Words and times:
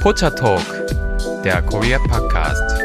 Pocha 0.00 0.30
Talk, 0.30 0.64
der 1.44 1.60
Korea 1.60 1.98
Podcast. 1.98 2.82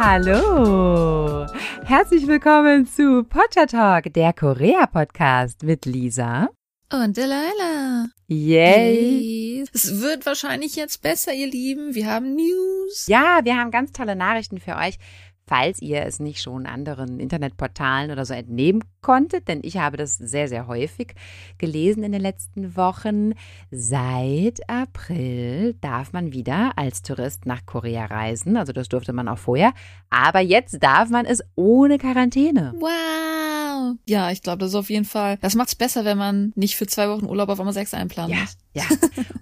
Hallo, 0.00 1.46
herzlich 1.84 2.26
willkommen 2.26 2.86
zu 2.88 3.22
Pocha 3.22 3.66
Talk, 3.66 4.12
der 4.12 4.32
Korea 4.32 4.86
Podcast 4.88 5.62
mit 5.62 5.86
Lisa 5.86 6.48
und 6.92 7.16
Delilah. 7.16 8.08
Yay! 8.26 9.64
Es 9.72 10.00
wird 10.00 10.26
wahrscheinlich 10.26 10.74
jetzt 10.74 11.02
besser, 11.02 11.32
ihr 11.34 11.46
Lieben. 11.46 11.94
Wir 11.94 12.08
haben 12.08 12.34
News. 12.34 13.06
Ja, 13.06 13.38
wir 13.44 13.56
haben 13.56 13.70
ganz 13.70 13.92
tolle 13.92 14.16
Nachrichten 14.16 14.58
für 14.58 14.74
euch 14.74 14.98
falls 15.46 15.80
ihr 15.80 16.06
es 16.06 16.20
nicht 16.20 16.40
schon 16.40 16.66
anderen 16.66 17.20
Internetportalen 17.20 18.10
oder 18.10 18.24
so 18.24 18.34
entnehmen 18.34 18.84
konntet, 19.00 19.48
denn 19.48 19.60
ich 19.62 19.78
habe 19.78 19.96
das 19.96 20.16
sehr, 20.16 20.48
sehr 20.48 20.66
häufig 20.66 21.14
gelesen 21.58 22.04
in 22.04 22.12
den 22.12 22.20
letzten 22.20 22.76
Wochen. 22.76 23.34
Seit 23.70 24.68
April 24.68 25.74
darf 25.80 26.12
man 26.12 26.32
wieder 26.32 26.72
als 26.76 27.02
Tourist 27.02 27.46
nach 27.46 27.66
Korea 27.66 28.06
reisen. 28.06 28.56
Also 28.56 28.72
das 28.72 28.88
durfte 28.88 29.12
man 29.12 29.28
auch 29.28 29.38
vorher. 29.38 29.72
Aber 30.10 30.40
jetzt 30.40 30.82
darf 30.82 31.10
man 31.10 31.26
es 31.26 31.42
ohne 31.54 31.98
Quarantäne. 31.98 32.74
Wow. 32.78 33.96
Ja, 34.08 34.30
ich 34.30 34.42
glaube, 34.42 34.58
das 34.58 34.70
ist 34.70 34.76
auf 34.76 34.90
jeden 34.90 35.04
Fall. 35.04 35.38
Das 35.40 35.54
macht 35.54 35.68
es 35.68 35.74
besser, 35.74 36.04
wenn 36.04 36.18
man 36.18 36.52
nicht 36.54 36.76
für 36.76 36.86
zwei 36.86 37.08
Wochen 37.08 37.26
Urlaub 37.26 37.48
auf 37.48 37.58
einmal 37.58 37.74
sechs 37.74 37.94
einplanen 37.94 38.32
ja, 38.32 38.42
muss. 38.42 38.56
Ja, 38.74 38.84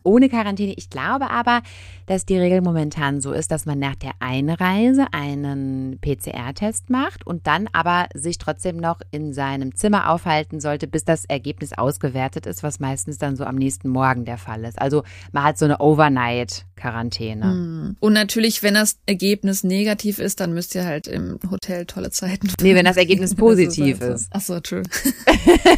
ohne 0.02 0.29
Quarantäne. 0.29 0.75
Ich 0.77 0.91
glaube 0.91 1.30
aber, 1.30 1.62
dass 2.07 2.27
die 2.27 2.37
Regel 2.37 2.62
momentan 2.62 3.21
so 3.21 3.30
ist, 3.30 3.52
dass 3.52 3.65
man 3.65 3.79
nach 3.79 3.95
der 3.95 4.12
Einreise 4.19 5.07
einen 5.12 6.01
PCR-Test 6.01 6.91
macht 6.91 7.25
und 7.25 7.47
dann 7.47 7.69
aber 7.73 8.09
sich 8.15 8.38
trotzdem 8.38 8.79
noch 8.79 9.01
in 9.12 9.33
seinem 9.33 9.77
Zimmer 9.77 10.11
aufhalten 10.11 10.59
sollte, 10.59 10.88
bis 10.88 11.05
das 11.05 11.24
Ergebnis 11.27 11.73
ausgewertet 11.73 12.47
ist, 12.47 12.65
was 12.65 12.80
meistens 12.80 13.19
dann 13.19 13.37
so 13.37 13.45
am 13.45 13.55
nächsten 13.55 13.88
Morgen 13.88 14.24
der 14.24 14.38
Fall 14.38 14.65
ist. 14.65 14.80
Also 14.80 15.05
man 15.30 15.45
hat 15.45 15.59
so 15.59 15.66
eine 15.66 15.79
Overnight-Quarantäne. 15.79 17.45
Hm. 17.45 17.96
Und 18.01 18.12
natürlich, 18.12 18.65
wenn 18.65 18.74
das 18.74 18.99
Ergebnis 19.07 19.62
negativ 19.62 20.18
ist, 20.18 20.40
dann 20.40 20.52
müsst 20.52 20.74
ihr 20.74 20.85
halt 20.85 21.07
im 21.07 21.38
Hotel 21.49 21.87
tolle 21.87 22.10
Zeiten. 22.10 22.51
Nee, 22.60 22.74
wenn 22.74 22.87
das 22.87 22.96
Ergebnis 22.96 23.35
positiv 23.37 24.01
ist. 24.01 24.27
Ach 24.33 24.40
so, 24.40 24.59
true. 24.59 24.83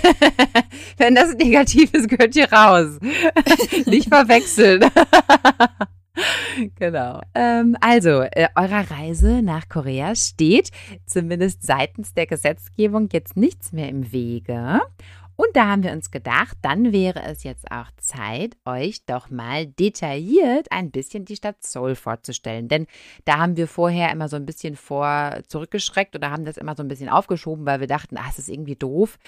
wenn 0.97 1.15
das 1.15 1.35
negativ 1.35 1.93
ist, 1.93 2.09
gehört 2.09 2.35
ihr 2.37 2.51
raus. 2.51 2.99
Nicht 3.87 4.09
verwechseln. 4.09 4.85
genau. 6.79 7.21
Ähm, 7.35 7.77
also, 7.81 8.23
äh, 8.23 8.49
eurer 8.55 8.91
Reise 8.91 9.43
nach 9.43 9.69
Korea 9.69 10.15
steht 10.15 10.71
zumindest 11.07 11.63
seitens 11.63 12.15
der 12.15 12.27
Gesetzgebung 12.27 13.09
jetzt 13.13 13.37
nichts 13.37 13.73
mehr 13.73 13.89
im 13.89 14.13
Wege. 14.13 14.81
Und 15.43 15.57
da 15.57 15.67
haben 15.67 15.83
wir 15.83 15.91
uns 15.91 16.13
gedacht, 16.13 16.57
dann 16.63 16.93
wäre 16.93 17.21
es 17.25 17.43
jetzt 17.43 17.69
auch 17.73 17.89
Zeit, 17.97 18.57
euch 18.65 19.05
doch 19.07 19.29
mal 19.29 19.67
detailliert 19.67 20.71
ein 20.71 20.93
bisschen 20.93 21.25
die 21.25 21.35
Stadt 21.35 21.57
Seoul 21.65 21.97
vorzustellen. 21.97 22.69
Denn 22.69 22.87
da 23.25 23.39
haben 23.39 23.57
wir 23.57 23.67
vorher 23.67 24.13
immer 24.13 24.29
so 24.29 24.37
ein 24.37 24.47
bisschen 24.47 24.77
vor 24.77 25.41
zurückgeschreckt 25.49 26.15
oder 26.15 26.31
haben 26.31 26.45
das 26.45 26.59
immer 26.59 26.77
so 26.77 26.85
ein 26.85 26.89
bisschen 26.89 27.09
aufgeschoben, 27.09 27.67
weil 27.67 27.81
wir 27.81 27.89
dachten, 27.89 28.19
ach, 28.21 28.31
es 28.31 28.39
ist 28.39 28.51
irgendwie 28.51 28.77
doof, 28.77 29.19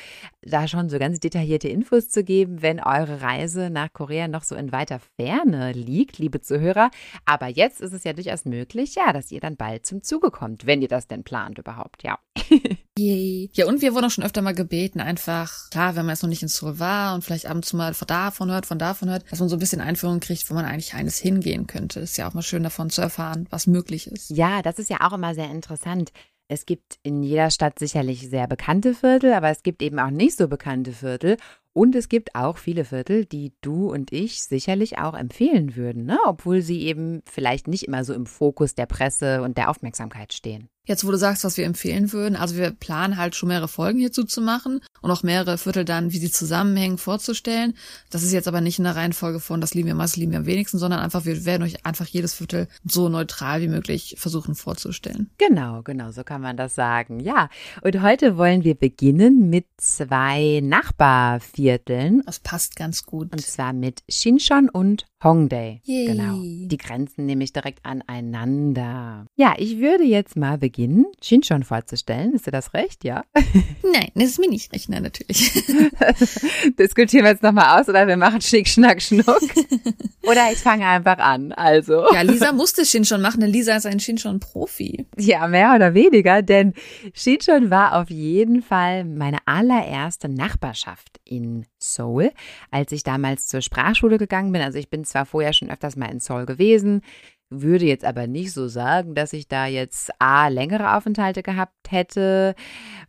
da 0.41 0.69
schon 0.69 0.89
so 0.89 1.01
ganz 1.01 1.19
detaillierte 1.19 1.67
Infos 1.67 2.09
zu 2.09 2.23
geben, 2.23 2.63
wenn 2.63 2.79
eure 2.79 3.21
Reise 3.21 3.69
nach 3.69 3.93
Korea 3.93 4.29
noch 4.29 4.45
so 4.45 4.55
in 4.55 4.71
weiter 4.71 5.01
Ferne 5.17 5.73
liegt, 5.73 6.19
liebe 6.19 6.41
Zuhörer. 6.41 6.93
Aber 7.25 7.49
jetzt 7.49 7.81
ist 7.81 7.93
es 7.93 8.05
ja 8.05 8.13
durchaus 8.13 8.45
möglich, 8.45 8.95
ja, 8.95 9.13
dass 9.13 9.33
ihr 9.33 9.41
dann 9.41 9.57
bald 9.57 9.85
zum 9.85 10.05
Zuge 10.05 10.31
kommt, 10.31 10.65
wenn 10.65 10.81
ihr 10.81 10.87
das 10.87 11.09
denn 11.09 11.25
plant 11.25 11.59
überhaupt, 11.59 12.05
ja. 12.05 12.21
Yay. 12.97 13.51
Ja, 13.55 13.67
und 13.67 13.83
wir 13.83 13.93
wurden 13.93 14.05
auch 14.05 14.11
schon 14.11 14.23
öfter 14.23 14.41
mal 14.41 14.55
gebeten, 14.55 15.01
einfach, 15.01 15.69
klar, 15.71 15.97
wenn 15.97 16.04
man 16.05 16.15
jetzt 16.15 16.23
noch 16.23 16.29
nicht 16.29 16.43
in 16.43 16.49
Seoul 16.49 16.79
war 16.79 17.15
und 17.15 17.25
vielleicht 17.25 17.47
ab 17.47 17.57
und 17.57 17.65
zu 17.65 17.77
mal 17.77 17.95
von 17.95 18.07
davon 18.07 18.51
hört, 18.51 18.67
von 18.67 18.79
davon 18.79 19.11
hört, 19.11 19.31
dass 19.31 19.41
man 19.41 19.49
so 19.49 19.57
ein 19.57 19.61
bisschen 19.61 19.81
Einführung 19.81 20.21
kriegt, 20.21 20.49
wo 20.51 20.55
man 20.55 20.65
eigentlich 20.65 20.95
eines 20.95 21.19
hingehen 21.19 21.67
könnte. 21.67 22.01
Ist 22.01 22.17
ja 22.17 22.29
auch 22.29 22.35
mal 22.35 22.43
schön 22.43 22.63
davon 22.63 22.91
zu 22.91 23.01
erfahren, 23.01 23.47
was 23.51 23.67
möglich 23.67 24.07
ist. 24.07 24.31
Ja, 24.31 24.63
das 24.63 24.79
ist 24.79 24.91
ja 24.91 24.99
auch 25.01 25.13
immer 25.13 25.35
sehr 25.35 25.51
interessant. 25.51 26.13
Es 26.49 26.67
gibt 26.67 26.99
in 27.03 27.23
jeder 27.23 27.51
Stadt 27.51 27.79
sicherlich 27.79 28.29
sehr 28.29 28.47
bekannte 28.47 28.95
Viertel, 28.95 29.33
aber 29.33 29.49
es 29.49 29.63
gibt 29.63 29.83
eben 29.83 29.99
auch 29.99 30.11
nicht 30.11 30.37
so 30.37 30.47
bekannte 30.49 30.93
Viertel. 30.93 31.37
Und 31.73 31.97
es 31.97 32.09
gibt 32.09 32.37
auch 32.37 32.59
viele 32.59 32.85
Viertel, 32.85 33.25
die 33.25 33.53
du 33.61 33.91
und 33.91 34.13
ich 34.13 34.43
sicherlich 34.45 34.99
auch 34.99 35.15
empfehlen 35.15 35.75
würden, 35.75 36.05
ne? 36.05 36.19
obwohl 36.25 36.63
sie 36.63 36.83
eben 36.83 37.23
vielleicht 37.27 37.67
nicht 37.67 37.89
immer 37.89 38.05
so 38.05 38.15
im 38.15 38.27
Fokus 38.27 38.75
der 38.75 38.87
Presse 38.87 39.43
und 39.43 39.59
der 39.59 39.71
Aufmerksamkeit 39.71 40.33
stehen. 40.33 40.69
Jetzt, 40.87 41.07
wo 41.07 41.11
du 41.11 41.17
sagst, 41.17 41.45
was 41.45 41.57
wir 41.57 41.65
empfehlen 41.65 42.13
würden, 42.13 42.37
also 42.37 42.57
wir 42.57 42.71
planen 42.71 43.17
halt 43.17 43.35
schon 43.35 43.49
mehrere 43.49 43.69
Folgen 43.69 43.99
hierzu 43.99 44.25
zu 44.25 44.43
machen 44.43 44.81
und 45.01 45.11
auch 45.11 45.23
mehrere 45.23 45.57
Viertel 45.57 45.85
dann, 45.85 46.13
wie 46.13 46.19
sie 46.19 46.31
zusammenhängen, 46.31 46.99
vorzustellen. 46.99 47.75
Das 48.11 48.23
ist 48.23 48.33
jetzt 48.33 48.49
aber 48.49 48.61
nicht 48.61 48.79
in 48.79 48.85
der 48.85 48.97
Reihenfolge 48.97 49.41
von, 49.41 49.61
das 49.61 49.73
lieben 49.73 49.89
wir 49.89 49.95
meist, 49.95 50.17
lieben 50.17 50.33
wir 50.33 50.41
am 50.41 50.47
wenigsten, 50.47 50.79
sondern 50.79 51.01
einfach, 51.01 51.25
wir 51.25 51.45
werden 51.47 51.63
euch 51.63 51.87
einfach 51.87 52.07
jedes 52.07 52.35
Viertel 52.35 52.69
so 52.85 53.09
neutral 53.09 53.63
wie 53.63 53.69
möglich 53.69 54.17
versuchen 54.19 54.55
vorzustellen. 54.55 55.31
Genau, 55.39 55.83
genau, 55.83 56.11
so 56.11 56.23
kann 56.23 56.43
man 56.43 56.57
das 56.57 56.75
sagen. 56.75 57.21
Ja, 57.21 57.49
und 57.83 58.03
heute 58.03 58.37
wollen 58.37 58.65
wir 58.65 58.75
beginnen 58.75 59.49
mit 59.49 59.67
zwei 59.79 60.61
Nachbarvierteln. 60.63 62.23
Das 62.27 62.41
passt 62.41 62.77
ganz 62.77 63.05
gut. 63.05 63.33
Und 63.33 63.41
zwar 63.41 63.73
mit 63.73 64.03
Shinchon 64.09 64.69
und 64.69 65.07
Hongdae. 65.25 65.81
Yay. 65.85 66.07
Genau. 66.07 66.39
Die 66.43 66.77
grenzen 66.77 67.27
nämlich 67.27 67.53
direkt 67.53 67.85
aneinander. 67.85 69.27
Ja, 69.37 69.55
ich 69.57 69.79
würde 69.79 70.05
jetzt 70.05 70.37
mal 70.37 70.59
beginnen, 70.59 71.07
Shinchon 71.23 71.63
vorzustellen. 71.65 72.35
Ist 72.35 72.47
dir 72.47 72.51
das 72.51 72.75
recht, 72.75 73.05
ja? 73.05 73.25
Nein, 73.83 74.11
das 74.15 74.25
ist 74.25 74.39
mir 74.39 74.49
nicht 74.49 74.73
recht, 74.73 74.89
nein, 74.89 75.03
natürlich. 75.03 75.53
Diskutieren 76.79 77.25
wir 77.25 77.33
jetzt 77.33 77.43
nochmal 77.43 77.81
aus 77.81 77.89
oder 77.89 78.07
wir 78.07 78.17
machen 78.17 78.41
Schick, 78.41 78.69
Schnack, 78.69 79.01
Schnuck. 79.01 79.27
oder 80.23 80.53
ich 80.53 80.59
fange 80.59 80.87
einfach 80.87 81.19
an, 81.19 81.53
also. 81.53 82.05
Ja, 82.13 82.23
Lisa 82.23 82.53
musste 82.53 82.85
Shinchon 82.85 83.21
machen, 83.21 83.41
denn 83.41 83.51
Lisa 83.51 83.77
ist 83.77 83.87
ein 83.87 84.01
Shinchon-Profi. 84.01 85.07
Ja, 85.17 85.47
mehr 85.49 85.75
oder 85.75 85.95
weniger, 85.95 86.43
denn 86.43 86.75
Shinchon 87.15 87.71
war 87.71 88.01
auf 88.01 88.11
jeden 88.11 88.63
Fall 88.63 89.05
meine 89.05 89.39
allererste 89.47 90.29
Nachbarschaft 90.29 91.21
in 91.25 91.67
Seoul, 91.79 92.33
als 92.71 92.93
ich 92.93 93.03
damals 93.03 93.47
zur 93.47 93.61
Sprachschule 93.61 94.19
gegangen 94.19 94.53
bin. 94.53 94.63
Also 94.63 94.79
ich 94.79 94.91
bin 94.91 95.05
zwar 95.15 95.27
vorher 95.27 95.53
schon 95.53 95.71
öfters 95.71 95.97
mal 95.97 96.11
in 96.11 96.19
Seoul 96.19 96.45
gewesen, 96.45 97.03
würde 97.51 97.85
jetzt 97.85 98.05
aber 98.05 98.27
nicht 98.27 98.53
so 98.53 98.67
sagen, 98.69 99.15
dass 99.15 99.33
ich 99.33 99.47
da 99.47 99.67
jetzt 99.67 100.11
A, 100.19 100.49
längere 100.49 100.97
Aufenthalte 100.97 101.43
gehabt 101.43 101.91
hätte 101.91 102.55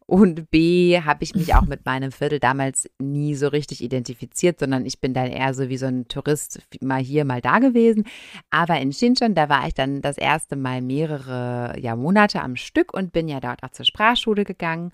und 0.06 0.52
B, 0.52 1.02
habe 1.02 1.24
ich 1.24 1.34
mich 1.34 1.56
auch 1.56 1.66
mit 1.66 1.86
meinem 1.86 2.12
Viertel 2.12 2.40
damals 2.40 2.88
nie 3.00 3.34
so 3.34 3.48
richtig 3.48 3.84
identifiziert, 3.84 4.60
sondern 4.60 4.86
ich 4.86 5.00
bin 5.02 5.14
dann 5.14 5.28
eher 5.28 5.54
so 5.56 5.70
wie 5.70 5.78
so 5.78 5.88
ein 5.88 6.08
Tourist 6.08 6.62
mal 6.80 7.02
hier, 7.02 7.26
mal 7.26 7.42
da 7.42 7.58
gewesen. 7.58 8.04
Aber 8.52 8.80
in 8.80 8.94
Shinchon, 8.94 9.34
da 9.34 9.50
war 9.50 9.68
ich 9.68 9.74
dann 9.74 10.02
das 10.02 10.18
erste 10.18 10.56
Mal 10.56 10.82
mehrere 10.82 11.74
ja, 11.80 11.96
Monate 11.96 12.42
am 12.42 12.56
Stück 12.56 12.94
und 12.94 13.14
bin 13.14 13.28
ja 13.28 13.40
dort 13.40 13.64
auch 13.64 13.72
zur 13.72 13.86
Sprachschule 13.86 14.44
gegangen 14.44 14.92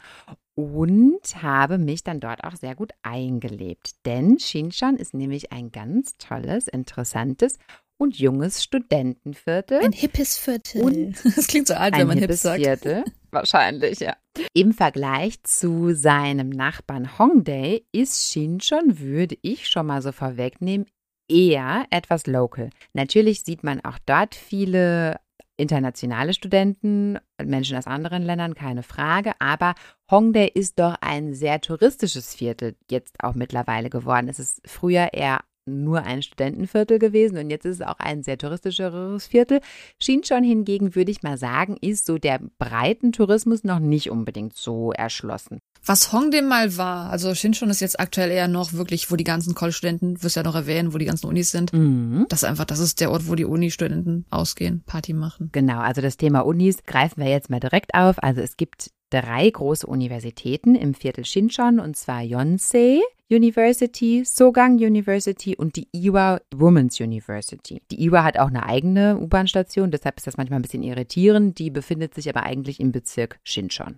und 0.56 1.22
habe 1.42 1.78
mich 1.78 2.04
dann 2.04 2.20
dort 2.20 2.44
auch 2.44 2.56
sehr 2.56 2.76
gut 2.76 2.92
eingelebt. 3.04 4.06
Denn 4.06 4.40
Shinchon 4.40 4.98
ist 4.98 5.14
nämlich 5.14 5.52
ein 5.52 5.72
ganz 5.72 6.18
tolles, 6.18 6.68
interessantes 6.68 7.58
und 7.98 8.18
junges 8.18 8.64
Studentenviertel. 8.64 9.80
Ein 9.80 9.92
hippes 9.92 10.38
Viertel. 10.38 10.82
Und 10.82 11.26
das 11.38 11.48
klingt 11.48 11.68
so 11.68 11.76
alt, 11.76 11.96
wenn 11.96 12.08
man 12.08 12.18
hip 12.18 12.32
sagt. 12.34 12.64
Viertel. 12.64 13.04
Wahrscheinlich, 13.32 14.00
ja. 14.00 14.18
Im 14.54 14.74
Vergleich 14.74 15.42
zu 15.44 15.94
seinem 15.94 16.50
Nachbarn 16.50 17.18
Hongdae 17.18 17.84
ist 17.92 18.32
Shinchon, 18.32 19.00
würde 19.00 19.38
ich 19.42 19.70
schon 19.70 19.86
mal 19.86 20.02
so 20.02 20.12
vorwegnehmen, 20.12 20.88
eher 21.30 21.86
etwas 21.92 22.28
local. 22.28 22.72
Natürlich 22.94 23.44
sieht 23.44 23.64
man 23.64 23.80
auch 23.86 24.00
dort 24.06 24.36
viele 24.36 25.18
internationale 25.58 26.34
Studenten, 26.34 27.20
Menschen 27.42 27.78
aus 27.78 27.88
anderen 27.88 28.24
Ländern, 28.24 28.56
keine 28.56 28.84
Frage. 28.84 29.34
Aber 29.40 29.76
Hongdae 30.12 30.48
ist 30.54 30.78
doch 30.78 30.96
ein 31.00 31.34
sehr 31.34 31.62
touristisches 31.62 32.36
Viertel 32.36 32.76
jetzt 32.90 33.24
auch 33.24 33.34
mittlerweile 33.34 33.90
geworden. 33.90 34.28
Es 34.28 34.40
ist 34.40 34.62
früher 34.66 35.14
eher 35.14 35.40
nur 35.66 36.04
ein 36.04 36.22
Studentenviertel 36.22 37.00
gewesen 37.00 37.38
und 37.38 37.50
jetzt 37.50 37.66
ist 37.66 37.82
es 37.82 37.88
auch 37.88 38.00
ein 38.00 38.24
sehr 38.24 38.38
touristischeres 38.38 39.28
Viertel. 39.28 39.62
Shinchon 40.00 40.44
hingegen, 40.44 40.96
würde 40.96 41.12
ich 41.12 41.24
mal 41.24 41.38
sagen, 41.38 41.78
ist 41.80 42.06
so 42.06 42.18
der 42.18 42.42
breiten 42.58 43.12
Tourismus 43.12 43.64
noch 43.64 43.80
nicht 43.80 44.10
unbedingt 44.10 44.58
so 44.58 44.92
erschlossen. 44.92 45.60
Was 45.86 46.12
Hongdae 46.12 46.42
mal 46.42 46.78
war, 46.78 47.10
also 47.10 47.34
Shinchon 47.34 47.70
ist 47.70 47.80
jetzt 47.80 48.00
aktuell 48.00 48.32
eher 48.32 48.48
noch 48.48 48.74
wirklich, 48.74 49.12
wo 49.12 49.16
die 49.16 49.24
ganzen 49.24 49.56
College-Studenten, 49.56 50.22
wirst 50.22 50.36
ja 50.36 50.44
noch 50.44 50.56
erwähnen, 50.56 50.94
wo 50.94 50.98
die 50.98 51.06
ganzen 51.06 51.28
Unis 51.28 51.52
sind. 51.52 51.74
Mhm. 51.74 52.26
Das 52.30 52.44
ist 52.44 52.50
einfach, 52.50 52.66
das 52.66 52.80
ist 52.80 53.00
der 53.00 53.12
Ort, 53.12 53.28
wo 53.28 53.36
die 53.36 53.46
Uni-Studenten 53.46 54.26
ausgehen, 54.30 54.84
Party 54.86 55.14
machen. 55.14 55.50
Genau, 55.52 55.80
also 55.80 56.02
das 56.02 56.18
Thema 56.18 56.42
Unis 56.42 56.84
greifen 56.86 57.24
wir 57.24 57.30
jetzt 57.30 57.50
mal 57.50 57.60
direkt 57.60 57.94
auf. 57.94 58.22
Also 58.22 58.42
es 58.42 58.58
gibt 58.58 58.92
drei 59.12 59.50
große 59.50 59.86
Universitäten 59.86 60.74
im 60.74 60.96
Viertel 60.96 61.26
Shinchon 61.26 61.80
und 61.80 61.96
zwar 61.96 62.24
Yonsei 62.24 63.02
University, 63.30 64.24
Sogang 64.26 64.74
University 64.74 65.56
und 65.56 65.76
die 65.76 65.88
Iwa 65.94 66.42
Women's 66.54 67.00
University. 67.00 67.82
Die 67.92 68.04
Iwa 68.04 68.24
hat 68.24 68.38
auch 68.38 68.48
eine 68.48 68.66
eigene 68.66 69.18
U-Bahn-Station, 69.18 69.92
deshalb 69.92 70.18
ist 70.18 70.28
das 70.28 70.38
manchmal 70.38 70.60
ein 70.60 70.64
bisschen 70.64 70.84
irritierend. 70.84 71.58
Die 71.60 71.70
befindet 71.70 72.14
sich 72.14 72.28
aber 72.28 72.44
eigentlich 72.44 72.80
im 72.80 72.92
Bezirk 72.92 73.40
Shinchon. 73.44 73.98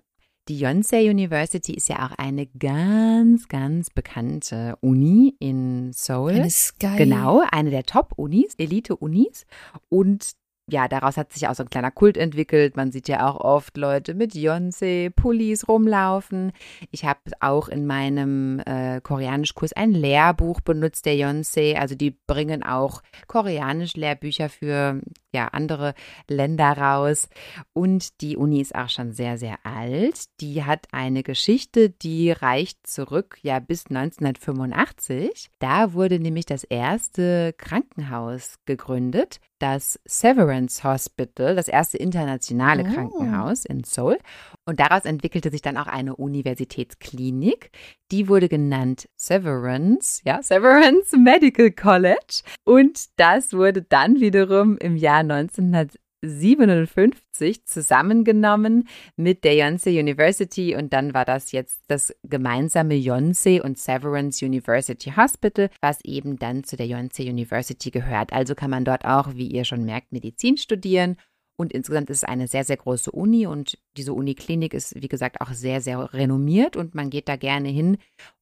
Die 0.50 0.60
Yonsei 0.60 1.10
University 1.10 1.74
ist 1.74 1.88
ja 1.88 2.06
auch 2.06 2.18
eine 2.18 2.48
ganz, 2.48 3.48
ganz 3.48 3.90
bekannte 3.90 4.76
Uni 4.82 5.36
in 5.40 5.94
Seoul. 5.94 6.32
Eine 6.32 6.50
Sky. 6.50 6.98
Genau, 6.98 7.42
eine 7.50 7.70
der 7.70 7.84
Top-Unis, 7.84 8.54
Elite-Unis. 8.58 9.46
Und 9.88 10.34
ja, 10.70 10.88
daraus 10.88 11.18
hat 11.18 11.34
sich 11.34 11.48
auch 11.48 11.56
so 11.56 11.64
ein 11.64 11.70
kleiner 11.70 11.92
Kult 11.92 12.16
entwickelt. 12.16 12.78
Man 12.78 12.92
sieht 12.92 13.10
ja 13.10 13.28
auch 13.28 13.36
oft 13.40 13.76
Leute 13.76 14.14
mit 14.14 14.34
Beyoncé-Pullis 14.34 15.68
rumlaufen. 15.68 16.54
Ich 16.90 17.04
habe 17.04 17.20
auch 17.42 17.68
in 17.68 17.86
meinem 17.86 18.62
äh, 18.66 19.02
Koreanischkurs 19.02 19.74
ein 19.74 19.92
Lehrbuch 19.92 20.62
benutzt 20.62 21.06
der 21.06 21.16
Beyoncé. 21.16 21.76
Also 21.76 21.96
die 21.96 22.12
bringen 22.12 22.64
auch 22.64 23.02
Koreanisch-Lehrbücher 23.28 24.48
für 24.48 25.02
ja, 25.34 25.48
andere 25.48 25.94
Länder 26.30 26.78
raus. 26.78 27.28
Und 27.74 28.22
die 28.22 28.38
Uni 28.38 28.62
ist 28.62 28.76
auch 28.76 28.90
schon 28.90 29.14
sehr, 29.14 29.38
sehr 29.38 29.58
alt. 29.64 30.26
Die 30.40 30.64
hat 30.64 30.88
eine 30.92 31.24
Geschichte, 31.24 31.90
die 31.90 32.32
reicht 32.32 32.86
zurück 32.88 33.38
ja 33.42 33.60
bis 33.60 33.88
1985. 33.88 35.50
Da 35.60 35.94
wurde 35.94 36.20
nämlich 36.20 36.46
das 36.46 36.64
erste 36.64 37.54
Krankenhaus 37.58 38.56
gegründet 38.66 39.40
das 39.64 39.98
Severance 40.04 40.84
Hospital, 40.84 41.56
das 41.56 41.70
erste 41.70 41.98
internationale 41.98 42.84
Oh. 42.84 42.94
Krankenhaus 42.94 43.64
in 43.64 43.86
Seoul. 43.86 44.18
Und 44.66 44.80
daraus 44.80 45.04
entwickelte 45.04 45.52
sich 45.52 45.62
dann 45.62 45.76
auch 45.78 45.88
eine 45.88 46.16
Universitätsklinik. 46.16 47.70
Die 48.12 48.30
wurde 48.30 48.48
genannt 48.48 49.10
Severance, 49.18 50.22
ja, 50.24 50.42
Severance 50.42 51.18
Medical 51.18 51.70
College. 51.72 52.44
Und 52.64 53.08
das 53.18 53.52
wurde 53.54 53.82
dann 53.82 54.22
wiederum 54.22 54.78
im 54.78 54.96
Jahr 54.96 55.20
1957 55.20 57.66
zusammengenommen 57.66 58.88
mit 59.18 59.44
der 59.44 59.56
Yonsei 59.56 60.00
University 60.00 60.78
und 60.78 60.94
dann 60.94 61.14
war 61.14 61.26
das 61.26 61.52
jetzt 61.52 61.82
das 61.88 62.16
gemeinsame 62.24 62.96
Yonsei 62.96 63.62
und 63.62 63.78
Severance 63.78 64.46
University 64.46 65.12
Hospital, 65.12 65.70
was 65.82 66.00
eben 66.06 66.38
dann 66.38 66.64
zu 66.64 66.78
der 66.78 66.88
Yonsei 66.88 67.30
University 67.30 67.92
gehört. 67.92 68.32
Also 68.32 68.56
kann 68.56 68.70
man 68.70 68.86
dort 68.86 69.04
auch, 69.04 69.36
wie 69.36 69.48
ihr 69.48 69.66
schon 69.66 69.84
merkt, 69.84 70.14
Medizin 70.14 70.56
studieren. 70.56 71.18
Und 71.56 71.72
insgesamt 71.72 72.10
ist 72.10 72.18
es 72.18 72.24
eine 72.24 72.48
sehr, 72.48 72.64
sehr 72.64 72.78
große 72.78 73.12
Uni 73.12 73.46
und 73.46 73.78
diese 73.96 74.14
Uniklinik 74.14 74.74
ist, 74.74 75.00
wie 75.02 75.08
gesagt, 75.08 75.40
auch 75.40 75.52
sehr, 75.52 75.82
sehr 75.82 76.14
renommiert 76.14 76.76
und 76.76 76.96
man 76.96 77.10
geht 77.10 77.30
da 77.30 77.36
gerne 77.36 77.70
hin, 77.70 77.98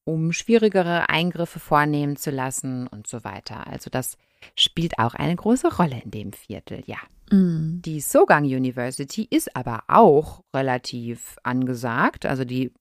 um 0.05 0.31
schwierigere 0.31 1.09
Eingriffe 1.09 1.59
vornehmen 1.59 2.15
zu 2.15 2.31
lassen 2.31 2.87
und 2.87 3.07
so 3.07 3.23
weiter. 3.23 3.67
Also 3.67 3.89
das 3.89 4.17
spielt 4.55 4.97
auch 4.97 5.13
eine 5.13 5.35
große 5.35 5.75
Rolle 5.75 6.01
in 6.03 6.11
dem 6.11 6.33
Viertel, 6.33 6.83
ja. 6.85 6.97
Mm. 7.31 7.81
Die 7.83 7.99
Sogang 7.99 8.45
University 8.45 9.27
ist 9.29 9.55
aber 9.55 9.83
auch 9.87 10.43
relativ 10.53 11.37
angesagt. 11.43 12.25
Also 12.25 12.45
die 12.45 12.71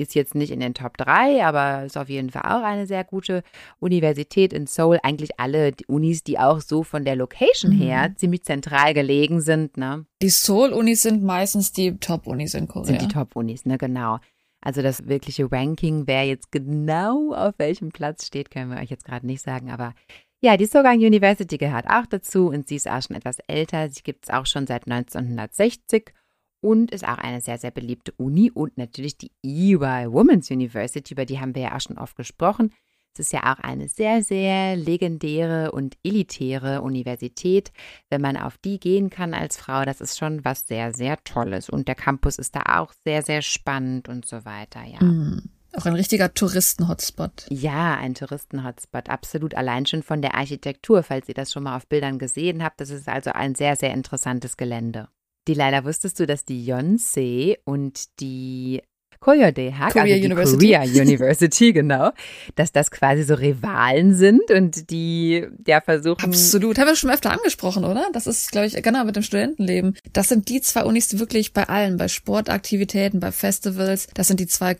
ist 0.00 0.14
jetzt 0.14 0.34
nicht 0.34 0.50
in 0.50 0.60
den 0.60 0.74
Top 0.74 0.96
3, 0.96 1.44
aber 1.44 1.84
ist 1.84 1.96
auf 1.96 2.08
jeden 2.08 2.30
Fall 2.30 2.42
auch 2.42 2.62
eine 2.64 2.86
sehr 2.86 3.04
gute 3.04 3.42
Universität 3.78 4.52
in 4.52 4.66
Seoul. 4.66 4.98
Eigentlich 5.02 5.38
alle 5.38 5.72
die 5.72 5.86
Unis, 5.86 6.22
die 6.22 6.38
auch 6.38 6.60
so 6.60 6.82
von 6.82 7.04
der 7.04 7.16
Location 7.16 7.72
Mhm. 7.72 7.78
her 7.78 8.12
ziemlich 8.16 8.44
zentral 8.44 8.94
gelegen 8.94 9.40
sind, 9.40 9.76
ne? 9.76 10.06
Die 10.22 10.28
Seoul-Unis 10.30 11.02
sind 11.02 11.22
meistens 11.22 11.72
die 11.72 11.96
Top-Unis 11.96 12.54
in 12.54 12.68
Korea. 12.68 12.86
Sind 12.86 13.02
die 13.02 13.08
Top-Unis, 13.08 13.66
ne? 13.66 13.78
Genau. 13.78 14.18
Also 14.62 14.82
das 14.82 15.08
wirkliche 15.08 15.50
Ranking, 15.50 16.06
wer 16.06 16.24
jetzt 16.24 16.52
genau 16.52 17.32
auf 17.34 17.54
welchem 17.58 17.90
Platz 17.90 18.26
steht, 18.26 18.50
können 18.50 18.70
wir 18.70 18.78
euch 18.80 18.90
jetzt 18.90 19.06
gerade 19.06 19.26
nicht 19.26 19.42
sagen, 19.42 19.70
aber 19.70 19.94
ja, 20.42 20.56
die 20.56 20.66
Sogang 20.66 20.98
University 20.98 21.58
gehört 21.58 21.86
auch 21.86 22.06
dazu 22.08 22.48
und 22.48 22.66
sie 22.66 22.76
ist 22.76 22.88
auch 22.88 23.02
schon 23.02 23.16
etwas 23.16 23.38
älter. 23.46 23.90
Sie 23.90 24.02
gibt 24.02 24.24
es 24.24 24.30
auch 24.30 24.46
schon 24.46 24.66
seit 24.66 24.86
1960 24.86 26.12
und 26.60 26.90
ist 26.90 27.06
auch 27.06 27.18
eine 27.18 27.40
sehr, 27.40 27.58
sehr 27.58 27.70
beliebte 27.70 28.12
Uni 28.12 28.50
und 28.50 28.76
natürlich 28.78 29.16
die 29.16 29.30
EY 29.42 30.12
Women's 30.12 30.50
University, 30.50 31.14
über 31.14 31.24
die 31.24 31.40
haben 31.40 31.54
wir 31.54 31.62
ja 31.62 31.76
auch 31.76 31.80
schon 31.80 31.98
oft 31.98 32.16
gesprochen. 32.16 32.72
Es 33.12 33.26
ist 33.26 33.32
ja 33.32 33.52
auch 33.52 33.58
eine 33.58 33.88
sehr, 33.88 34.22
sehr 34.22 34.76
legendäre 34.76 35.72
und 35.72 35.96
elitäre 36.04 36.82
Universität. 36.82 37.72
Wenn 38.08 38.20
man 38.20 38.36
auf 38.36 38.56
die 38.58 38.78
gehen 38.78 39.10
kann 39.10 39.34
als 39.34 39.56
Frau, 39.56 39.84
das 39.84 40.00
ist 40.00 40.16
schon 40.16 40.44
was 40.44 40.68
sehr, 40.68 40.92
sehr 40.92 41.22
Tolles. 41.24 41.68
Und 41.68 41.88
der 41.88 41.96
Campus 41.96 42.38
ist 42.38 42.54
da 42.54 42.62
auch 42.78 42.92
sehr, 43.04 43.22
sehr 43.22 43.42
spannend 43.42 44.08
und 44.08 44.26
so 44.26 44.44
weiter, 44.44 44.84
ja. 44.84 45.02
Mm. 45.02 45.50
Auch 45.76 45.86
ein 45.86 45.94
richtiger 45.94 46.34
Touristen-Hotspot. 46.34 47.46
Ja, 47.48 47.96
ein 47.96 48.14
Touristen-Hotspot, 48.14 49.08
absolut. 49.08 49.54
Allein 49.54 49.86
schon 49.86 50.02
von 50.02 50.20
der 50.20 50.34
Architektur, 50.34 51.04
falls 51.04 51.28
ihr 51.28 51.34
das 51.34 51.52
schon 51.52 51.62
mal 51.62 51.76
auf 51.76 51.86
Bildern 51.86 52.18
gesehen 52.18 52.64
habt. 52.64 52.80
Das 52.80 52.90
ist 52.90 53.08
also 53.08 53.30
ein 53.30 53.54
sehr, 53.54 53.76
sehr 53.76 53.92
interessantes 53.92 54.56
Gelände. 54.56 55.08
Leider 55.54 55.84
wusstest 55.84 56.18
du, 56.20 56.26
dass 56.26 56.44
die 56.44 56.64
Yonsei 56.64 57.58
und 57.64 58.20
die 58.20 58.82
Koyodehak, 59.20 59.92
Korea 59.92 60.14
also 60.14 60.16
die 60.16 60.24
University. 60.24 60.72
Korea 60.72 60.82
University, 61.02 61.72
genau, 61.74 62.10
dass 62.54 62.72
das 62.72 62.90
quasi 62.90 63.22
so 63.22 63.34
Rivalen 63.34 64.14
sind 64.14 64.50
und 64.50 64.90
die 64.90 65.46
ja 65.66 65.82
versuchen. 65.82 66.24
Absolut. 66.24 66.78
Haben 66.78 66.86
wir 66.86 66.96
schon 66.96 67.10
öfter 67.10 67.30
angesprochen, 67.30 67.84
oder? 67.84 68.08
Das 68.14 68.26
ist, 68.26 68.50
glaube 68.50 68.66
ich, 68.66 68.82
genau 68.82 69.04
mit 69.04 69.16
dem 69.16 69.22
Studentenleben. 69.22 69.96
Das 70.14 70.28
sind 70.28 70.48
die 70.48 70.62
zwei 70.62 70.84
Unis, 70.84 71.18
wirklich 71.18 71.52
bei 71.52 71.68
allen, 71.68 71.98
bei 71.98 72.08
Sportaktivitäten, 72.08 73.20
bei 73.20 73.30
Festivals, 73.30 74.08
das 74.14 74.28
sind 74.28 74.40
die 74.40 74.46
zwei 74.46 74.74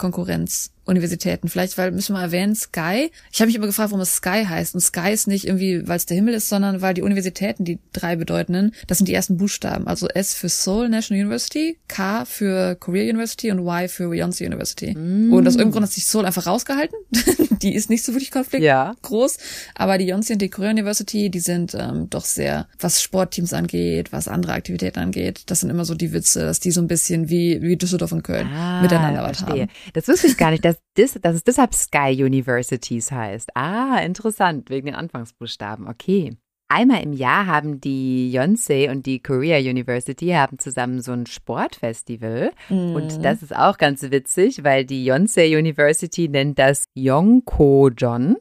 Konkurrenzuniversitäten. 0.85 1.49
Vielleicht, 1.49 1.79
weil, 1.79 1.93
müssen 1.93 2.15
wir 2.15 2.19
mal 2.19 2.25
erwähnen, 2.25 2.55
Sky. 2.55 3.11
Ich 3.33 3.41
habe 3.41 3.47
mich 3.47 3.57
immer 3.57 3.67
gefragt, 3.67 3.91
warum 3.91 4.01
es 4.03 4.17
Sky 4.17 4.45
heißt. 4.49 4.75
Und 4.75 4.81
Sky 4.81 5.13
ist 5.13 5.29
nicht 5.29 5.47
irgendwie, 5.47 5.87
weil 5.87 5.97
es 5.97 6.07
der 6.07 6.17
Himmel 6.17 6.35
ist, 6.35 6.49
sondern 6.49 6.83
weil 6.83 6.95
die 6.95 7.03
Universitäten, 7.03 7.65
die 7.65 7.79
drei 7.93 8.17
bedeutenden, 8.17 8.73
das 8.87 8.99
sind 8.99 9.07
die 9.07 9.15
ersten 9.15 9.37
Buchstaben. 9.37 9.87
Also 9.87 10.09
S 10.09 10.35
für 10.35 10.49
Seoul 10.49 10.89
National 10.89 11.23
University, 11.23 11.79
K 11.89 12.25
für 12.25 12.75
Korea 12.77 13.05
University 13.11 13.51
und 13.51 13.61
Y 13.61 13.89
für 13.89 14.15
Yonsei 14.15 14.47
University. 14.47 14.95
Und 14.97 15.33
aus 15.47 15.55
irgendeinem 15.55 15.73
Grund 15.73 15.85
hat 15.87 15.93
sich 15.93 16.07
Seoul 16.07 16.27
einfach 16.27 16.47
rausgehalten. 16.47 16.97
die 17.63 17.75
ist 17.75 17.91
nicht 17.91 18.05
so 18.05 18.13
wirklich 18.13 18.31
konflikt 18.31 18.65
Ja. 18.65 18.95
groß, 19.03 19.37
aber 19.75 19.99
die 19.99 20.07
Yonsei 20.07 20.35
und 20.35 20.43
die 20.43 20.51
Korea 20.51 20.71
University, 20.71 21.31
die 21.31 21.41
sind 21.41 21.75
ähm, 21.75 22.09
doch 22.11 22.25
sehr, 22.25 22.67
was 22.79 23.03
Sportteams 23.03 23.53
angeht, 23.53 24.13
was 24.13 24.29
andere 24.29 24.53
Aktivitäten 24.53 24.99
angeht, 24.99 25.43
das 25.47 25.61
sind 25.61 25.71
immer 25.71 25.85
so 25.85 25.95
die 25.95 26.13
Witze, 26.13 26.41
dass 26.41 26.61
die 26.61 26.71
so 26.71 26.81
ein 26.81 26.89
bisschen 26.89 27.29
wie, 27.29 27.61
wie 27.63 27.77
Düsseldorf 27.77 28.13
und 28.13 28.23
Köln 28.23 28.49
Ah, 28.53 28.81
miteinander 28.83 29.23
was 29.23 29.43
haben. 29.43 29.69
Das 29.93 30.09
wusste 30.09 30.27
ich 30.27 30.37
gar 30.37 30.51
nicht, 30.51 30.65
dass, 30.65 30.77
das, 30.95 31.19
dass 31.21 31.35
es 31.35 31.45
deshalb 31.45 31.75
Sky 31.75 32.23
Universities 32.25 33.13
heißt. 33.13 33.57
Ah, 33.57 33.99
interessant, 33.99 34.71
wegen 34.71 34.87
den 34.87 34.95
Anfangsbuchstaben. 34.95 35.89
Okay. 35.89 36.37
Einmal 36.73 37.03
im 37.03 37.13
Jahr 37.13 37.47
haben 37.47 37.81
die 37.81 38.31
Yonsei 38.31 38.89
und 38.91 39.05
die 39.05 39.21
Korea 39.21 39.59
University 39.59 40.29
haben 40.29 40.61
zusammen 40.61 41.03
so 41.03 41.11
ein 41.11 41.27
Sportfestival. 41.27 42.53
Mhm. 42.69 42.95
Und 42.95 43.25
das 43.25 43.43
ist 43.43 43.55
auch 43.55 43.77
ganz 43.77 44.03
witzig, 44.03 44.63
weil 44.63 44.85
die 44.85 45.05
Yonsei 45.05 45.59
University 45.59 46.29
nennt 46.29 46.61
das 46.61 46.85
Yongkojon, 46.95 48.37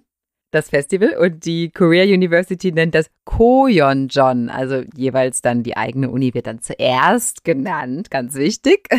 das 0.51 0.69
Festival, 0.69 1.17
und 1.17 1.43
die 1.43 1.71
Korea 1.71 2.03
University 2.03 2.71
nennt 2.71 2.93
das 2.93 3.09
Koyeonjon. 3.29 4.49
Also 4.49 4.81
jeweils 4.95 5.43
dann 5.43 5.61
die 5.61 5.77
eigene 5.77 6.09
Uni 6.09 6.33
wird 6.33 6.47
dann 6.47 6.61
zuerst 6.61 7.43
genannt, 7.43 8.09
ganz 8.09 8.33
wichtig. 8.33 8.89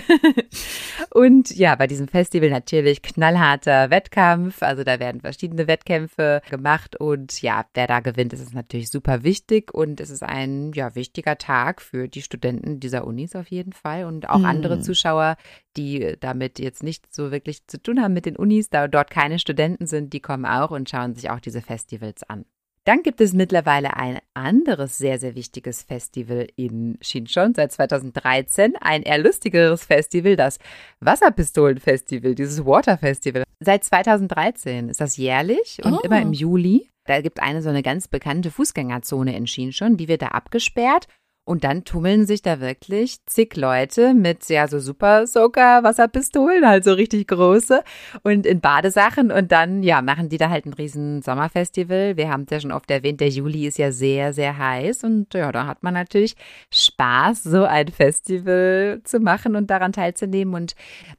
und 1.10 1.50
ja, 1.56 1.74
bei 1.74 1.88
diesem 1.88 2.06
Festival 2.06 2.48
natürlich 2.48 3.02
knallharter 3.02 3.90
Wettkampf. 3.90 4.62
Also 4.62 4.84
da 4.84 5.00
werden 5.00 5.20
verschiedene 5.20 5.66
Wettkämpfe 5.66 6.42
gemacht 6.48 6.94
und 6.94 7.42
ja, 7.42 7.64
wer 7.74 7.88
da 7.88 7.98
gewinnt, 7.98 8.32
ist 8.32 8.40
es 8.40 8.52
natürlich 8.52 8.88
super 8.88 9.24
wichtig 9.24 9.74
und 9.74 10.00
es 10.00 10.10
ist 10.10 10.22
ein 10.22 10.70
ja 10.74 10.94
wichtiger 10.94 11.36
Tag 11.36 11.82
für 11.82 12.06
die 12.06 12.22
Studenten 12.22 12.78
dieser 12.78 13.08
Unis 13.08 13.34
auf 13.34 13.48
jeden 13.48 13.72
Fall 13.72 14.04
und 14.04 14.28
auch 14.28 14.38
Mhm. 14.38 14.44
andere 14.44 14.80
Zuschauer, 14.80 15.36
die 15.76 16.14
damit 16.20 16.60
jetzt 16.60 16.84
nicht 16.84 17.12
so 17.12 17.32
wirklich 17.32 17.66
zu 17.66 17.82
tun 17.82 18.00
haben 18.00 18.14
mit 18.14 18.26
den 18.26 18.36
Unis, 18.36 18.70
da 18.70 18.86
dort 18.86 19.10
keine 19.10 19.40
Studenten 19.40 19.86
sind, 19.86 20.12
die 20.12 20.20
kommen 20.20 20.46
auch 20.46 20.70
und 20.70 20.88
schauen 20.88 21.14
sich 21.14 21.30
auch 21.30 21.40
diese 21.40 21.62
Festivals 21.62 22.22
an. 22.22 22.44
Dann 22.86 23.02
gibt 23.02 23.20
es 23.20 23.34
mittlerweile 23.34 23.96
ein 23.96 24.20
anderes 24.32 24.96
sehr, 24.96 25.18
sehr 25.18 25.34
wichtiges 25.34 25.82
Festival 25.82 26.46
in 26.56 26.96
Shinchon 27.02 27.54
seit 27.54 27.72
2013. 27.72 28.74
Ein 28.80 29.02
eher 29.02 29.18
lustigeres 29.18 29.84
Festival, 29.84 30.34
das 30.36 30.58
Wasserpistolenfestival, 31.00 32.34
dieses 32.34 32.64
Water 32.64 32.96
Festival. 32.98 33.44
Seit 33.60 33.84
2013 33.84 34.88
ist 34.88 35.00
das 35.00 35.16
jährlich 35.16 35.80
und 35.84 35.94
Oh. 35.94 36.00
immer 36.02 36.20
im 36.22 36.32
Juli. 36.32 36.88
Da 37.06 37.20
gibt 37.20 37.40
eine 37.40 37.60
so 37.62 37.68
eine 37.68 37.82
ganz 37.82 38.08
bekannte 38.08 38.50
Fußgängerzone 38.50 39.36
in 39.36 39.46
Shinchon, 39.46 39.96
die 39.96 40.08
wird 40.08 40.22
da 40.22 40.28
abgesperrt. 40.28 41.06
Und 41.50 41.64
dann 41.64 41.82
tummeln 41.82 42.26
sich 42.26 42.42
da 42.42 42.60
wirklich 42.60 43.26
zig 43.26 43.56
Leute 43.56 44.14
mit 44.14 44.48
ja 44.48 44.68
so 44.68 44.78
Super 44.78 45.26
Soaker 45.26 45.82
Wasserpistolen, 45.82 46.64
halt 46.64 46.84
so 46.84 46.92
richtig 46.92 47.26
große 47.26 47.82
und 48.22 48.46
in 48.46 48.60
Badesachen 48.60 49.32
und 49.32 49.50
dann 49.50 49.82
ja 49.82 50.00
machen 50.00 50.28
die 50.28 50.36
da 50.36 50.48
halt 50.48 50.64
ein 50.64 50.74
riesen 50.74 51.22
Sommerfestival. 51.22 52.16
Wir 52.16 52.30
haben 52.30 52.44
es 52.44 52.50
ja 52.52 52.60
schon 52.60 52.70
oft 52.70 52.88
erwähnt, 52.88 53.20
der 53.20 53.30
Juli 53.30 53.66
ist 53.66 53.78
ja 53.78 53.90
sehr 53.90 54.32
sehr 54.32 54.58
heiß 54.58 55.02
und 55.02 55.34
ja, 55.34 55.50
da 55.50 55.66
hat 55.66 55.82
man 55.82 55.92
natürlich 55.94 56.36
Spaß 56.70 57.42
so 57.42 57.64
ein 57.64 57.88
Festival 57.88 59.00
zu 59.02 59.18
machen 59.18 59.56
und 59.56 59.70
daran 59.70 59.92
teilzunehmen 59.92 60.54
und 60.54 60.76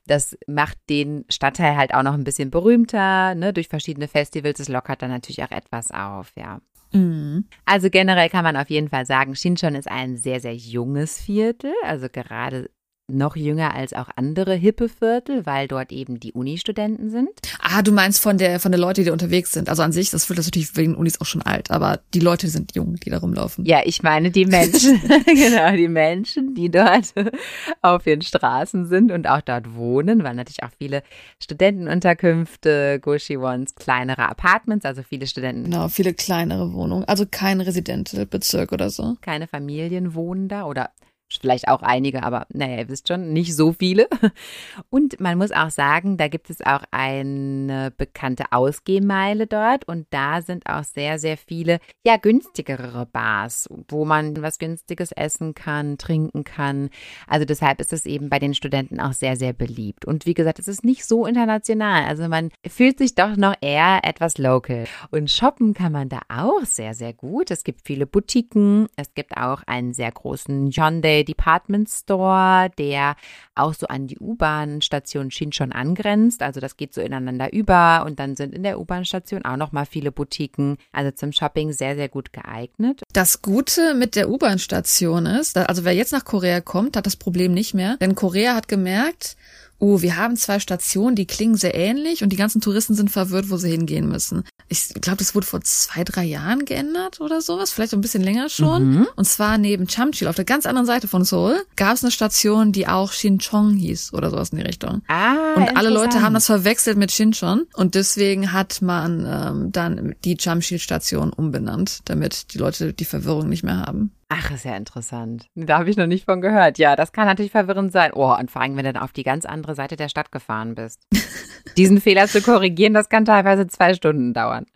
das 0.07 0.37
macht 0.47 0.77
den 0.89 1.25
Stadtteil 1.27 1.75
halt 1.75 1.93
auch 1.93 2.03
noch 2.03 2.13
ein 2.13 2.23
bisschen 2.23 2.51
berühmter, 2.51 3.35
ne, 3.35 3.51
durch 3.51 3.67
verschiedene 3.67 4.07
Festivals. 4.07 4.61
Es 4.61 4.69
lockert 4.69 5.01
dann 5.01 5.11
natürlich 5.11 5.43
auch 5.43 5.51
etwas 5.51 5.91
auf, 5.91 6.31
ja. 6.37 6.61
Mhm. 6.93 7.45
Also 7.65 7.89
generell 7.89 8.29
kann 8.29 8.43
man 8.43 8.57
auf 8.57 8.69
jeden 8.69 8.89
Fall 8.89 9.05
sagen, 9.05 9.35
Shinchon 9.35 9.75
ist 9.75 9.89
ein 9.89 10.17
sehr, 10.17 10.39
sehr 10.39 10.55
junges 10.55 11.21
Viertel. 11.21 11.73
Also 11.83 12.07
gerade 12.09 12.69
noch 13.11 13.35
jünger 13.35 13.73
als 13.73 13.93
auch 13.93 14.09
andere 14.15 14.55
hippe 14.55 14.89
Viertel, 14.89 15.45
weil 15.45 15.67
dort 15.67 15.91
eben 15.91 16.19
die 16.19 16.33
Uni-Studenten 16.33 17.09
sind. 17.09 17.29
Ah, 17.59 17.81
du 17.81 17.91
meinst 17.91 18.21
von 18.21 18.37
der 18.37 18.59
von 18.59 18.71
der 18.71 18.79
Leute, 18.79 19.03
die 19.03 19.09
unterwegs 19.09 19.51
sind. 19.51 19.69
Also 19.69 19.83
an 19.83 19.91
sich, 19.91 20.09
das 20.09 20.25
Viertel 20.25 20.41
ist 20.41 20.47
natürlich 20.47 20.75
wegen 20.75 20.95
Unis 20.95 21.21
auch 21.21 21.25
schon 21.25 21.41
alt, 21.41 21.71
aber 21.71 21.99
die 22.13 22.19
Leute 22.19 22.47
sind 22.47 22.75
jung, 22.75 22.95
die 22.95 23.09
da 23.09 23.19
rumlaufen. 23.19 23.65
Ja, 23.65 23.81
ich 23.83 24.03
meine 24.03 24.31
die 24.31 24.45
Menschen. 24.45 25.01
genau, 25.25 25.71
die 25.75 25.87
Menschen, 25.87 26.53
die 26.55 26.69
dort 26.69 27.13
auf 27.81 28.03
den 28.03 28.21
Straßen 28.21 28.85
sind 28.87 29.11
und 29.11 29.27
auch 29.27 29.41
dort 29.41 29.75
wohnen, 29.75 30.23
weil 30.23 30.35
natürlich 30.35 30.63
auch 30.63 30.71
viele 30.77 31.03
Studentenunterkünfte, 31.39 32.99
Gushi 33.01 33.37
Ones, 33.37 33.75
kleinere 33.75 34.29
Apartments, 34.29 34.85
also 34.85 35.03
viele 35.03 35.27
Studenten. 35.27 35.65
Genau, 35.65 35.87
viele 35.89 36.13
kleinere 36.13 36.73
Wohnungen. 36.73 37.05
Also 37.05 37.25
kein 37.29 37.61
Residential-Bezirk 37.61 38.71
oder 38.71 38.89
so. 38.89 39.17
Keine 39.21 39.47
Familien 39.47 40.13
wohnen 40.13 40.47
da 40.47 40.65
oder 40.65 40.91
vielleicht 41.39 41.67
auch 41.67 41.81
einige, 41.81 42.23
aber 42.23 42.45
naja, 42.49 42.79
ihr 42.79 42.89
wisst 42.89 43.07
schon, 43.07 43.33
nicht 43.33 43.55
so 43.55 43.73
viele. 43.73 44.07
Und 44.89 45.19
man 45.19 45.37
muss 45.37 45.51
auch 45.51 45.69
sagen, 45.69 46.17
da 46.17 46.27
gibt 46.27 46.49
es 46.49 46.61
auch 46.61 46.83
eine 46.91 47.91
bekannte 47.95 48.45
Ausgehmeile 48.51 49.47
dort 49.47 49.87
und 49.87 50.07
da 50.09 50.41
sind 50.41 50.65
auch 50.67 50.83
sehr, 50.83 51.19
sehr 51.19 51.37
viele, 51.37 51.79
ja, 52.05 52.17
günstigere 52.17 53.05
Bars, 53.05 53.69
wo 53.89 54.05
man 54.05 54.41
was 54.41 54.59
Günstiges 54.59 55.11
essen 55.11 55.53
kann, 55.53 55.97
trinken 55.97 56.43
kann. 56.43 56.89
Also 57.27 57.45
deshalb 57.45 57.79
ist 57.79 57.93
es 57.93 58.05
eben 58.05 58.29
bei 58.29 58.39
den 58.39 58.53
Studenten 58.53 58.99
auch 58.99 59.13
sehr, 59.13 59.35
sehr 59.35 59.53
beliebt. 59.53 60.05
Und 60.05 60.25
wie 60.25 60.33
gesagt, 60.33 60.59
es 60.59 60.67
ist 60.67 60.83
nicht 60.83 61.05
so 61.05 61.25
international. 61.25 62.05
Also 62.05 62.27
man 62.27 62.49
fühlt 62.67 62.97
sich 62.97 63.15
doch 63.15 63.35
noch 63.37 63.55
eher 63.61 63.99
etwas 64.03 64.37
local. 64.37 64.85
Und 65.11 65.31
shoppen 65.31 65.73
kann 65.73 65.91
man 65.91 66.09
da 66.09 66.21
auch 66.29 66.65
sehr, 66.65 66.93
sehr 66.93 67.13
gut. 67.13 67.51
Es 67.51 67.63
gibt 67.63 67.81
viele 67.85 68.05
Boutiquen. 68.05 68.87
Es 68.95 69.13
gibt 69.13 69.37
auch 69.37 69.63
einen 69.67 69.93
sehr 69.93 70.11
großen 70.11 70.71
Hyundai 70.71 71.20
Department 71.23 71.89
Store, 71.89 72.69
der 72.77 73.15
auch 73.55 73.73
so 73.73 73.87
an 73.87 74.07
die 74.07 74.17
U-Bahn-Station 74.19 75.31
Shinchon 75.31 75.71
angrenzt. 75.71 76.41
Also 76.41 76.59
das 76.59 76.77
geht 76.77 76.93
so 76.93 77.01
ineinander 77.01 77.53
über 77.53 78.03
und 78.05 78.19
dann 78.19 78.35
sind 78.35 78.53
in 78.53 78.63
der 78.63 78.79
U-Bahn-Station 78.79 79.45
auch 79.45 79.57
noch 79.57 79.71
mal 79.71 79.85
viele 79.85 80.11
Boutiquen. 80.11 80.77
Also 80.91 81.11
zum 81.11 81.31
Shopping 81.31 81.73
sehr, 81.73 81.95
sehr 81.95 82.09
gut 82.09 82.33
geeignet. 82.33 83.01
Das 83.13 83.41
Gute 83.41 83.93
mit 83.93 84.15
der 84.15 84.29
U-Bahn-Station 84.29 85.25
ist, 85.25 85.57
also 85.57 85.85
wer 85.85 85.93
jetzt 85.93 86.13
nach 86.13 86.25
Korea 86.25 86.61
kommt, 86.61 86.97
hat 86.97 87.05
das 87.05 87.15
Problem 87.15 87.53
nicht 87.53 87.73
mehr. 87.73 87.97
Denn 87.97 88.15
Korea 88.15 88.55
hat 88.55 88.67
gemerkt, 88.67 89.35
oh, 89.81 90.01
wir 90.01 90.15
haben 90.15 90.37
zwei 90.37 90.59
Stationen, 90.59 91.15
die 91.15 91.25
klingen 91.25 91.55
sehr 91.57 91.73
ähnlich 91.73 92.23
und 92.23 92.29
die 92.29 92.37
ganzen 92.37 92.61
Touristen 92.61 92.93
sind 92.93 93.09
verwirrt, 93.09 93.49
wo 93.49 93.57
sie 93.57 93.71
hingehen 93.71 94.07
müssen. 94.07 94.43
Ich 94.69 94.89
glaube, 95.01 95.17
das 95.17 95.33
wurde 95.33 95.47
vor 95.47 95.61
zwei, 95.61 96.03
drei 96.03 96.23
Jahren 96.23 96.65
geändert 96.65 97.19
oder 97.19 97.41
sowas, 97.41 97.71
vielleicht 97.71 97.93
ein 97.93 98.01
bisschen 98.01 98.23
länger 98.23 98.47
schon. 98.47 98.91
Mhm. 98.91 99.07
Und 99.15 99.25
zwar 99.25 99.57
neben 99.57 99.89
Chamchil, 99.89 100.27
auf 100.27 100.35
der 100.35 100.45
ganz 100.45 100.67
anderen 100.67 100.85
Seite 100.85 101.07
von 101.07 101.25
Seoul, 101.25 101.65
gab 101.75 101.95
es 101.95 102.03
eine 102.03 102.11
Station, 102.11 102.71
die 102.71 102.87
auch 102.87 103.11
Shinchong 103.11 103.73
hieß 103.73 104.13
oder 104.13 104.29
sowas 104.29 104.49
in 104.49 104.59
die 104.59 104.63
Richtung. 104.63 105.01
Ah, 105.07 105.55
und 105.55 105.75
alle 105.75 105.89
Leute 105.89 106.21
haben 106.21 106.35
das 106.35 106.45
verwechselt 106.45 106.97
mit 106.97 107.11
Shinchon 107.11 107.65
und 107.73 107.95
deswegen 107.95 108.53
hat 108.53 108.83
man 108.83 109.25
ähm, 109.27 109.71
dann 109.71 110.15
die 110.23 110.37
Chamchil-Station 110.39 111.33
umbenannt, 111.33 112.01
damit 112.05 112.53
die 112.53 112.59
Leute 112.59 112.93
die 112.93 113.05
Verwirrung 113.05 113.49
nicht 113.49 113.63
mehr 113.63 113.79
haben. 113.79 114.11
Ach, 114.33 114.49
ist 114.49 114.63
ja 114.63 114.77
interessant. 114.77 115.47
Da 115.55 115.79
habe 115.79 115.89
ich 115.89 115.97
noch 115.97 116.07
nicht 116.07 116.23
von 116.23 116.39
gehört. 116.39 116.77
Ja, 116.77 116.95
das 116.95 117.11
kann 117.11 117.25
natürlich 117.25 117.51
verwirrend 117.51 117.91
sein. 117.91 118.11
Oh, 118.13 118.33
und 118.33 118.49
vor 118.49 118.61
allem, 118.61 118.77
wenn 118.77 118.85
du 118.85 118.93
dann 118.93 119.03
auf 119.03 119.11
die 119.11 119.23
ganz 119.23 119.43
andere 119.45 119.75
Seite 119.75 119.97
der 119.97 120.07
Stadt 120.07 120.31
gefahren 120.31 120.73
bist. 120.73 121.05
Diesen 121.77 121.99
Fehler 121.99 122.27
zu 122.27 122.41
korrigieren, 122.41 122.93
das 122.93 123.09
kann 123.09 123.25
teilweise 123.25 123.67
zwei 123.67 123.93
Stunden 123.93 124.33
dauern. 124.33 124.67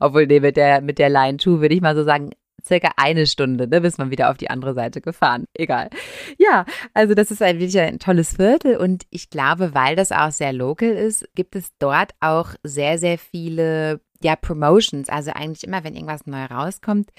Obwohl, 0.00 0.26
nee, 0.26 0.40
mit 0.40 0.56
der, 0.56 0.80
mit 0.80 0.98
der 0.98 1.10
Line 1.10 1.36
2 1.36 1.60
würde 1.60 1.74
ich 1.74 1.82
mal 1.82 1.94
so 1.94 2.04
sagen, 2.04 2.30
circa 2.64 2.92
eine 2.96 3.26
Stunde, 3.26 3.68
ne, 3.68 3.82
bis 3.82 3.98
man 3.98 4.10
wieder 4.10 4.30
auf 4.30 4.38
die 4.38 4.48
andere 4.48 4.72
Seite 4.72 5.02
gefahren. 5.02 5.44
Egal. 5.52 5.90
Ja, 6.38 6.64
also 6.94 7.12
das 7.14 7.30
ist 7.30 7.42
ein 7.42 7.58
wirklich 7.58 7.78
ein 7.78 7.98
tolles 7.98 8.36
Viertel 8.36 8.78
und 8.78 9.04
ich 9.10 9.28
glaube, 9.28 9.74
weil 9.74 9.94
das 9.94 10.10
auch 10.10 10.30
sehr 10.30 10.54
local 10.54 10.88
ist, 10.88 11.28
gibt 11.34 11.54
es 11.54 11.70
dort 11.78 12.12
auch 12.20 12.54
sehr, 12.62 12.96
sehr 12.96 13.18
viele 13.18 14.00
ja, 14.22 14.36
Promotions, 14.36 15.08
also 15.08 15.32
eigentlich 15.32 15.64
immer, 15.64 15.84
wenn 15.84 15.94
irgendwas 15.94 16.26
neu 16.26 16.44
rauskommt, 16.44 17.10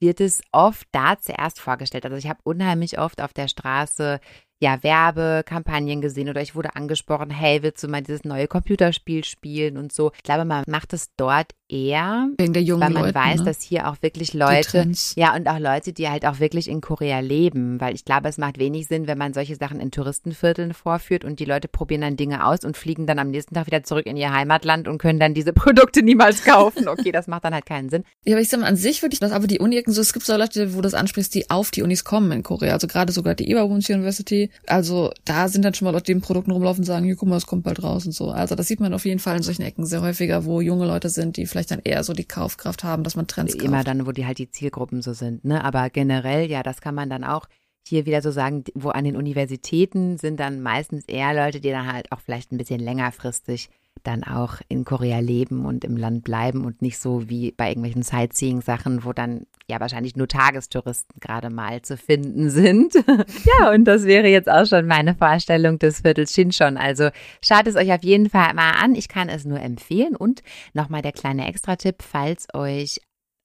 wird 0.00 0.20
es 0.20 0.42
oft 0.52 0.86
da 0.92 1.18
zuerst 1.18 1.60
vorgestellt. 1.60 2.04
Also 2.04 2.16
ich 2.16 2.28
habe 2.28 2.40
unheimlich 2.44 2.98
oft 2.98 3.20
auf 3.20 3.32
der 3.32 3.48
Straße 3.48 4.20
ja, 4.62 4.80
Werbekampagnen 4.80 6.00
gesehen 6.00 6.28
oder 6.28 6.40
ich 6.40 6.54
wurde 6.54 6.76
angesprochen, 6.76 7.30
hey, 7.30 7.64
willst 7.64 7.82
du 7.82 7.88
mal 7.88 8.00
dieses 8.00 8.22
neue 8.22 8.46
Computerspiel 8.46 9.24
spielen 9.24 9.76
und 9.76 9.92
so. 9.92 10.12
Ich 10.14 10.22
glaube, 10.22 10.44
man 10.44 10.62
macht 10.68 10.92
es 10.92 11.10
dort 11.16 11.52
eher, 11.72 12.28
Wegen 12.38 12.52
der 12.52 12.62
jungen 12.62 12.82
weil 12.82 12.90
man 12.90 13.02
Leute, 13.04 13.14
weiß, 13.14 13.38
ne? 13.40 13.44
dass 13.46 13.62
hier 13.62 13.88
auch 13.88 13.96
wirklich 14.02 14.34
Leute, 14.34 14.90
ja, 15.16 15.34
und 15.34 15.48
auch 15.48 15.58
Leute, 15.58 15.92
die 15.92 16.08
halt 16.08 16.26
auch 16.26 16.38
wirklich 16.38 16.68
in 16.68 16.80
Korea 16.80 17.20
leben, 17.20 17.80
weil 17.80 17.94
ich 17.94 18.04
glaube, 18.04 18.28
es 18.28 18.38
macht 18.38 18.58
wenig 18.58 18.86
Sinn, 18.86 19.06
wenn 19.06 19.18
man 19.18 19.32
solche 19.32 19.56
Sachen 19.56 19.80
in 19.80 19.90
Touristenvierteln 19.90 20.74
vorführt 20.74 21.24
und 21.24 21.40
die 21.40 21.44
Leute 21.44 21.68
probieren 21.68 22.02
dann 22.02 22.16
Dinge 22.16 22.46
aus 22.46 22.64
und 22.64 22.76
fliegen 22.76 23.06
dann 23.06 23.18
am 23.18 23.30
nächsten 23.30 23.54
Tag 23.54 23.66
wieder 23.66 23.82
zurück 23.82 24.06
in 24.06 24.16
ihr 24.16 24.32
Heimatland 24.32 24.88
und 24.88 24.98
können 24.98 25.18
dann 25.18 25.34
diese 25.34 25.52
Produkte 25.52 26.02
niemals 26.02 26.44
kaufen. 26.44 26.88
Okay, 26.88 27.12
das 27.12 27.26
macht 27.26 27.44
dann 27.44 27.54
halt 27.54 27.66
keinen 27.66 27.88
Sinn. 27.88 28.04
Ja, 28.24 28.34
aber 28.34 28.42
ich 28.42 28.48
sag 28.48 28.60
mal, 28.60 28.66
an 28.66 28.76
sich 28.76 29.02
würde 29.02 29.14
ich 29.14 29.20
das 29.20 29.32
aber 29.32 29.46
die 29.46 29.58
Uni 29.58 29.82
so, 29.86 30.00
es 30.00 30.12
gibt 30.12 30.26
so 30.26 30.36
Leute, 30.36 30.74
wo 30.74 30.80
das 30.80 30.94
ansprichst, 30.94 31.34
die 31.34 31.50
auf 31.50 31.70
die 31.70 31.82
Unis 31.82 32.04
kommen 32.04 32.30
in 32.32 32.42
Korea, 32.42 32.74
also 32.74 32.86
gerade 32.86 33.12
sogar 33.12 33.34
die 33.34 33.50
Iwawons 33.50 33.88
University, 33.88 34.50
also 34.66 35.10
da 35.24 35.48
sind 35.48 35.64
dann 35.64 35.74
schon 35.74 35.86
mal 35.86 35.92
Leute, 35.92 36.04
die 36.04 36.14
mit 36.14 36.24
Produkten 36.24 36.50
rumlaufen 36.50 36.82
und 36.82 36.86
sagen, 36.86 37.04
hier, 37.06 37.16
guck 37.16 37.28
mal, 37.28 37.36
es 37.36 37.46
kommt 37.46 37.64
bald 37.64 37.82
raus 37.82 38.06
und 38.06 38.12
so. 38.12 38.30
Also 38.30 38.54
das 38.54 38.68
sieht 38.68 38.80
man 38.80 38.94
auf 38.94 39.04
jeden 39.04 39.20
Fall 39.20 39.36
in 39.36 39.42
solchen 39.42 39.62
Ecken 39.62 39.86
sehr 39.86 40.02
häufiger, 40.02 40.44
wo 40.44 40.60
junge 40.60 40.86
Leute 40.86 41.08
sind, 41.08 41.36
die 41.36 41.46
vielleicht 41.46 41.61
dann 41.66 41.80
eher 41.84 42.04
so 42.04 42.12
die 42.12 42.24
Kaufkraft 42.24 42.84
haben, 42.84 43.04
dass 43.04 43.16
man 43.16 43.26
Trends 43.26 43.52
kauft. 43.54 43.64
Immer 43.64 43.84
dann, 43.84 44.06
wo 44.06 44.12
die 44.12 44.26
halt 44.26 44.38
die 44.38 44.50
Zielgruppen 44.50 45.02
so 45.02 45.12
sind, 45.12 45.44
ne? 45.44 45.64
Aber 45.64 45.90
generell, 45.90 46.50
ja, 46.50 46.62
das 46.62 46.80
kann 46.80 46.94
man 46.94 47.10
dann 47.10 47.24
auch 47.24 47.46
hier 47.86 48.06
wieder 48.06 48.22
so 48.22 48.30
sagen, 48.30 48.64
wo 48.74 48.90
an 48.90 49.04
den 49.04 49.16
Universitäten 49.16 50.16
sind 50.18 50.38
dann 50.38 50.62
meistens 50.62 51.04
eher 51.06 51.34
Leute, 51.34 51.60
die 51.60 51.70
dann 51.70 51.92
halt 51.92 52.12
auch 52.12 52.20
vielleicht 52.20 52.52
ein 52.52 52.58
bisschen 52.58 52.80
längerfristig 52.80 53.70
dann 54.02 54.24
auch 54.24 54.56
in 54.68 54.84
Korea 54.84 55.20
leben 55.20 55.64
und 55.64 55.84
im 55.84 55.96
Land 55.96 56.24
bleiben 56.24 56.64
und 56.64 56.82
nicht 56.82 56.98
so 56.98 57.28
wie 57.28 57.52
bei 57.52 57.68
irgendwelchen 57.68 58.02
Sightseeing-Sachen, 58.02 59.04
wo 59.04 59.12
dann 59.12 59.46
ja 59.68 59.80
wahrscheinlich 59.80 60.16
nur 60.16 60.28
Tagestouristen 60.28 61.20
gerade 61.20 61.50
mal 61.50 61.82
zu 61.82 61.96
finden 61.96 62.50
sind. 62.50 62.94
ja, 63.60 63.72
und 63.72 63.84
das 63.84 64.04
wäre 64.04 64.28
jetzt 64.28 64.50
auch 64.50 64.66
schon 64.66 64.86
meine 64.86 65.14
Vorstellung 65.14 65.78
des 65.78 66.00
Viertels 66.00 66.32
Shinchon. 66.32 66.76
Also 66.76 67.10
schaut 67.44 67.66
es 67.66 67.76
euch 67.76 67.92
auf 67.92 68.02
jeden 68.02 68.28
Fall 68.28 68.54
mal 68.54 68.72
an. 68.72 68.94
Ich 68.94 69.08
kann 69.08 69.28
es 69.28 69.44
nur 69.44 69.60
empfehlen. 69.60 70.16
Und 70.16 70.42
nochmal 70.74 71.02
der 71.02 71.12
kleine 71.12 71.46
Extra-Tipp, 71.46 72.02
falls 72.02 72.48
euch 72.54 73.00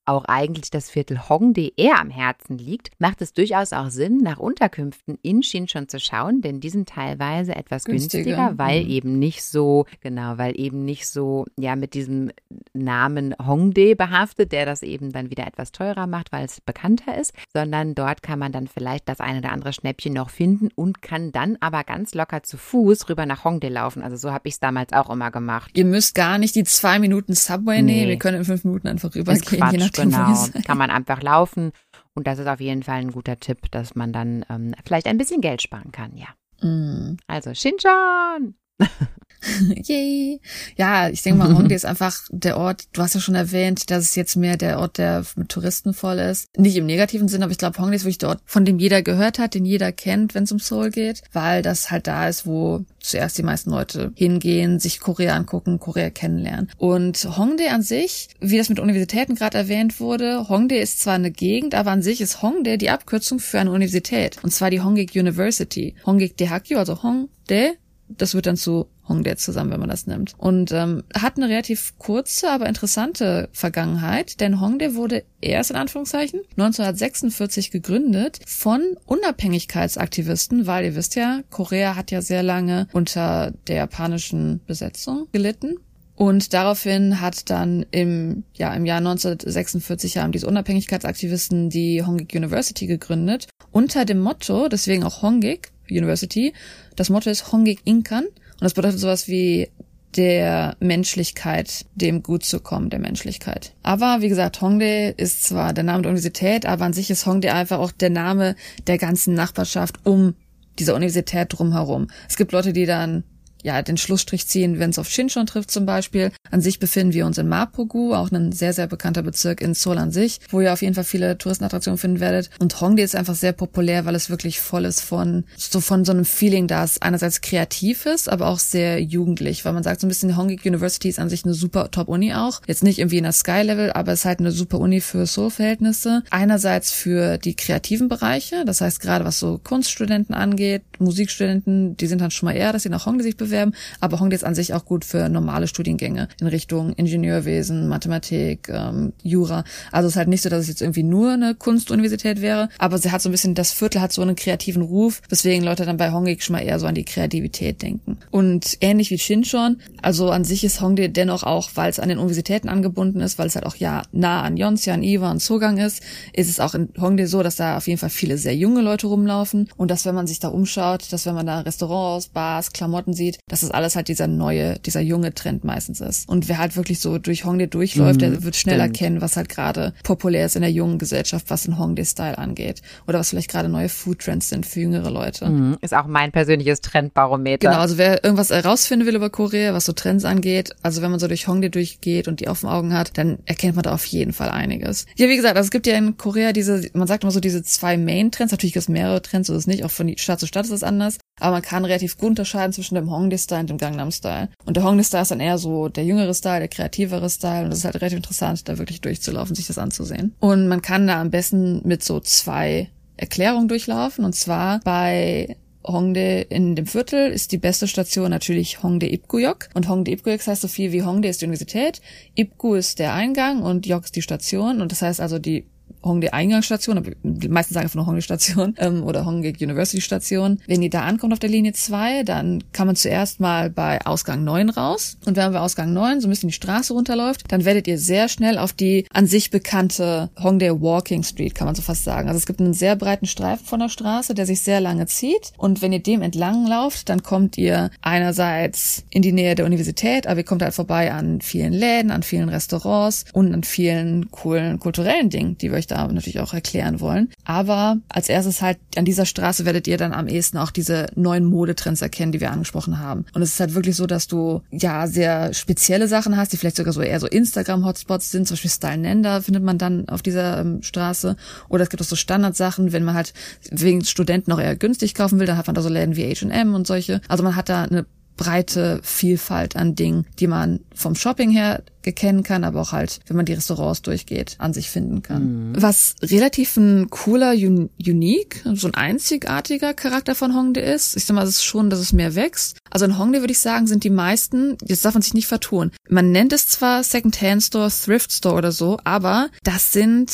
auch 0.08 0.24
eigentlich 0.24 0.70
das 0.70 0.90
Viertel 0.90 1.28
Hongdae 1.28 1.72
eher 1.76 2.00
am 2.00 2.10
Herzen 2.10 2.58
liegt, 2.58 2.90
macht 2.98 3.22
es 3.22 3.32
durchaus 3.32 3.72
auch 3.72 3.90
Sinn, 3.90 4.18
nach 4.18 4.38
Unterkünften 4.38 5.18
in 5.22 5.42
Shinchon 5.42 5.88
zu 5.88 5.98
schauen, 6.00 6.40
denn 6.40 6.60
die 6.60 6.70
sind 6.70 6.88
teilweise 6.88 7.54
etwas 7.54 7.84
günstiger, 7.84 8.36
Günstiger, 8.36 8.58
weil 8.58 8.84
mhm. 8.84 8.90
eben 8.90 9.18
nicht 9.18 9.44
so, 9.44 9.86
genau, 10.00 10.38
weil 10.38 10.58
eben 10.58 10.84
nicht 10.84 11.06
so, 11.08 11.46
ja, 11.58 11.76
mit 11.76 11.94
diesem 11.94 12.30
Namen 12.72 13.34
Hongdae 13.44 13.94
behaftet, 13.94 14.52
der 14.52 14.66
das 14.66 14.82
eben 14.82 15.12
dann 15.12 15.30
wieder 15.30 15.46
etwas 15.46 15.72
teurer 15.72 16.06
macht, 16.06 16.32
weil 16.32 16.44
es 16.44 16.60
bekannter 16.60 17.18
ist, 17.18 17.32
sondern 17.52 17.94
dort 17.94 18.22
kann 18.22 18.38
man 18.38 18.52
dann 18.52 18.68
vielleicht 18.68 19.08
das 19.08 19.20
eine 19.20 19.38
oder 19.38 19.52
andere 19.52 19.72
Schnäppchen 19.72 20.12
noch 20.12 20.30
finden 20.30 20.68
und 20.74 21.02
kann 21.02 21.32
dann 21.32 21.56
aber 21.60 21.84
ganz 21.84 22.14
locker 22.14 22.42
zu 22.42 22.56
Fuß 22.56 23.08
rüber 23.08 23.26
nach 23.26 23.44
Hongdae 23.44 23.68
laufen. 23.68 24.02
Also 24.02 24.16
so 24.16 24.32
habe 24.32 24.48
ich 24.48 24.54
es 24.54 24.60
damals 24.60 24.92
auch 24.92 25.10
immer 25.10 25.30
gemacht. 25.30 25.70
Ihr 25.74 25.84
müsst 25.84 26.14
gar 26.14 26.38
nicht 26.38 26.54
die 26.54 26.64
zwei 26.64 26.98
Minuten 26.98 27.34
Subway 27.34 27.82
Nee. 27.82 27.92
nehmen, 27.92 28.10
ihr 28.10 28.18
könnt 28.18 28.36
in 28.36 28.44
fünf 28.44 28.64
Minuten 28.64 28.88
einfach 28.88 29.14
rübergehen, 29.14 29.70
je 29.72 29.78
nachdem, 29.78 29.97
genau. 30.04 30.46
Kann 30.66 30.78
man 30.78 30.90
einfach 30.90 31.22
laufen. 31.22 31.72
Und 32.14 32.26
das 32.26 32.38
ist 32.38 32.46
auf 32.46 32.60
jeden 32.60 32.82
Fall 32.82 33.00
ein 33.00 33.12
guter 33.12 33.38
Tipp, 33.38 33.70
dass 33.70 33.94
man 33.94 34.12
dann 34.12 34.44
ähm, 34.50 34.74
vielleicht 34.84 35.06
ein 35.06 35.18
bisschen 35.18 35.40
Geld 35.40 35.62
sparen 35.62 35.92
kann, 35.92 36.16
ja. 36.16 36.28
Mm. 36.66 37.16
Also 37.26 37.54
Shinchon! 37.54 38.54
Yay. 39.86 40.40
Ja, 40.76 41.08
ich 41.08 41.22
denke 41.22 41.38
mal, 41.38 41.56
Hongdae 41.56 41.74
ist 41.76 41.84
einfach 41.84 42.16
der 42.30 42.56
Ort, 42.56 42.84
du 42.92 43.02
hast 43.02 43.14
ja 43.14 43.20
schon 43.20 43.34
erwähnt, 43.34 43.90
dass 43.90 44.04
es 44.04 44.14
jetzt 44.14 44.36
mehr 44.36 44.56
der 44.56 44.78
Ort, 44.78 44.98
der 44.98 45.24
mit 45.36 45.48
Touristen 45.48 45.94
voll 45.94 46.18
ist. 46.18 46.46
Nicht 46.56 46.76
im 46.76 46.86
negativen 46.86 47.28
Sinn, 47.28 47.42
aber 47.42 47.52
ich 47.52 47.58
glaube, 47.58 47.78
Hongdae 47.78 47.96
ist 47.96 48.04
wirklich 48.04 48.18
der 48.18 48.30
Ort, 48.30 48.40
von 48.44 48.64
dem 48.64 48.78
jeder 48.78 49.02
gehört 49.02 49.38
hat, 49.38 49.54
den 49.54 49.64
jeder 49.64 49.92
kennt, 49.92 50.34
wenn 50.34 50.44
es 50.44 50.52
um 50.52 50.58
Seoul 50.58 50.90
geht, 50.90 51.22
weil 51.32 51.62
das 51.62 51.90
halt 51.90 52.06
da 52.06 52.28
ist, 52.28 52.46
wo 52.46 52.84
zuerst 53.00 53.38
die 53.38 53.42
meisten 53.42 53.70
Leute 53.70 54.12
hingehen, 54.16 54.80
sich 54.80 55.00
Korea 55.00 55.34
angucken, 55.34 55.78
Korea 55.78 56.10
kennenlernen. 56.10 56.70
Und 56.76 57.16
Hongdae 57.36 57.68
an 57.68 57.82
sich, 57.82 58.28
wie 58.40 58.58
das 58.58 58.68
mit 58.68 58.80
Universitäten 58.80 59.34
gerade 59.34 59.58
erwähnt 59.58 60.00
wurde, 60.00 60.48
Hongdae 60.48 60.80
ist 60.80 61.00
zwar 61.00 61.14
eine 61.14 61.30
Gegend, 61.30 61.74
aber 61.74 61.92
an 61.92 62.02
sich 62.02 62.20
ist 62.20 62.42
Hongdae 62.42 62.76
die 62.76 62.90
Abkürzung 62.90 63.38
für 63.38 63.60
eine 63.60 63.70
Universität. 63.70 64.38
Und 64.42 64.50
zwar 64.50 64.70
die 64.70 64.80
Hongik 64.80 65.14
University. 65.14 65.94
Hongik 66.04 66.36
Dehakyo, 66.36 66.78
also 66.78 67.02
Hongdae, 67.02 67.76
das 68.08 68.34
wird 68.34 68.46
dann 68.46 68.56
zu 68.56 68.86
Hongdae 69.08 69.36
zusammen, 69.36 69.70
wenn 69.70 69.80
man 69.80 69.88
das 69.88 70.06
nimmt. 70.06 70.34
Und 70.38 70.72
ähm, 70.72 71.04
hat 71.14 71.36
eine 71.36 71.48
relativ 71.48 71.94
kurze, 71.98 72.50
aber 72.50 72.66
interessante 72.66 73.48
Vergangenheit, 73.52 74.40
denn 74.40 74.60
Hongdae 74.60 74.94
wurde 74.94 75.24
erst 75.40 75.70
in 75.70 75.76
Anführungszeichen 75.76 76.40
1946 76.56 77.70
gegründet 77.70 78.40
von 78.46 78.96
Unabhängigkeitsaktivisten, 79.06 80.66
weil 80.66 80.86
ihr 80.86 80.94
wisst 80.94 81.14
ja, 81.14 81.40
Korea 81.50 81.96
hat 81.96 82.10
ja 82.10 82.22
sehr 82.22 82.42
lange 82.42 82.88
unter 82.92 83.52
der 83.66 83.76
japanischen 83.76 84.60
Besetzung 84.66 85.28
gelitten. 85.32 85.76
Und 86.18 86.52
daraufhin 86.52 87.20
hat 87.20 87.48
dann 87.48 87.86
im, 87.92 88.42
ja, 88.54 88.74
im 88.74 88.86
Jahr 88.86 88.98
1946 88.98 90.18
haben 90.18 90.32
diese 90.32 90.48
Unabhängigkeitsaktivisten 90.48 91.70
die 91.70 92.02
Hongik 92.04 92.34
University 92.34 92.88
gegründet 92.88 93.46
unter 93.70 94.04
dem 94.04 94.18
Motto, 94.18 94.66
deswegen 94.68 95.04
auch 95.04 95.22
Hongik 95.22 95.70
University. 95.88 96.54
Das 96.96 97.08
Motto 97.08 97.30
ist 97.30 97.52
Hongik 97.52 97.82
Inkan 97.84 98.24
und 98.24 98.62
das 98.62 98.74
bedeutet 98.74 98.98
sowas 98.98 99.28
wie 99.28 99.68
der 100.16 100.76
Menschlichkeit, 100.80 101.86
dem 101.94 102.24
gut 102.24 102.42
zu 102.42 102.58
kommen, 102.58 102.90
der 102.90 102.98
Menschlichkeit. 102.98 103.74
Aber 103.84 104.20
wie 104.20 104.28
gesagt, 104.28 104.60
Hongdae 104.60 105.14
ist 105.16 105.44
zwar 105.44 105.72
der 105.72 105.84
Name 105.84 106.02
der 106.02 106.10
Universität, 106.10 106.66
aber 106.66 106.84
an 106.84 106.94
sich 106.94 107.10
ist 107.10 107.26
Hongdae 107.26 107.52
einfach 107.52 107.78
auch 107.78 107.92
der 107.92 108.10
Name 108.10 108.56
der 108.88 108.98
ganzen 108.98 109.34
Nachbarschaft 109.34 110.04
um 110.04 110.34
dieser 110.80 110.96
Universität 110.96 111.46
drumherum. 111.50 112.08
Es 112.28 112.36
gibt 112.36 112.50
Leute, 112.50 112.72
die 112.72 112.86
dann 112.86 113.22
ja, 113.62 113.82
den 113.82 113.96
Schlussstrich 113.96 114.46
ziehen, 114.46 114.78
wenn 114.78 114.90
es 114.90 114.98
auf 114.98 115.08
Shinchon 115.08 115.46
trifft 115.46 115.70
zum 115.70 115.86
Beispiel. 115.86 116.30
An 116.50 116.60
sich 116.60 116.78
befinden 116.78 117.12
wir 117.12 117.26
uns 117.26 117.38
in 117.38 117.48
Mapogu, 117.48 118.14
auch 118.14 118.30
ein 118.30 118.52
sehr, 118.52 118.72
sehr 118.72 118.86
bekannter 118.86 119.22
Bezirk 119.22 119.60
in 119.60 119.74
Seoul 119.74 119.98
an 119.98 120.12
sich, 120.12 120.40
wo 120.50 120.60
ihr 120.60 120.72
auf 120.72 120.82
jeden 120.82 120.94
Fall 120.94 121.04
viele 121.04 121.38
Touristenattraktionen 121.38 121.98
finden 121.98 122.20
werdet. 122.20 122.50
Und 122.58 122.80
Hongdae 122.80 123.02
ist 123.02 123.16
einfach 123.16 123.34
sehr 123.34 123.52
populär, 123.52 124.04
weil 124.04 124.14
es 124.14 124.30
wirklich 124.30 124.60
voll 124.60 124.84
ist 124.84 125.00
von, 125.00 125.44
so 125.56 125.80
von 125.80 126.04
so 126.04 126.12
einem 126.12 126.24
Feeling, 126.24 126.66
das 126.66 127.02
einerseits 127.02 127.40
kreativ 127.40 128.06
ist, 128.06 128.28
aber 128.28 128.46
auch 128.48 128.58
sehr 128.58 129.02
jugendlich, 129.02 129.64
weil 129.64 129.72
man 129.72 129.82
sagt 129.82 130.00
so 130.00 130.06
ein 130.06 130.08
bisschen, 130.08 130.36
Hongik 130.36 130.64
University 130.64 131.08
ist 131.08 131.18
an 131.18 131.28
sich 131.28 131.44
eine 131.44 131.54
super 131.54 131.90
Top-Uni 131.90 132.34
auch. 132.34 132.60
Jetzt 132.66 132.82
nicht 132.82 132.98
irgendwie 132.98 133.18
in 133.18 133.24
der 133.24 133.32
Sky-Level, 133.32 133.92
aber 133.92 134.12
es 134.12 134.20
ist 134.20 134.24
halt 134.24 134.40
eine 134.40 134.52
super 134.52 134.78
Uni 134.78 135.00
für 135.00 135.26
Seoul-Verhältnisse. 135.26 136.22
Einerseits 136.30 136.90
für 136.90 137.38
die 137.38 137.54
kreativen 137.54 138.08
Bereiche, 138.08 138.64
das 138.64 138.80
heißt 138.80 139.00
gerade 139.00 139.24
was 139.24 139.38
so 139.38 139.60
Kunststudenten 139.62 140.34
angeht, 140.34 140.82
Musikstudenten, 140.98 141.96
die 141.96 142.06
sind 142.06 142.20
dann 142.20 142.30
schon 142.30 142.48
mal 142.48 142.56
eher, 142.56 142.72
dass 142.72 142.82
sie 142.82 142.88
nach 142.88 143.06
Hongdae 143.06 143.24
sich 143.24 143.36
bewerben, 143.48 143.72
aber 144.00 144.20
Hongdae 144.20 144.36
ist 144.36 144.44
an 144.44 144.54
sich 144.54 144.74
auch 144.74 144.84
gut 144.84 145.04
für 145.04 145.28
normale 145.28 145.68
Studiengänge 145.68 146.28
in 146.40 146.46
Richtung 146.46 146.92
Ingenieurwesen, 146.92 147.88
Mathematik, 147.88 148.68
ähm, 148.68 149.12
Jura. 149.22 149.64
Also 149.92 150.06
es 150.06 150.14
ist 150.14 150.18
halt 150.18 150.28
nicht 150.28 150.42
so, 150.42 150.48
dass 150.48 150.62
es 150.62 150.68
jetzt 150.68 150.82
irgendwie 150.82 151.02
nur 151.02 151.32
eine 151.32 151.54
Kunstuniversität 151.54 152.40
wäre, 152.40 152.68
aber 152.78 152.98
sie 152.98 153.10
hat 153.10 153.22
so 153.22 153.28
ein 153.28 153.32
bisschen, 153.32 153.54
das 153.54 153.72
Viertel 153.72 154.00
hat 154.00 154.12
so 154.12 154.22
einen 154.22 154.36
kreativen 154.36 154.82
Ruf, 154.82 155.22
weswegen 155.28 155.64
Leute 155.64 155.84
dann 155.84 155.96
bei 155.96 156.12
Hongdae 156.12 156.38
schon 156.40 156.54
mal 156.54 156.62
eher 156.62 156.78
so 156.78 156.86
an 156.86 156.94
die 156.94 157.04
Kreativität 157.04 157.82
denken. 157.82 158.18
Und 158.30 158.78
ähnlich 158.80 159.10
wie 159.10 159.18
Shinchon, 159.18 159.80
also 160.02 160.30
an 160.30 160.44
sich 160.44 160.64
ist 160.64 160.80
Hongdae 160.80 161.08
dennoch 161.08 161.42
auch, 161.42 161.70
weil 161.74 161.90
es 161.90 162.00
an 162.00 162.08
den 162.08 162.18
Universitäten 162.18 162.68
angebunden 162.68 163.20
ist, 163.20 163.38
weil 163.38 163.46
es 163.46 163.54
halt 163.54 163.66
auch 163.66 163.76
ja 163.76 164.02
nah 164.12 164.42
an 164.42 164.56
Yonsei, 164.56 164.88
Iwa 164.88 165.30
und 165.30 165.42
Sogang 165.42 165.78
ist, 165.78 166.02
ist 166.32 166.48
es 166.48 166.60
auch 166.60 166.74
in 166.74 166.88
Hongdae 166.98 167.26
so, 167.26 167.42
dass 167.42 167.56
da 167.56 167.76
auf 167.76 167.86
jeden 167.86 167.98
Fall 167.98 168.10
viele 168.10 168.38
sehr 168.38 168.56
junge 168.56 168.80
Leute 168.80 169.06
rumlaufen 169.06 169.68
und 169.76 169.90
dass 169.90 170.04
wenn 170.04 170.14
man 170.14 170.26
sich 170.26 170.40
da 170.40 170.48
umschaut, 170.48 171.12
dass 171.12 171.26
wenn 171.26 171.34
man 171.34 171.46
da 171.46 171.60
Restaurants, 171.60 172.28
Bars, 172.28 172.72
Klamotten 172.72 173.12
sieht, 173.12 173.37
dass 173.46 173.60
das 173.60 173.70
alles 173.70 173.96
halt 173.96 174.08
dieser 174.08 174.26
neue, 174.26 174.78
dieser 174.78 175.00
junge 175.00 175.34
Trend 175.34 175.64
meistens 175.64 176.00
ist. 176.00 176.28
Und 176.28 176.48
wer 176.48 176.58
halt 176.58 176.76
wirklich 176.76 177.00
so 177.00 177.18
durch 177.18 177.44
Hongdae 177.44 177.66
durchläuft, 177.66 178.20
mhm, 178.20 178.32
der 178.32 178.42
wird 178.42 178.56
schnell 178.56 178.76
stimmt. 178.76 178.96
erkennen, 178.96 179.20
was 179.20 179.36
halt 179.36 179.48
gerade 179.48 179.92
populär 180.02 180.46
ist 180.46 180.56
in 180.56 180.62
der 180.62 180.70
jungen 180.70 180.98
Gesellschaft, 180.98 181.46
was 181.48 181.64
den 181.64 181.78
Hongdae-Style 181.78 182.38
angeht. 182.38 182.82
Oder 183.06 183.18
was 183.18 183.30
vielleicht 183.30 183.50
gerade 183.50 183.68
neue 183.68 183.88
Food-Trends 183.88 184.48
sind 184.48 184.66
für 184.66 184.80
jüngere 184.80 185.10
Leute. 185.10 185.48
Mhm, 185.48 185.78
ist 185.80 185.94
auch 185.94 186.06
mein 186.06 186.32
persönliches 186.32 186.80
Trendbarometer. 186.80 187.68
Genau, 187.68 187.80
also 187.80 187.98
wer 187.98 188.24
irgendwas 188.24 188.50
herausfinden 188.50 189.06
will 189.06 189.16
über 189.16 189.30
Korea, 189.30 189.74
was 189.74 189.84
so 189.84 189.92
Trends 189.92 190.24
angeht, 190.24 190.74
also 190.82 191.02
wenn 191.02 191.10
man 191.10 191.20
so 191.20 191.28
durch 191.28 191.46
Hongdae 191.48 191.70
durchgeht 191.70 192.28
und 192.28 192.40
die 192.40 192.48
offenen 192.48 192.72
Augen 192.72 192.92
hat, 192.92 193.16
dann 193.18 193.38
erkennt 193.46 193.76
man 193.76 193.82
da 193.82 193.92
auf 193.92 194.04
jeden 194.06 194.32
Fall 194.32 194.50
einiges. 194.50 195.06
Ja, 195.16 195.28
wie 195.28 195.36
gesagt, 195.36 195.56
also 195.56 195.66
es 195.66 195.70
gibt 195.70 195.86
ja 195.86 195.96
in 195.96 196.16
Korea 196.16 196.52
diese, 196.52 196.88
man 196.94 197.06
sagt 197.06 197.24
immer 197.24 197.32
so 197.32 197.40
diese 197.40 197.62
zwei 197.62 197.96
Main-Trends, 197.96 198.52
natürlich 198.52 198.72
gibt 198.72 198.82
es 198.82 198.88
mehrere 198.88 199.22
Trends, 199.22 199.48
so 199.48 199.54
ist 199.54 199.60
es 199.60 199.66
nicht, 199.66 199.84
auch 199.84 199.90
von 199.90 200.16
Stadt 200.16 200.40
zu 200.40 200.46
Stadt 200.46 200.66
ist 200.66 200.72
es 200.72 200.82
anders, 200.82 201.18
aber 201.40 201.52
man 201.52 201.62
kann 201.62 201.84
relativ 201.84 202.18
gut 202.18 202.30
unterscheiden 202.30 202.72
zwischen 202.72 202.94
dem 202.94 203.10
Hongdae-Style 203.28 203.60
und 203.60 203.70
dem 203.70 203.78
Gangnam-Style. 203.78 204.48
Und 204.64 204.76
der 204.76 204.84
Hongdae-Style 204.84 205.22
ist 205.22 205.30
dann 205.30 205.40
eher 205.40 205.58
so 205.58 205.88
der 205.88 206.04
jüngere 206.04 206.34
Style, 206.34 206.60
der 206.60 206.68
kreativere 206.68 207.28
Style. 207.28 207.64
Und 207.64 207.70
das 207.70 207.80
ist 207.80 207.84
halt 207.84 207.96
relativ 207.96 208.18
interessant, 208.18 208.68
da 208.68 208.78
wirklich 208.78 209.00
durchzulaufen, 209.00 209.54
sich 209.54 209.66
das 209.66 209.78
anzusehen. 209.78 210.34
Und 210.40 210.68
man 210.68 210.82
kann 210.82 211.06
da 211.06 211.20
am 211.20 211.30
besten 211.30 211.86
mit 211.86 212.02
so 212.02 212.20
zwei 212.20 212.88
Erklärungen 213.16 213.68
durchlaufen. 213.68 214.24
Und 214.24 214.34
zwar 214.34 214.80
bei 214.80 215.56
Hongdae 215.84 216.42
in 216.48 216.76
dem 216.76 216.86
Viertel 216.86 217.30
ist 217.30 217.52
die 217.52 217.58
beste 217.58 217.88
Station 217.88 218.30
natürlich 218.30 218.82
Hongdae 218.82 219.12
Ipguyok. 219.12 219.68
Und 219.74 219.88
Hongdae 219.88 220.12
Ipguyok 220.14 220.46
heißt 220.46 220.62
so 220.62 220.68
viel 220.68 220.92
wie 220.92 221.02
Hongdae 221.02 221.30
ist 221.30 221.40
die 221.40 221.46
Universität, 221.46 222.00
Ipgu 222.34 222.74
ist 222.74 222.98
der 222.98 223.14
Eingang 223.14 223.62
und 223.62 223.86
Yok 223.86 224.04
ist 224.04 224.16
die 224.16 224.22
Station. 224.22 224.80
Und 224.80 224.92
das 224.92 225.02
heißt 225.02 225.20
also, 225.20 225.38
die 225.38 225.66
Hongdae 226.08 226.30
Eingangsstation, 226.30 226.98
aber 226.98 227.12
die 227.22 227.48
meisten 227.48 227.74
sagen 227.74 227.88
nur 227.94 228.06
Hongdae 228.06 228.22
Station 228.22 228.74
ähm, 228.78 229.04
oder 229.04 229.24
Hongdae 229.24 229.54
University 229.60 230.00
Station. 230.00 230.60
Wenn 230.66 230.82
ihr 230.82 230.90
da 230.90 231.02
ankommt 231.02 231.32
auf 231.32 231.38
der 231.38 231.50
Linie 231.50 231.72
2, 231.72 232.24
dann 232.24 232.64
kann 232.72 232.86
man 232.86 232.96
zuerst 232.96 233.38
mal 233.38 233.70
bei 233.70 234.04
Ausgang 234.04 234.42
9 234.44 234.70
raus. 234.70 235.16
Und 235.26 235.36
wenn 235.36 235.44
man 235.44 235.52
bei 235.52 235.60
Ausgang 235.60 235.92
9 235.92 236.20
so 236.20 236.26
ein 236.26 236.30
bisschen 236.30 236.48
die 236.48 236.54
Straße 236.54 236.92
runterläuft, 236.92 237.44
dann 237.48 237.64
werdet 237.64 237.86
ihr 237.86 237.98
sehr 237.98 238.28
schnell 238.28 238.58
auf 238.58 238.72
die 238.72 239.06
an 239.12 239.26
sich 239.26 239.50
bekannte 239.50 240.30
Hongdae 240.42 240.80
Walking 240.80 241.22
Street, 241.22 241.54
kann 241.54 241.66
man 241.66 241.74
so 241.74 241.82
fast 241.82 242.04
sagen. 242.04 242.28
Also 242.28 242.38
es 242.38 242.46
gibt 242.46 242.60
einen 242.60 242.74
sehr 242.74 242.96
breiten 242.96 243.26
Streifen 243.26 243.66
von 243.66 243.80
der 243.80 243.88
Straße, 243.88 244.34
der 244.34 244.46
sich 244.46 244.62
sehr 244.62 244.80
lange 244.80 245.06
zieht. 245.06 245.52
Und 245.56 245.82
wenn 245.82 245.92
ihr 245.92 246.02
dem 246.02 246.22
entlang 246.22 246.66
lauft, 246.66 247.08
dann 247.08 247.22
kommt 247.22 247.58
ihr 247.58 247.90
einerseits 248.00 249.04
in 249.10 249.22
die 249.22 249.32
Nähe 249.32 249.54
der 249.54 249.66
Universität, 249.66 250.26
aber 250.26 250.40
ihr 250.40 250.44
kommt 250.44 250.62
halt 250.62 250.74
vorbei 250.74 251.12
an 251.12 251.40
vielen 251.40 251.72
Läden, 251.72 252.10
an 252.10 252.22
vielen 252.22 252.48
Restaurants 252.48 253.24
und 253.32 253.52
an 253.52 253.64
vielen 253.64 254.30
coolen 254.30 254.80
kulturellen 254.80 255.30
Dingen, 255.30 255.58
die 255.58 255.70
wir 255.70 255.78
euch 255.78 255.86
da 255.86 255.97
natürlich 256.06 256.40
auch 256.40 256.54
erklären 256.54 257.00
wollen. 257.00 257.30
Aber 257.44 257.98
als 258.08 258.28
erstes 258.28 258.62
halt 258.62 258.78
an 258.96 259.04
dieser 259.04 259.26
Straße 259.26 259.64
werdet 259.64 259.86
ihr 259.86 259.98
dann 259.98 260.12
am 260.12 260.28
ehesten 260.28 260.58
auch 260.58 260.70
diese 260.70 261.06
neuen 261.14 261.44
Modetrends 261.44 262.02
erkennen, 262.02 262.32
die 262.32 262.40
wir 262.40 262.50
angesprochen 262.50 262.98
haben. 262.98 263.26
Und 263.34 263.42
es 263.42 263.54
ist 263.54 263.60
halt 263.60 263.74
wirklich 263.74 263.96
so, 263.96 264.06
dass 264.06 264.26
du 264.26 264.62
ja 264.70 265.06
sehr 265.06 265.52
spezielle 265.54 266.08
Sachen 266.08 266.36
hast, 266.36 266.52
die 266.52 266.56
vielleicht 266.56 266.76
sogar 266.76 266.92
so 266.92 267.00
eher 267.00 267.20
so 267.20 267.26
Instagram-Hotspots 267.26 268.30
sind, 268.30 268.46
zum 268.46 268.54
Beispiel 268.54 268.70
Style 268.70 268.98
Nender 268.98 269.42
findet 269.42 269.62
man 269.62 269.78
dann 269.78 270.08
auf 270.08 270.22
dieser 270.22 270.60
ähm, 270.60 270.82
Straße. 270.82 271.36
Oder 271.68 271.82
es 271.82 271.90
gibt 271.90 272.02
auch 272.02 272.06
so 272.06 272.16
Standardsachen, 272.16 272.92
wenn 272.92 273.04
man 273.04 273.14
halt 273.14 273.32
wegen 273.70 274.04
Studenten 274.04 274.52
auch 274.52 274.60
eher 274.60 274.76
günstig 274.76 275.14
kaufen 275.14 275.38
will, 275.38 275.46
dann 275.46 275.56
hat 275.56 275.66
man 275.66 275.74
da 275.74 275.82
so 275.82 275.88
Läden 275.88 276.16
wie 276.16 276.24
H&M 276.24 276.74
und 276.74 276.86
solche. 276.86 277.20
Also 277.28 277.42
man 277.42 277.56
hat 277.56 277.68
da 277.68 277.82
eine 277.82 278.06
breite 278.38 279.00
Vielfalt 279.02 279.76
an 279.76 279.94
Dingen, 279.94 280.24
die 280.38 280.46
man 280.46 280.80
vom 280.94 281.14
Shopping 281.14 281.50
her 281.50 281.82
kennen 282.02 282.42
kann, 282.42 282.64
aber 282.64 282.80
auch 282.80 282.92
halt, 282.92 283.20
wenn 283.26 283.36
man 283.36 283.44
die 283.44 283.52
Restaurants 283.52 284.00
durchgeht, 284.00 284.54
an 284.56 284.72
sich 284.72 284.88
finden 284.88 285.20
kann. 285.20 285.72
Mhm. 285.72 285.82
Was 285.82 286.14
relativ 286.22 286.78
ein 286.78 287.10
cooler, 287.10 287.52
un 287.52 287.90
unique, 288.00 288.62
so 288.74 288.86
ein 288.86 288.94
einzigartiger 288.94 289.92
Charakter 289.92 290.34
von 290.34 290.54
Hongdae 290.54 290.94
ist, 290.94 291.16
ich 291.16 291.26
sag 291.26 291.34
mal, 291.34 291.42
es 291.42 291.50
ist 291.50 291.64
schon, 291.64 291.90
dass 291.90 291.98
es 291.98 292.14
mehr 292.14 292.34
wächst. 292.34 292.78
Also 292.88 293.04
in 293.04 293.18
Hongdae 293.18 293.40
würde 293.40 293.52
ich 293.52 293.58
sagen, 293.58 293.86
sind 293.86 294.04
die 294.04 294.10
meisten, 294.10 294.78
jetzt 294.86 295.04
darf 295.04 295.12
man 295.12 295.22
sich 295.22 295.34
nicht 295.34 295.48
vertun. 295.48 295.90
Man 296.08 296.32
nennt 296.32 296.54
es 296.54 296.68
zwar 296.68 297.02
Second-Hand 297.02 297.64
Store, 297.64 297.90
Thrift 297.90 298.32
Store 298.32 298.54
oder 298.54 298.72
so, 298.72 298.98
aber 299.04 299.50
das 299.62 299.92
sind, 299.92 300.32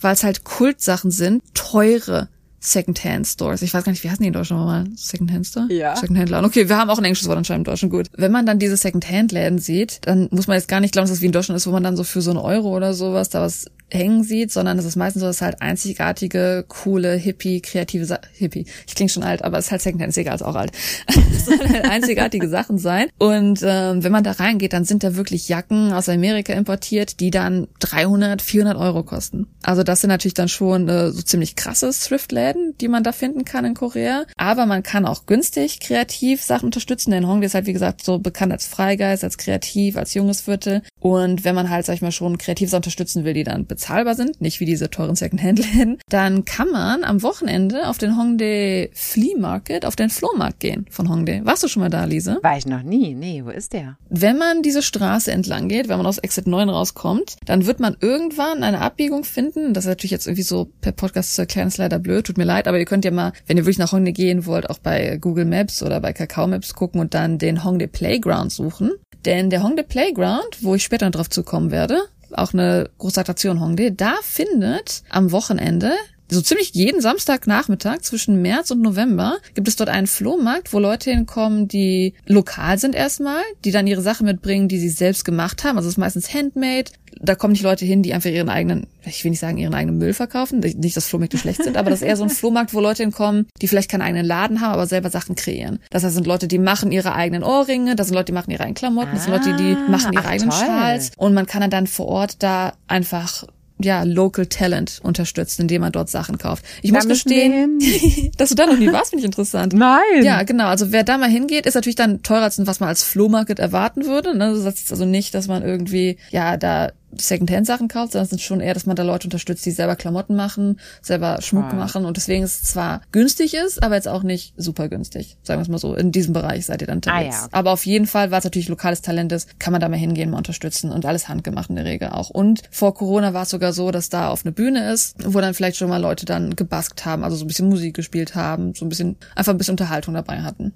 weil 0.00 0.14
es 0.14 0.24
halt 0.24 0.44
Kultsachen 0.44 1.10
sind, 1.10 1.42
teure 1.52 2.30
Secondhand 2.64 3.26
Stores. 3.26 3.60
Ich 3.62 3.74
weiß 3.74 3.82
gar 3.82 3.90
nicht, 3.90 4.04
wie 4.04 4.08
heißen 4.08 4.22
die 4.22 4.28
in 4.28 4.32
Deutschland 4.32 4.60
nochmal? 4.60 4.84
Secondhand 4.94 5.44
Store? 5.48 5.66
Ja. 5.68 5.96
Secondhand 5.96 6.30
Laden. 6.30 6.46
Okay, 6.46 6.68
wir 6.68 6.76
haben 6.76 6.90
auch 6.90 6.98
ein 6.98 7.04
englisches 7.04 7.26
Wort 7.26 7.36
anscheinend 7.36 7.66
in 7.66 7.72
Deutschland. 7.72 7.92
Gut. 7.92 8.06
Wenn 8.16 8.30
man 8.30 8.46
dann 8.46 8.60
diese 8.60 8.76
Secondhand 8.76 9.32
Läden 9.32 9.58
sieht, 9.58 9.98
dann 10.02 10.28
muss 10.30 10.46
man 10.46 10.56
jetzt 10.56 10.68
gar 10.68 10.78
nicht 10.78 10.92
glauben, 10.92 11.04
dass 11.04 11.10
das 11.10 11.22
wie 11.22 11.26
in 11.26 11.32
Deutschland 11.32 11.56
ist, 11.56 11.66
wo 11.66 11.72
man 11.72 11.82
dann 11.82 11.96
so 11.96 12.04
für 12.04 12.22
so 12.22 12.30
einen 12.30 12.38
Euro 12.38 12.76
oder 12.76 12.94
sowas 12.94 13.30
da 13.30 13.40
was 13.40 13.66
hängen 13.92 14.24
sieht, 14.24 14.50
sondern 14.50 14.78
es 14.78 14.84
ist 14.84 14.96
meistens 14.96 15.20
so, 15.20 15.26
dass 15.26 15.42
halt 15.42 15.60
einzigartige, 15.60 16.64
coole, 16.68 17.14
hippie, 17.14 17.60
kreative 17.60 18.04
Sa 18.04 18.20
Hippie. 18.32 18.66
Ich 18.86 18.94
klinge 18.94 19.10
schon 19.10 19.22
alt, 19.22 19.44
aber 19.44 19.58
es 19.58 19.66
ist 19.66 19.70
halt 19.70 19.82
Secondhand, 19.82 20.10
ist 20.10 20.18
egal, 20.18 20.34
ist 20.34 20.42
auch 20.42 20.54
alt. 20.54 20.72
es 21.06 21.44
sollen 21.44 21.72
halt 21.72 21.84
einzigartige 21.84 22.48
Sachen 22.48 22.78
sein. 22.78 23.08
Und 23.18 23.60
ähm, 23.62 24.02
wenn 24.02 24.12
man 24.12 24.24
da 24.24 24.32
reingeht, 24.32 24.72
dann 24.72 24.84
sind 24.84 25.04
da 25.04 25.16
wirklich 25.16 25.48
Jacken 25.48 25.92
aus 25.92 26.08
Amerika 26.08 26.52
importiert, 26.52 27.20
die 27.20 27.30
dann 27.30 27.68
300, 27.80 28.42
400 28.42 28.76
Euro 28.76 29.02
kosten. 29.02 29.46
Also 29.62 29.82
das 29.82 30.00
sind 30.00 30.08
natürlich 30.08 30.34
dann 30.34 30.48
schon 30.48 30.88
äh, 30.88 31.10
so 31.10 31.22
ziemlich 31.22 31.56
krasse 31.56 31.90
Thrift-Läden, 31.90 32.76
die 32.80 32.88
man 32.88 33.04
da 33.04 33.12
finden 33.12 33.44
kann 33.44 33.64
in 33.64 33.74
Korea. 33.74 34.24
Aber 34.36 34.66
man 34.66 34.82
kann 34.82 35.06
auch 35.06 35.26
günstig, 35.26 35.80
kreativ 35.80 36.42
Sachen 36.42 36.66
unterstützen, 36.66 37.10
denn 37.10 37.26
Hongdae 37.26 37.46
ist 37.46 37.54
halt, 37.54 37.66
wie 37.66 37.72
gesagt, 37.72 38.04
so 38.04 38.18
bekannt 38.18 38.52
als 38.52 38.66
Freigeist, 38.66 39.24
als 39.24 39.38
kreativ, 39.38 39.96
als 39.96 40.14
junges 40.14 40.42
Viertel. 40.42 40.82
Und 41.02 41.44
wenn 41.44 41.56
man 41.56 41.68
halt, 41.68 41.84
sag 41.84 41.94
ich 41.94 42.02
mal, 42.02 42.12
schon 42.12 42.38
kreativ 42.38 42.72
unterstützen 42.72 43.24
will, 43.24 43.34
die 43.34 43.42
dann 43.42 43.66
bezahlbar 43.66 44.14
sind, 44.14 44.40
nicht 44.40 44.60
wie 44.60 44.66
diese 44.66 44.88
teuren 44.88 45.16
Secondhand-Läden, 45.16 45.98
dann 46.08 46.44
kann 46.44 46.70
man 46.70 47.02
am 47.02 47.22
Wochenende 47.22 47.88
auf 47.88 47.98
den 47.98 48.16
Hongdae 48.16 48.88
Flea 48.94 49.36
Market, 49.36 49.84
auf 49.84 49.96
den 49.96 50.10
Flohmarkt 50.10 50.60
gehen 50.60 50.86
von 50.90 51.08
Hongdae. 51.08 51.40
Warst 51.44 51.64
du 51.64 51.68
schon 51.68 51.82
mal 51.82 51.88
da, 51.88 52.04
Lise? 52.04 52.38
War 52.42 52.56
ich 52.56 52.66
noch 52.66 52.84
nie. 52.84 53.14
Nee, 53.14 53.42
wo 53.44 53.50
ist 53.50 53.72
der? 53.72 53.96
Wenn 54.10 54.38
man 54.38 54.62
diese 54.62 54.80
Straße 54.80 55.32
entlang 55.32 55.68
geht, 55.68 55.88
wenn 55.88 55.96
man 55.96 56.06
aus 56.06 56.18
Exit 56.18 56.46
9 56.46 56.68
rauskommt, 56.68 57.36
dann 57.46 57.66
wird 57.66 57.80
man 57.80 57.96
irgendwann 58.00 58.62
eine 58.62 58.80
Abbiegung 58.80 59.24
finden. 59.24 59.74
Das 59.74 59.84
ist 59.84 59.88
natürlich 59.88 60.12
jetzt 60.12 60.28
irgendwie 60.28 60.42
so 60.42 60.70
per 60.80 60.92
Podcast 60.92 61.34
zu 61.34 61.42
erklären, 61.42 61.66
ist 61.66 61.78
leider 61.78 61.98
blöd, 61.98 62.26
tut 62.26 62.38
mir 62.38 62.44
leid, 62.44 62.68
aber 62.68 62.78
ihr 62.78 62.84
könnt 62.84 63.04
ja 63.04 63.10
mal, 63.10 63.32
wenn 63.48 63.56
ihr 63.56 63.64
wirklich 63.64 63.78
nach 63.78 63.90
Hongdae 63.90 64.12
gehen 64.12 64.46
wollt, 64.46 64.70
auch 64.70 64.78
bei 64.78 65.16
Google 65.20 65.46
Maps 65.46 65.82
oder 65.82 66.00
bei 66.00 66.12
Kakao 66.12 66.46
Maps 66.46 66.74
gucken 66.74 67.00
und 67.00 67.14
dann 67.14 67.38
den 67.38 67.64
Hongdae 67.64 67.88
Playground 67.88 68.52
suchen. 68.52 68.92
Denn 69.24 69.50
der 69.50 69.62
Hongdae 69.62 69.84
Playground, 69.84 70.62
wo 70.62 70.74
ich 70.74 70.82
später 70.82 71.06
noch 71.06 71.12
drauf 71.12 71.30
zukommen 71.30 71.70
werde, 71.70 72.02
auch 72.32 72.52
eine 72.52 72.90
große 72.98 73.20
Attraktion 73.20 73.60
Hongdae, 73.60 73.90
da 73.90 74.14
findet 74.22 75.02
am 75.10 75.32
Wochenende 75.32 75.92
so 76.32 76.40
ziemlich 76.40 76.74
jeden 76.74 77.00
Samstagnachmittag 77.00 78.00
zwischen 78.00 78.42
März 78.42 78.70
und 78.70 78.80
November 78.80 79.38
gibt 79.54 79.68
es 79.68 79.76
dort 79.76 79.90
einen 79.90 80.06
Flohmarkt, 80.06 80.72
wo 80.72 80.78
Leute 80.78 81.10
hinkommen, 81.10 81.68
die 81.68 82.14
lokal 82.26 82.78
sind 82.78 82.94
erstmal, 82.94 83.42
die 83.64 83.70
dann 83.70 83.86
ihre 83.86 84.02
Sachen 84.02 84.26
mitbringen, 84.26 84.68
die 84.68 84.78
sie 84.78 84.88
selbst 84.88 85.24
gemacht 85.24 85.64
haben. 85.64 85.76
Also 85.76 85.88
es 85.88 85.94
ist 85.94 85.98
meistens 85.98 86.32
handmade. 86.32 86.92
Da 87.20 87.34
kommen 87.34 87.52
nicht 87.52 87.62
Leute 87.62 87.84
hin, 87.84 88.02
die 88.02 88.14
einfach 88.14 88.30
ihren 88.30 88.48
eigenen, 88.48 88.86
ich 89.04 89.22
will 89.22 89.30
nicht 89.30 89.40
sagen 89.40 89.58
ihren 89.58 89.74
eigenen 89.74 89.98
Müll 89.98 90.14
verkaufen, 90.14 90.60
nicht, 90.60 90.96
dass 90.96 91.06
Flohmärkte 91.06 91.36
schlecht 91.36 91.62
sind, 91.62 91.76
aber 91.76 91.90
das 91.90 92.00
ist 92.00 92.08
eher 92.08 92.16
so 92.16 92.24
ein 92.24 92.30
Flohmarkt, 92.30 92.72
wo 92.72 92.80
Leute 92.80 93.02
hinkommen, 93.02 93.46
die 93.60 93.68
vielleicht 93.68 93.90
keinen 93.90 94.02
eigenen 94.02 94.24
Laden 94.24 94.60
haben, 94.60 94.72
aber 94.72 94.86
selber 94.86 95.10
Sachen 95.10 95.34
kreieren. 95.34 95.78
Das 95.90 96.04
heißt, 96.04 96.14
sind 96.14 96.26
Leute, 96.26 96.48
die 96.48 96.58
machen 96.58 96.90
ihre 96.90 97.14
eigenen 97.14 97.42
Ohrringe, 97.42 97.96
das 97.96 98.08
sind 98.08 98.14
Leute, 98.14 98.26
die 98.26 98.32
machen 98.32 98.50
ihre 98.50 98.62
eigenen 98.62 98.74
Klamotten, 98.74 99.10
das 99.12 99.24
sind 99.24 99.32
Leute, 99.32 99.56
die 99.56 99.76
machen 99.90 100.14
ihre 100.14 100.24
ach, 100.24 100.30
eigenen 100.30 100.50
toll. 100.50 100.66
Schals 100.66 101.10
und 101.16 101.34
man 101.34 101.46
kann 101.46 101.68
dann 101.70 101.86
vor 101.86 102.06
Ort 102.06 102.42
da 102.42 102.72
einfach 102.88 103.44
ja, 103.84 104.02
Local 104.02 104.46
Talent 104.46 105.00
unterstützt, 105.02 105.60
indem 105.60 105.82
man 105.82 105.92
dort 105.92 106.10
Sachen 106.10 106.38
kauft. 106.38 106.64
Ich 106.82 106.90
Da 106.92 106.98
muss 106.98 107.08
gestehen, 107.08 107.80
dass 108.36 108.50
du 108.50 108.54
da 108.54 108.66
noch 108.66 108.78
nie 108.78 108.92
warst, 108.92 109.10
finde 109.10 109.20
ich 109.20 109.26
interessant. 109.26 109.72
Nein. 109.72 110.22
Ja, 110.22 110.42
genau. 110.42 110.66
Also 110.66 110.92
wer 110.92 111.04
da 111.04 111.18
mal 111.18 111.28
hingeht, 111.28 111.66
ist 111.66 111.74
natürlich 111.74 111.96
dann 111.96 112.22
teurer 112.22 112.44
als 112.44 112.64
was 112.66 112.80
man 112.80 112.88
als 112.88 113.02
Flohmarket 113.02 113.58
erwarten 113.58 114.04
würde. 114.06 114.36
Ne? 114.36 114.52
Das 114.54 114.64
heißt 114.64 114.90
also 114.90 115.04
nicht, 115.04 115.34
dass 115.34 115.48
man 115.48 115.62
irgendwie 115.62 116.18
ja 116.30 116.56
da 116.56 116.92
Secondhand-Sachen 117.16 117.88
kauft, 117.88 118.12
sondern 118.12 118.26
es 118.26 118.32
ist 118.32 118.42
schon 118.42 118.60
eher, 118.60 118.74
dass 118.74 118.86
man 118.86 118.96
da 118.96 119.02
Leute 119.02 119.26
unterstützt, 119.26 119.64
die 119.66 119.70
selber 119.70 119.96
Klamotten 119.96 120.34
machen, 120.34 120.80
selber 121.00 121.40
Schmuck 121.42 121.70
Toll. 121.70 121.78
machen 121.78 122.04
und 122.04 122.16
deswegen 122.16 122.42
ist 122.42 122.62
es 122.62 122.70
zwar 122.70 123.02
günstig 123.12 123.54
ist, 123.54 123.82
aber 123.82 123.94
jetzt 123.94 124.08
auch 124.08 124.22
nicht 124.22 124.54
super 124.56 124.88
günstig. 124.88 125.36
Sagen 125.42 125.60
wir 125.60 125.62
es 125.62 125.68
mal 125.68 125.78
so. 125.78 125.94
In 125.94 126.12
diesem 126.12 126.32
Bereich 126.32 126.66
seid 126.66 126.80
ihr 126.80 126.86
dann 126.86 126.98
unterwegs. 126.98 127.34
Ah, 127.34 127.38
ja, 127.38 127.44
okay. 127.44 127.52
Aber 127.52 127.72
auf 127.72 127.86
jeden 127.86 128.06
Fall, 128.06 128.30
weil 128.30 128.38
es 128.38 128.44
natürlich 128.44 128.68
lokales 128.68 129.02
Talent 129.02 129.32
ist, 129.32 129.58
kann 129.58 129.72
man 129.72 129.80
da 129.80 129.88
mal 129.88 129.98
hingehen, 129.98 130.30
mal 130.30 130.38
unterstützen 130.38 130.90
und 130.90 131.04
alles 131.06 131.28
handgemacht 131.28 131.70
in 131.70 131.76
der 131.76 131.84
Regel 131.84 132.10
auch. 132.10 132.30
Und 132.30 132.62
vor 132.70 132.94
Corona 132.94 133.34
war 133.34 133.42
es 133.42 133.50
sogar 133.50 133.72
so, 133.72 133.90
dass 133.90 134.08
da 134.08 134.28
auf 134.28 134.44
eine 134.44 134.52
Bühne 134.52 134.92
ist, 134.92 135.16
wo 135.24 135.40
dann 135.40 135.54
vielleicht 135.54 135.76
schon 135.76 135.88
mal 135.88 136.00
Leute 136.00 136.26
dann 136.26 136.56
gebaskt 136.56 137.04
haben, 137.04 137.24
also 137.24 137.36
so 137.36 137.44
ein 137.44 137.48
bisschen 137.48 137.68
Musik 137.68 137.94
gespielt 137.94 138.34
haben, 138.34 138.74
so 138.74 138.84
ein 138.84 138.88
bisschen, 138.88 139.16
einfach 139.34 139.52
ein 139.52 139.58
bisschen 139.58 139.72
Unterhaltung 139.72 140.14
dabei 140.14 140.42
hatten. 140.42 140.72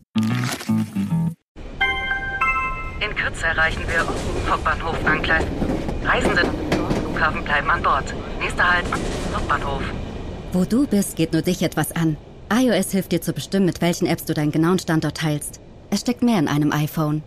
In 3.00 3.14
Kürze 3.14 3.46
erreichen 3.46 3.82
wir 3.88 4.50
Hauptbahnhof 4.50 5.04
Angleis. 5.04 5.44
Reisende 6.06 6.42
Flughafen 7.02 7.44
bleiben 7.44 7.70
an 7.70 7.82
Bord. 7.82 8.14
Nächster 8.40 8.72
Halt 8.72 8.86
Hauptbahnhof. 9.34 9.82
Wo 10.52 10.64
du 10.64 10.86
bist, 10.86 11.16
geht 11.16 11.32
nur 11.32 11.42
dich 11.42 11.62
etwas 11.62 11.92
an. 11.92 12.16
iOS 12.52 12.92
hilft 12.92 13.12
dir 13.12 13.20
zu 13.20 13.32
bestimmen, 13.32 13.66
mit 13.66 13.80
welchen 13.80 14.06
Apps 14.06 14.24
du 14.24 14.32
deinen 14.32 14.52
genauen 14.52 14.78
Standort 14.78 15.16
teilst. 15.16 15.60
Es 15.90 16.00
steckt 16.00 16.22
mehr 16.22 16.38
in 16.38 16.48
einem 16.48 16.72
iPhone. 16.72 17.22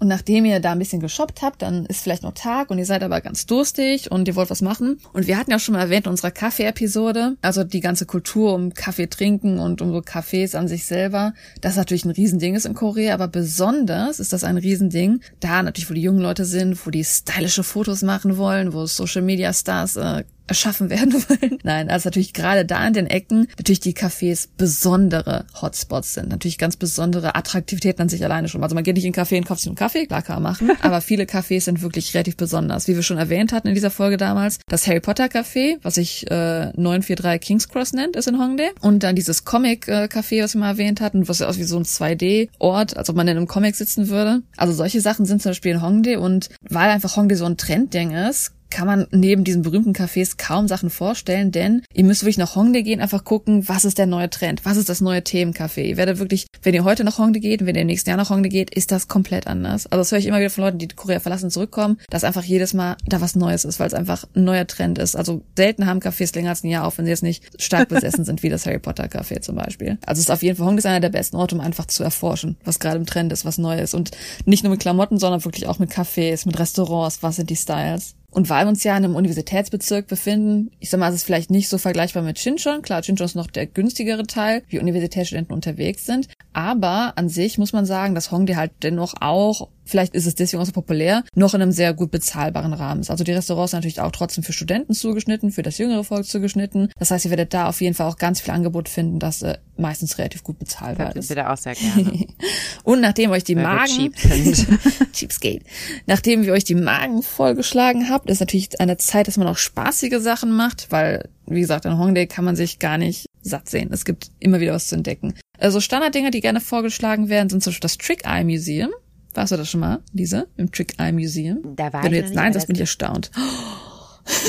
Und 0.00 0.08
nachdem 0.08 0.46
ihr 0.46 0.60
da 0.60 0.72
ein 0.72 0.78
bisschen 0.78 1.00
geshoppt 1.00 1.42
habt, 1.42 1.60
dann 1.60 1.84
ist 1.84 2.02
vielleicht 2.02 2.22
noch 2.22 2.32
Tag 2.32 2.70
und 2.70 2.78
ihr 2.78 2.86
seid 2.86 3.02
aber 3.02 3.20
ganz 3.20 3.44
durstig 3.44 4.10
und 4.10 4.26
ihr 4.26 4.34
wollt 4.34 4.48
was 4.48 4.62
machen. 4.62 4.98
Und 5.12 5.26
wir 5.26 5.36
hatten 5.36 5.50
ja 5.50 5.58
schon 5.58 5.74
mal 5.74 5.82
erwähnt 5.82 6.06
in 6.06 6.10
unserer 6.10 6.30
Kaffee-Episode, 6.30 7.36
also 7.42 7.64
die 7.64 7.80
ganze 7.80 8.06
Kultur 8.06 8.54
um 8.54 8.72
Kaffee 8.72 9.08
trinken 9.08 9.58
und 9.58 9.82
um 9.82 9.92
so 9.92 9.98
Cafés 9.98 10.56
an 10.56 10.68
sich 10.68 10.86
selber, 10.86 11.34
das 11.60 11.76
natürlich 11.76 12.06
ein 12.06 12.10
Riesending 12.10 12.54
ist 12.54 12.64
in 12.64 12.74
Korea, 12.74 13.12
aber 13.12 13.28
besonders 13.28 14.20
ist 14.20 14.32
das 14.32 14.42
ein 14.42 14.56
Riesending, 14.56 15.20
da 15.40 15.62
natürlich, 15.62 15.90
wo 15.90 15.94
die 15.94 16.02
jungen 16.02 16.20
Leute 16.20 16.46
sind, 16.46 16.86
wo 16.86 16.90
die 16.90 17.04
stylische 17.04 17.62
Fotos 17.62 18.02
machen 18.02 18.38
wollen, 18.38 18.72
wo 18.72 18.86
Social-Media-Stars 18.86 19.96
äh, 19.96 20.24
erschaffen 20.50 20.90
werden 20.90 21.14
wollen. 21.28 21.58
Nein, 21.62 21.90
also 21.90 22.08
natürlich 22.08 22.32
gerade 22.32 22.64
da 22.64 22.86
in 22.86 22.92
den 22.92 23.06
Ecken 23.06 23.46
natürlich 23.56 23.80
die 23.80 23.94
Cafés 23.94 24.48
besondere 24.56 25.46
Hotspots 25.60 26.14
sind. 26.14 26.28
Natürlich 26.28 26.58
ganz 26.58 26.76
besondere 26.76 27.34
Attraktivitäten 27.36 28.02
an 28.02 28.08
sich 28.08 28.22
alleine 28.24 28.48
schon. 28.48 28.62
Also 28.62 28.74
man 28.74 28.84
geht 28.84 28.96
nicht 28.96 29.04
in 29.04 29.14
einen 29.14 29.26
Café 29.26 29.38
und 29.38 29.46
kauft 29.46 29.60
sich 29.60 29.68
einen 29.68 29.76
Kaffee, 29.76 30.06
klar 30.06 30.22
kann 30.22 30.42
man 30.42 30.52
machen, 30.52 30.70
aber 30.82 31.00
viele 31.00 31.24
Cafés 31.24 31.62
sind 31.62 31.82
wirklich 31.82 32.12
relativ 32.14 32.36
besonders. 32.36 32.88
Wie 32.88 32.96
wir 32.96 33.02
schon 33.02 33.16
erwähnt 33.16 33.52
hatten 33.52 33.68
in 33.68 33.74
dieser 33.74 33.90
Folge 33.90 34.16
damals, 34.16 34.58
das 34.68 34.86
Harry 34.86 35.00
Potter 35.00 35.26
Café, 35.26 35.78
was 35.82 35.94
sich 35.94 36.30
äh, 36.30 36.72
943 36.76 37.40
King's 37.40 37.68
Cross 37.68 37.92
nennt, 37.92 38.16
ist 38.16 38.28
in 38.28 38.38
Hongdae. 38.38 38.70
Und 38.80 39.02
dann 39.02 39.14
dieses 39.14 39.44
Comic 39.44 39.88
äh, 39.88 40.08
Café, 40.10 40.42
was 40.42 40.54
wir 40.54 40.60
mal 40.60 40.70
erwähnt 40.70 41.00
hatten, 41.00 41.28
was 41.28 41.38
ja 41.38 41.46
aus 41.46 41.58
wie 41.58 41.64
so 41.64 41.78
ein 41.78 41.84
2D-Ort, 41.84 42.96
als 42.96 43.08
ob 43.08 43.16
man 43.16 43.28
in 43.28 43.36
einem 43.36 43.46
Comic 43.46 43.76
sitzen 43.76 44.08
würde. 44.08 44.42
Also 44.56 44.72
solche 44.72 45.00
Sachen 45.00 45.26
sind 45.26 45.42
zum 45.42 45.50
Beispiel 45.50 45.72
in 45.72 45.82
Hongdae 45.82 46.16
und 46.16 46.48
weil 46.68 46.90
einfach 46.90 47.16
Hongdae 47.16 47.36
so 47.36 47.44
ein 47.44 47.56
Trendding 47.56 48.10
ist, 48.12 48.52
kann 48.70 48.86
man 48.86 49.06
neben 49.10 49.44
diesen 49.44 49.62
berühmten 49.62 49.92
Cafés 49.92 50.36
kaum 50.38 50.68
Sachen 50.68 50.90
vorstellen, 50.90 51.52
denn 51.52 51.82
ihr 51.92 52.04
müsst 52.04 52.22
wirklich 52.22 52.38
nach 52.38 52.56
Hongdae 52.56 52.82
gehen, 52.82 53.00
einfach 53.00 53.24
gucken, 53.24 53.68
was 53.68 53.84
ist 53.84 53.98
der 53.98 54.06
neue 54.06 54.30
Trend, 54.30 54.64
was 54.64 54.76
ist 54.76 54.88
das 54.88 55.00
neue 55.00 55.20
Themencafé. 55.20 55.82
Ihr 55.82 55.96
werdet 55.96 56.18
wirklich, 56.18 56.46
wenn 56.62 56.74
ihr 56.74 56.84
heute 56.84 57.04
nach 57.04 57.18
Hongdae 57.18 57.40
geht 57.40 57.60
und 57.60 57.66
wenn 57.66 57.74
ihr 57.74 57.82
im 57.82 57.88
nächsten 57.88 58.08
Jahr 58.10 58.16
nach 58.16 58.30
Hongdae 58.30 58.48
geht, 58.48 58.74
ist 58.74 58.92
das 58.92 59.08
komplett 59.08 59.46
anders. 59.46 59.86
Also 59.86 60.00
das 60.00 60.12
höre 60.12 60.18
ich 60.18 60.26
immer 60.26 60.38
wieder 60.38 60.50
von 60.50 60.64
Leuten, 60.64 60.78
die 60.78 60.88
Korea 60.88 61.20
verlassen 61.20 61.50
zurückkommen, 61.50 61.98
dass 62.08 62.24
einfach 62.24 62.44
jedes 62.44 62.74
Mal 62.74 62.96
da 63.06 63.20
was 63.20 63.34
Neues 63.34 63.64
ist, 63.64 63.80
weil 63.80 63.88
es 63.88 63.94
einfach 63.94 64.24
ein 64.34 64.44
neuer 64.44 64.66
Trend 64.66 64.98
ist. 64.98 65.16
Also 65.16 65.42
selten 65.56 65.86
haben 65.86 66.00
Cafés 66.00 66.34
länger 66.34 66.50
als 66.50 66.64
ein 66.64 66.68
Jahr 66.68 66.86
auf, 66.86 66.98
wenn 66.98 67.04
sie 67.04 67.10
jetzt 67.10 67.22
nicht 67.22 67.44
stark 67.60 67.88
besessen 67.88 68.24
sind, 68.24 68.42
wie 68.42 68.48
das 68.48 68.66
Harry 68.66 68.78
Potter 68.78 69.04
Café 69.04 69.40
zum 69.40 69.56
Beispiel. 69.56 69.98
Also 70.06 70.20
es 70.20 70.26
ist 70.26 70.30
auf 70.30 70.42
jeden 70.42 70.56
Fall 70.56 70.66
Hongdae 70.66 70.80
ist 70.80 70.86
einer 70.86 71.00
der 71.00 71.10
besten 71.10 71.36
Orte, 71.36 71.54
um 71.54 71.60
einfach 71.60 71.86
zu 71.86 72.02
erforschen, 72.02 72.56
was 72.64 72.78
gerade 72.78 72.96
im 72.96 73.06
Trend 73.06 73.32
ist, 73.32 73.44
was 73.44 73.58
neu 73.58 73.78
ist. 73.78 73.94
Und 73.94 74.10
nicht 74.44 74.62
nur 74.62 74.70
mit 74.70 74.80
Klamotten, 74.80 75.18
sondern 75.18 75.44
wirklich 75.44 75.66
auch 75.66 75.78
mit 75.78 75.90
Cafés, 75.90 76.46
mit 76.46 76.58
Restaurants, 76.58 77.22
was 77.22 77.36
sind 77.36 77.50
die 77.50 77.56
Styles. 77.56 78.14
Und 78.30 78.48
weil 78.48 78.64
wir 78.64 78.68
uns 78.68 78.84
ja 78.84 78.96
in 78.96 79.04
einem 79.04 79.16
Universitätsbezirk 79.16 80.06
befinden, 80.06 80.70
ich 80.78 80.90
sag 80.90 81.00
mal, 81.00 81.08
es 81.08 81.16
ist 81.16 81.24
vielleicht 81.24 81.50
nicht 81.50 81.68
so 81.68 81.78
vergleichbar 81.78 82.22
mit 82.22 82.38
Shinchon. 82.38 82.82
Klar, 82.82 83.02
Shinchon 83.02 83.24
ist 83.24 83.34
noch 83.34 83.48
der 83.48 83.66
günstigere 83.66 84.24
Teil, 84.24 84.62
wie 84.68 84.78
Universitätsstudenten 84.78 85.54
unterwegs 85.54 86.06
sind. 86.06 86.28
Aber 86.52 87.14
an 87.16 87.28
sich 87.28 87.58
muss 87.58 87.72
man 87.72 87.86
sagen, 87.86 88.14
dass 88.14 88.30
Hongdae 88.30 88.56
halt 88.56 88.72
dennoch 88.82 89.14
auch, 89.20 89.68
vielleicht 89.90 90.14
ist 90.14 90.26
es 90.26 90.34
deswegen 90.34 90.62
auch 90.62 90.66
so 90.66 90.72
populär, 90.72 91.24
noch 91.34 91.54
in 91.54 91.62
einem 91.62 91.72
sehr 91.72 91.92
gut 91.92 92.10
bezahlbaren 92.10 92.72
Rahmen 92.72 93.00
ist. 93.00 93.10
Also 93.10 93.24
die 93.24 93.32
Restaurants 93.32 93.72
sind 93.72 93.78
natürlich 93.78 94.00
auch 94.00 94.12
trotzdem 94.12 94.44
für 94.44 94.52
Studenten 94.52 94.94
zugeschnitten, 94.94 95.50
für 95.52 95.62
das 95.62 95.78
jüngere 95.78 96.04
Volk 96.04 96.26
zugeschnitten. 96.26 96.90
Das 96.98 97.10
heißt, 97.10 97.24
ihr 97.24 97.30
werdet 97.30 97.52
da 97.52 97.68
auf 97.68 97.80
jeden 97.80 97.94
Fall 97.94 98.06
auch 98.08 98.16
ganz 98.16 98.40
viel 98.40 98.52
Angebot 98.52 98.88
finden, 98.88 99.18
das 99.18 99.42
äh, 99.42 99.58
meistens 99.76 100.18
relativ 100.18 100.44
gut 100.44 100.58
bezahlbar 100.58 101.08
Das 101.08 101.16
ist. 101.16 101.28
sind 101.28 101.36
wir 101.36 101.44
da 101.44 101.52
auch 101.52 101.58
sehr 101.58 101.74
gerne. 101.74 102.26
Und 102.84 103.00
nachdem 103.00 103.30
euch 103.30 103.44
die 103.44 103.56
Weil 103.56 103.64
Magen 103.64 103.86
cheap 103.86 104.18
sind. 104.18 104.66
Cheapskate. 105.12 105.64
Nachdem 106.06 106.44
wir 106.44 106.52
euch 106.52 106.64
die 106.64 106.74
Magen 106.74 107.22
vollgeschlagen 107.22 108.08
habt, 108.08 108.30
ist 108.30 108.40
natürlich 108.40 108.80
eine 108.80 108.96
Zeit, 108.96 109.28
dass 109.28 109.36
man 109.36 109.48
auch 109.48 109.56
spaßige 109.58 110.18
Sachen 110.18 110.50
macht, 110.52 110.86
weil, 110.90 111.28
wie 111.46 111.60
gesagt, 111.60 111.84
in 111.84 111.98
Hongdae 111.98 112.26
kann 112.26 112.44
man 112.44 112.56
sich 112.56 112.78
gar 112.78 112.98
nicht 112.98 113.26
satt 113.42 113.68
sehen. 113.68 113.90
Es 113.92 114.04
gibt 114.04 114.30
immer 114.38 114.60
wieder 114.60 114.72
was 114.74 114.86
zu 114.88 114.94
entdecken. 114.94 115.34
Also 115.58 115.80
Standarddinger, 115.80 116.30
die 116.30 116.40
gerne 116.40 116.60
vorgeschlagen 116.60 117.28
werden, 117.28 117.48
sind 117.50 117.62
zum 117.62 117.70
Beispiel 117.70 117.82
das 117.82 117.98
Trick 117.98 118.24
Eye 118.24 118.44
Museum. 118.44 118.90
Warst 119.34 119.52
du 119.52 119.56
das 119.56 119.68
schon 119.70 119.80
mal, 119.80 120.00
Lisa? 120.12 120.44
Im 120.56 120.70
Trick 120.72 120.94
Eye 120.98 121.12
Museum? 121.12 121.58
Da 121.76 121.92
war 121.92 122.02
Wenn 122.02 122.12
du 122.12 122.18
ich 122.18 122.22
jetzt 122.24 122.34
noch 122.34 122.42
nicht, 122.42 122.42
nein 122.42 122.52
sagst, 122.52 122.62
das- 122.64 122.66
bin 122.66 122.76
ich 122.76 122.80
erstaunt. 122.80 123.30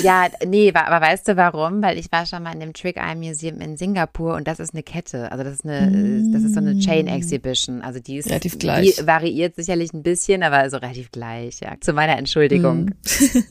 Ja, 0.03 0.27
nee, 0.45 0.71
aber 0.73 1.03
weißt 1.03 1.29
du 1.29 1.37
warum? 1.37 1.81
Weil 1.81 1.97
ich 1.97 2.11
war 2.11 2.25
schon 2.27 2.43
mal 2.43 2.53
in 2.53 2.59
dem 2.59 2.73
Trick 2.73 2.97
Eye 2.97 3.15
Museum 3.15 3.61
in 3.61 3.77
Singapur 3.77 4.35
und 4.35 4.47
das 4.47 4.59
ist 4.59 4.73
eine 4.75 4.83
Kette. 4.83 5.31
Also 5.31 5.43
das 5.43 5.55
ist 5.55 5.65
eine, 5.65 6.29
das 6.31 6.43
ist 6.43 6.53
so 6.53 6.59
eine 6.59 6.77
Chain 6.77 7.07
Exhibition. 7.07 7.81
Also 7.81 7.99
die 7.99 8.17
ist 8.17 8.29
Relativ 8.29 8.59
gleich. 8.59 8.97
Die 8.97 9.07
variiert 9.07 9.55
sicherlich 9.55 9.91
ein 9.93 10.03
bisschen, 10.03 10.43
aber 10.43 10.69
so 10.69 10.77
relativ 10.77 11.09
gleich, 11.11 11.61
ja. 11.61 11.73
Zu 11.79 11.93
meiner 11.93 12.17
Entschuldigung. 12.17 12.91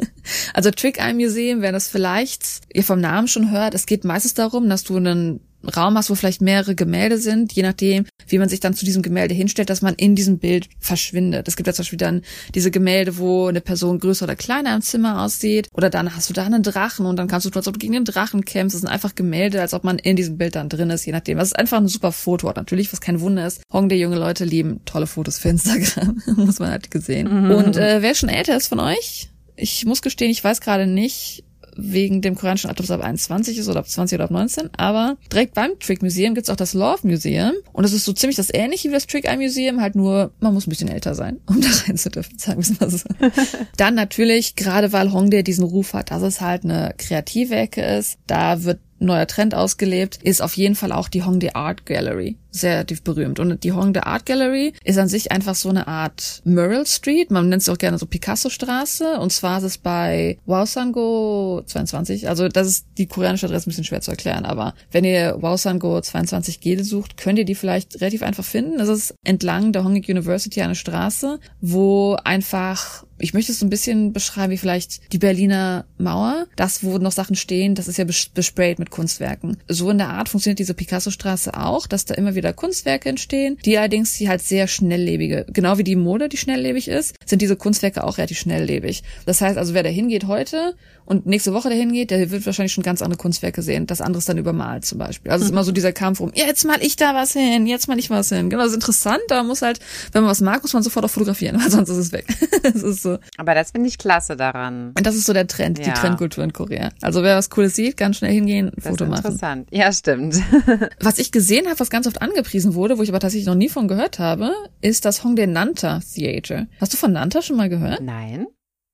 Also 0.54 0.70
Trick 0.70 0.98
Eye 1.00 1.14
Museum, 1.14 1.62
wer 1.62 1.72
das 1.72 1.88
vielleicht 1.88 2.60
ihr 2.72 2.84
vom 2.84 3.00
Namen 3.00 3.26
schon 3.26 3.50
hört, 3.50 3.74
es 3.74 3.86
geht 3.86 4.04
meistens 4.04 4.34
darum, 4.34 4.68
dass 4.68 4.84
du 4.84 4.96
einen 4.96 5.40
Raum 5.64 5.96
hast, 5.96 6.10
wo 6.10 6.14
vielleicht 6.14 6.40
mehrere 6.40 6.74
Gemälde 6.74 7.18
sind, 7.18 7.52
je 7.52 7.62
nachdem, 7.62 8.06
wie 8.26 8.38
man 8.38 8.48
sich 8.48 8.60
dann 8.60 8.74
zu 8.74 8.84
diesem 8.84 9.02
Gemälde 9.02 9.34
hinstellt, 9.34 9.70
dass 9.70 9.82
man 9.82 9.94
in 9.94 10.14
diesem 10.14 10.38
Bild 10.38 10.68
verschwindet. 10.78 11.48
Es 11.48 11.56
gibt 11.56 11.66
ja 11.66 11.72
zum 11.72 11.82
Beispiel 11.82 11.98
dann 11.98 12.22
diese 12.54 12.70
Gemälde, 12.70 13.18
wo 13.18 13.46
eine 13.46 13.60
Person 13.60 13.98
größer 13.98 14.24
oder 14.24 14.36
kleiner 14.36 14.74
im 14.74 14.82
Zimmer 14.82 15.22
aussieht, 15.22 15.68
oder 15.72 15.90
dann 15.90 16.14
hast 16.14 16.30
du 16.30 16.34
da 16.34 16.44
einen 16.44 16.62
Drachen 16.62 17.06
und 17.06 17.16
dann 17.16 17.28
kannst 17.28 17.46
du, 17.46 17.50
tun, 17.50 17.58
als 17.58 17.68
ob 17.68 17.74
du 17.74 17.80
gegen 17.80 17.92
den 17.92 18.04
Drachen 18.04 18.44
kämpfst. 18.44 18.74
Das 18.74 18.80
sind 18.80 18.90
einfach 18.90 19.14
Gemälde, 19.14 19.60
als 19.60 19.74
ob 19.74 19.84
man 19.84 19.98
in 19.98 20.16
diesem 20.16 20.38
Bild 20.38 20.54
dann 20.54 20.68
drin 20.68 20.90
ist, 20.90 21.04
je 21.04 21.12
nachdem. 21.12 21.38
Das 21.38 21.48
ist 21.48 21.58
einfach 21.58 21.78
ein 21.78 21.88
super 21.88 22.12
Foto, 22.12 22.50
natürlich, 22.52 22.92
was 22.92 23.00
kein 23.00 23.20
Wunder 23.20 23.46
ist. 23.46 23.62
Hongdae 23.72 23.96
junge 23.96 24.16
Leute 24.16 24.44
lieben 24.44 24.80
tolle 24.84 25.06
Fotos 25.06 25.38
für 25.38 25.50
Instagram, 25.50 26.22
muss 26.36 26.58
man 26.58 26.70
halt 26.70 26.90
gesehen. 26.90 27.50
Und 27.50 27.76
äh, 27.76 28.02
wer 28.02 28.14
schon 28.14 28.28
älter 28.28 28.56
ist 28.56 28.68
von 28.68 28.80
euch, 28.80 29.30
ich 29.56 29.84
muss 29.84 30.02
gestehen, 30.02 30.30
ich 30.30 30.42
weiß 30.42 30.60
gerade 30.60 30.86
nicht, 30.86 31.44
wegen 31.76 32.22
dem 32.22 32.34
koreanischen 32.34 32.68
Alter, 32.68 32.80
ob 32.80 32.84
es 32.84 32.90
ab 32.90 33.02
21 33.02 33.58
ist 33.58 33.68
oder 33.68 33.80
ab 33.80 33.88
20 33.88 34.16
oder 34.16 34.24
ab 34.24 34.30
19. 34.30 34.70
Aber 34.76 35.16
direkt 35.32 35.54
beim 35.54 35.78
Trick 35.78 36.02
Museum 36.02 36.34
gibt's 36.34 36.50
auch 36.50 36.56
das 36.56 36.74
Love 36.74 37.06
Museum. 37.06 37.52
Und 37.72 37.84
das 37.84 37.92
ist 37.92 38.04
so 38.04 38.12
ziemlich 38.12 38.36
das 38.36 38.52
ähnliche 38.52 38.88
wie 38.88 38.94
das 38.94 39.06
Trick 39.06 39.26
Eye 39.26 39.36
Museum, 39.36 39.80
halt 39.80 39.94
nur, 39.94 40.32
man 40.40 40.54
muss 40.54 40.66
ein 40.66 40.70
bisschen 40.70 40.88
älter 40.88 41.14
sein, 41.14 41.40
um 41.46 41.60
da 41.60 41.68
rein 41.86 41.96
zu 41.96 42.10
dürfen, 42.10 42.38
sagen 42.38 42.64
wir 42.64 42.76
mal 42.80 42.90
so. 42.90 43.08
Dann 43.76 43.94
natürlich, 43.94 44.56
gerade 44.56 44.92
weil 44.92 45.12
Hongdae 45.12 45.42
diesen 45.42 45.64
Ruf 45.64 45.94
hat, 45.94 46.10
dass 46.10 46.22
es 46.22 46.40
halt 46.40 46.64
eine 46.64 46.94
kreative 46.96 47.56
Ecke 47.56 47.82
ist, 47.82 48.18
da 48.26 48.64
wird 48.64 48.80
neuer 48.98 49.26
Trend 49.26 49.54
ausgelebt, 49.54 50.18
ist 50.22 50.42
auf 50.42 50.56
jeden 50.56 50.74
Fall 50.74 50.92
auch 50.92 51.08
die 51.08 51.22
Hongdae 51.22 51.54
Art 51.54 51.86
Gallery. 51.86 52.36
Sehr 52.50 52.84
berühmt. 52.84 53.38
Und 53.38 53.62
die 53.64 53.72
Hongdae 53.72 54.06
Art 54.06 54.26
Gallery 54.26 54.72
ist 54.84 54.98
an 54.98 55.08
sich 55.08 55.32
einfach 55.32 55.54
so 55.54 55.68
eine 55.68 55.86
Art 55.88 56.42
Mural 56.44 56.86
Street. 56.86 57.30
Man 57.30 57.48
nennt 57.48 57.62
sie 57.62 57.72
auch 57.72 57.78
gerne 57.78 57.98
so 57.98 58.06
Picasso-Straße. 58.06 59.18
Und 59.18 59.32
zwar 59.32 59.58
ist 59.58 59.64
es 59.64 59.78
bei 59.78 60.38
Waosango 60.46 61.62
22. 61.66 62.28
Also 62.28 62.48
das 62.48 62.66
ist 62.66 62.86
die 62.98 63.06
koreanische 63.06 63.46
Adresse 63.46 63.68
ein 63.68 63.70
bisschen 63.70 63.84
schwer 63.84 64.00
zu 64.00 64.10
erklären. 64.10 64.44
Aber 64.44 64.74
wenn 64.90 65.04
ihr 65.04 65.36
Waosango 65.40 66.00
22 66.00 66.60
Gede 66.60 66.84
sucht, 66.84 67.16
könnt 67.16 67.38
ihr 67.38 67.44
die 67.44 67.54
vielleicht 67.54 68.00
relativ 68.00 68.22
einfach 68.22 68.44
finden. 68.44 68.78
Das 68.78 68.88
ist 68.88 69.14
entlang 69.24 69.72
der 69.72 69.84
Hongik 69.84 70.08
University 70.08 70.62
eine 70.62 70.74
Straße, 70.74 71.38
wo 71.60 72.16
einfach 72.24 73.04
ich 73.20 73.34
möchte 73.34 73.52
es 73.52 73.58
so 73.58 73.66
ein 73.66 73.70
bisschen 73.70 74.12
beschreiben 74.12 74.50
wie 74.52 74.56
vielleicht 74.56 75.12
die 75.12 75.18
Berliner 75.18 75.84
Mauer. 75.98 76.46
Das, 76.56 76.82
wo 76.82 76.98
noch 76.98 77.12
Sachen 77.12 77.36
stehen, 77.36 77.74
das 77.74 77.86
ist 77.86 77.98
ja 77.98 78.04
besprayt 78.04 78.78
mit 78.78 78.90
Kunstwerken. 78.90 79.58
So 79.68 79.90
in 79.90 79.98
der 79.98 80.08
Art 80.08 80.28
funktioniert 80.28 80.58
diese 80.58 80.74
Picasso-Straße 80.74 81.54
auch, 81.54 81.86
dass 81.86 82.06
da 82.06 82.14
immer 82.14 82.34
wieder 82.34 82.39
Kunstwerke 82.52 83.08
entstehen, 83.08 83.58
die 83.64 83.78
allerdings 83.78 84.16
die 84.18 84.28
halt 84.28 84.42
sehr 84.42 84.66
schnelllebige, 84.66 85.46
genau 85.52 85.78
wie 85.78 85.84
die 85.84 85.96
Mode, 85.96 86.28
die 86.28 86.36
schnelllebig 86.36 86.88
ist, 86.88 87.14
sind 87.24 87.42
diese 87.42 87.56
Kunstwerke 87.56 88.04
auch 88.04 88.18
relativ 88.18 88.38
schnelllebig. 88.38 89.02
Das 89.26 89.40
heißt 89.40 89.58
also, 89.58 89.74
wer 89.74 89.82
da 89.82 89.88
hingeht 89.88 90.26
heute 90.26 90.74
und 91.10 91.26
nächste 91.26 91.52
Woche 91.52 91.68
dahin 91.68 91.92
geht, 91.92 92.12
der 92.12 92.30
wird 92.30 92.46
wahrscheinlich 92.46 92.72
schon 92.72 92.84
ganz 92.84 93.02
andere 93.02 93.18
Kunstwerke 93.18 93.62
sehen. 93.62 93.84
Das 93.84 94.00
andere 94.00 94.18
ist 94.18 94.28
dann 94.28 94.38
übermalt 94.38 94.84
zum 94.84 94.98
Beispiel. 94.98 95.32
Also 95.32 95.42
es 95.42 95.48
ist 95.48 95.52
immer 95.52 95.64
so 95.64 95.72
dieser 95.72 95.92
Kampf 95.92 96.20
um, 96.20 96.30
jetzt 96.34 96.64
mal 96.64 96.78
ich 96.80 96.94
da 96.94 97.16
was 97.16 97.32
hin, 97.32 97.66
jetzt 97.66 97.88
mal 97.88 97.98
ich 97.98 98.10
was 98.10 98.28
hin. 98.28 98.48
Genau, 98.48 98.62
das 98.62 98.70
ist 98.70 98.76
interessant. 98.76 99.18
Da 99.26 99.42
muss 99.42 99.60
halt, 99.60 99.80
wenn 100.12 100.22
man 100.22 100.30
was 100.30 100.40
mag, 100.40 100.62
muss 100.62 100.72
man 100.72 100.84
sofort 100.84 101.04
auch 101.04 101.10
fotografieren, 101.10 101.56
weil 101.60 101.68
sonst 101.68 101.88
ist 101.88 101.96
es 101.96 102.12
weg. 102.12 102.26
das 102.62 102.76
ist 102.76 103.02
so. 103.02 103.18
Aber 103.38 103.56
das 103.56 103.72
finde 103.72 103.88
ich 103.88 103.98
klasse 103.98 104.36
daran. 104.36 104.92
Und 104.96 105.04
das 105.04 105.16
ist 105.16 105.26
so 105.26 105.32
der 105.32 105.48
Trend, 105.48 105.80
ja. 105.80 105.86
die 105.86 105.90
Trendkultur 105.90 106.44
in 106.44 106.52
Korea. 106.52 106.90
Also 107.02 107.24
wer 107.24 107.36
was 107.36 107.50
Cooles 107.50 107.74
sieht, 107.74 107.96
ganz 107.96 108.18
schnell 108.18 108.32
hingehen, 108.32 108.70
das 108.76 108.86
Foto 108.86 109.06
machen. 109.06 109.26
Interessant. 109.26 109.68
Ja, 109.72 109.92
stimmt. 109.92 110.36
was 111.00 111.18
ich 111.18 111.32
gesehen 111.32 111.66
habe, 111.66 111.80
was 111.80 111.90
ganz 111.90 112.06
oft 112.06 112.22
angepriesen 112.22 112.74
wurde, 112.74 112.98
wo 112.98 113.02
ich 113.02 113.08
aber 113.08 113.18
tatsächlich 113.18 113.48
noch 113.48 113.56
nie 113.56 113.68
von 113.68 113.88
gehört 113.88 114.20
habe, 114.20 114.52
ist 114.80 115.04
das 115.04 115.24
Hongdae 115.24 115.48
Nanta 115.48 116.00
Theater. 116.14 116.68
Hast 116.80 116.92
du 116.92 116.96
von 116.96 117.12
Nanta 117.12 117.42
schon 117.42 117.56
mal 117.56 117.68
gehört? 117.68 118.00
Nein. 118.00 118.46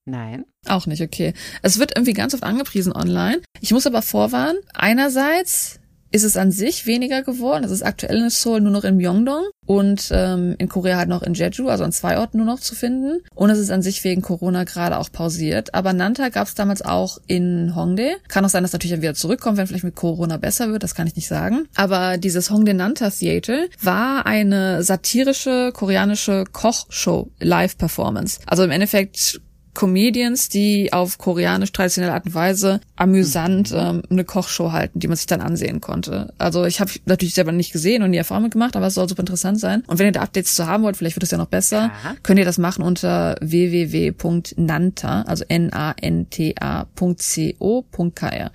Nein. 0.07 0.45
Auch 0.67 0.87
nicht, 0.87 1.03
okay. 1.03 1.35
Es 1.63 1.79
wird 1.79 1.97
irgendwie 1.97 2.13
ganz 2.13 2.33
oft 2.33 2.45
angepriesen 2.45 2.93
online. 2.93 3.43
Ich 3.61 3.73
muss 3.73 3.87
aber 3.87 4.03
vorwarnen, 4.03 4.59
einerseits 4.73 5.81
ist 6.13 6.23
es 6.23 6.37
an 6.37 6.51
sich 6.51 6.87
weniger 6.87 7.23
geworden. 7.23 7.65
Es 7.65 7.71
ist 7.71 7.83
aktuell 7.83 8.19
in 8.23 8.31
Seoul 8.31 8.61
nur 8.61 8.73
noch 8.73 8.85
in 8.85 8.97
Myeongdong 8.97 9.45
und 9.67 10.09
ähm, 10.13 10.55
in 10.59 10.69
Korea 10.69 10.97
halt 10.97 11.09
noch 11.09 11.23
in 11.23 11.35
Jeju, 11.35 11.69
also 11.69 11.85
an 11.85 11.93
zwei 11.93 12.19
Orten 12.19 12.39
nur 12.39 12.47
noch 12.47 12.61
zu 12.61 12.75
finden. 12.75 13.23
Und 13.35 13.51
es 13.51 13.59
ist 13.59 13.71
an 13.71 13.83
sich 13.83 14.03
wegen 14.05 14.23
Corona 14.23 14.65
gerade 14.65 14.99
auch 14.99 15.11
pausiert. 15.11 15.75
Aber 15.75 15.93
Nanta 15.93 16.29
gab 16.29 16.47
es 16.47 16.55
damals 16.55 16.83
auch 16.83 17.19
in 17.27 17.75
Hongdae. 17.75 18.17
Kann 18.29 18.45
auch 18.45 18.49
sein, 18.49 18.63
dass 18.63 18.73
natürlich 18.73 18.97
wieder 18.97 19.15
zurückkommt, 19.15 19.59
wenn 19.59 19.67
vielleicht 19.67 19.85
mit 19.85 19.97
Corona 19.97 20.37
besser 20.37 20.71
wird. 20.71 20.83
Das 20.83 20.95
kann 20.95 21.07
ich 21.07 21.17
nicht 21.17 21.29
sagen. 21.29 21.67
Aber 21.75 22.17
dieses 22.17 22.51
Hongdae 22.51 22.75
Nanta 22.75 23.11
Theater 23.11 23.67
war 23.83 24.27
eine 24.27 24.83
satirische 24.85 25.73
koreanische 25.73 26.45
Kochshow 26.51 27.31
Live-Performance. 27.41 28.41
Also 28.47 28.63
im 28.63 28.71
Endeffekt 28.71 29.41
Comedians, 29.77 30.49
die 30.49 30.93
auf 30.93 31.19
koreanisch 31.19 31.71
traditionelle 31.71 32.15
Art 32.15 32.25
und 32.27 32.35
Weise 32.35 32.81
amüsant 32.97 33.71
mhm. 33.71 33.79
ähm, 33.79 34.03
eine 34.11 34.25
Kochshow 34.25 34.73
halten, 34.73 34.99
die 34.99 35.07
man 35.07 35.17
sich 35.17 35.27
dann 35.27 35.43
ansehen 35.43 35.83
konnte. 35.83 36.33
Also 36.39 36.65
ich 36.65 36.81
habe 36.81 36.91
natürlich 37.05 37.35
selber 37.35 37.53
nicht 37.53 37.73
gesehen 37.73 38.03
und 38.03 38.11
nie 38.11 38.17
Erfahrung 38.17 38.45
mitgemacht, 38.45 38.75
aber 38.75 38.87
es 38.87 38.95
soll 38.95 39.07
super 39.09 39.21
interessant 39.21 39.61
sein. 39.61 39.85
Und 39.87 39.99
wenn 39.99 40.07
ihr 40.07 40.13
da 40.13 40.23
Updates 40.23 40.55
zu 40.55 40.67
haben 40.67 40.83
wollt, 40.83 40.97
vielleicht 40.97 41.17
wird 41.17 41.25
es 41.25 41.31
ja 41.31 41.37
noch 41.37 41.47
besser, 41.47 41.91
Aha. 41.93 42.17
könnt 42.23 42.39
ihr 42.39 42.47
das 42.47 42.57
machen 42.57 42.83
unter 42.83 43.37
www.nanta, 43.41 45.23
also 45.23 45.45
n-a-n-t-a.co.kr. 45.47 45.71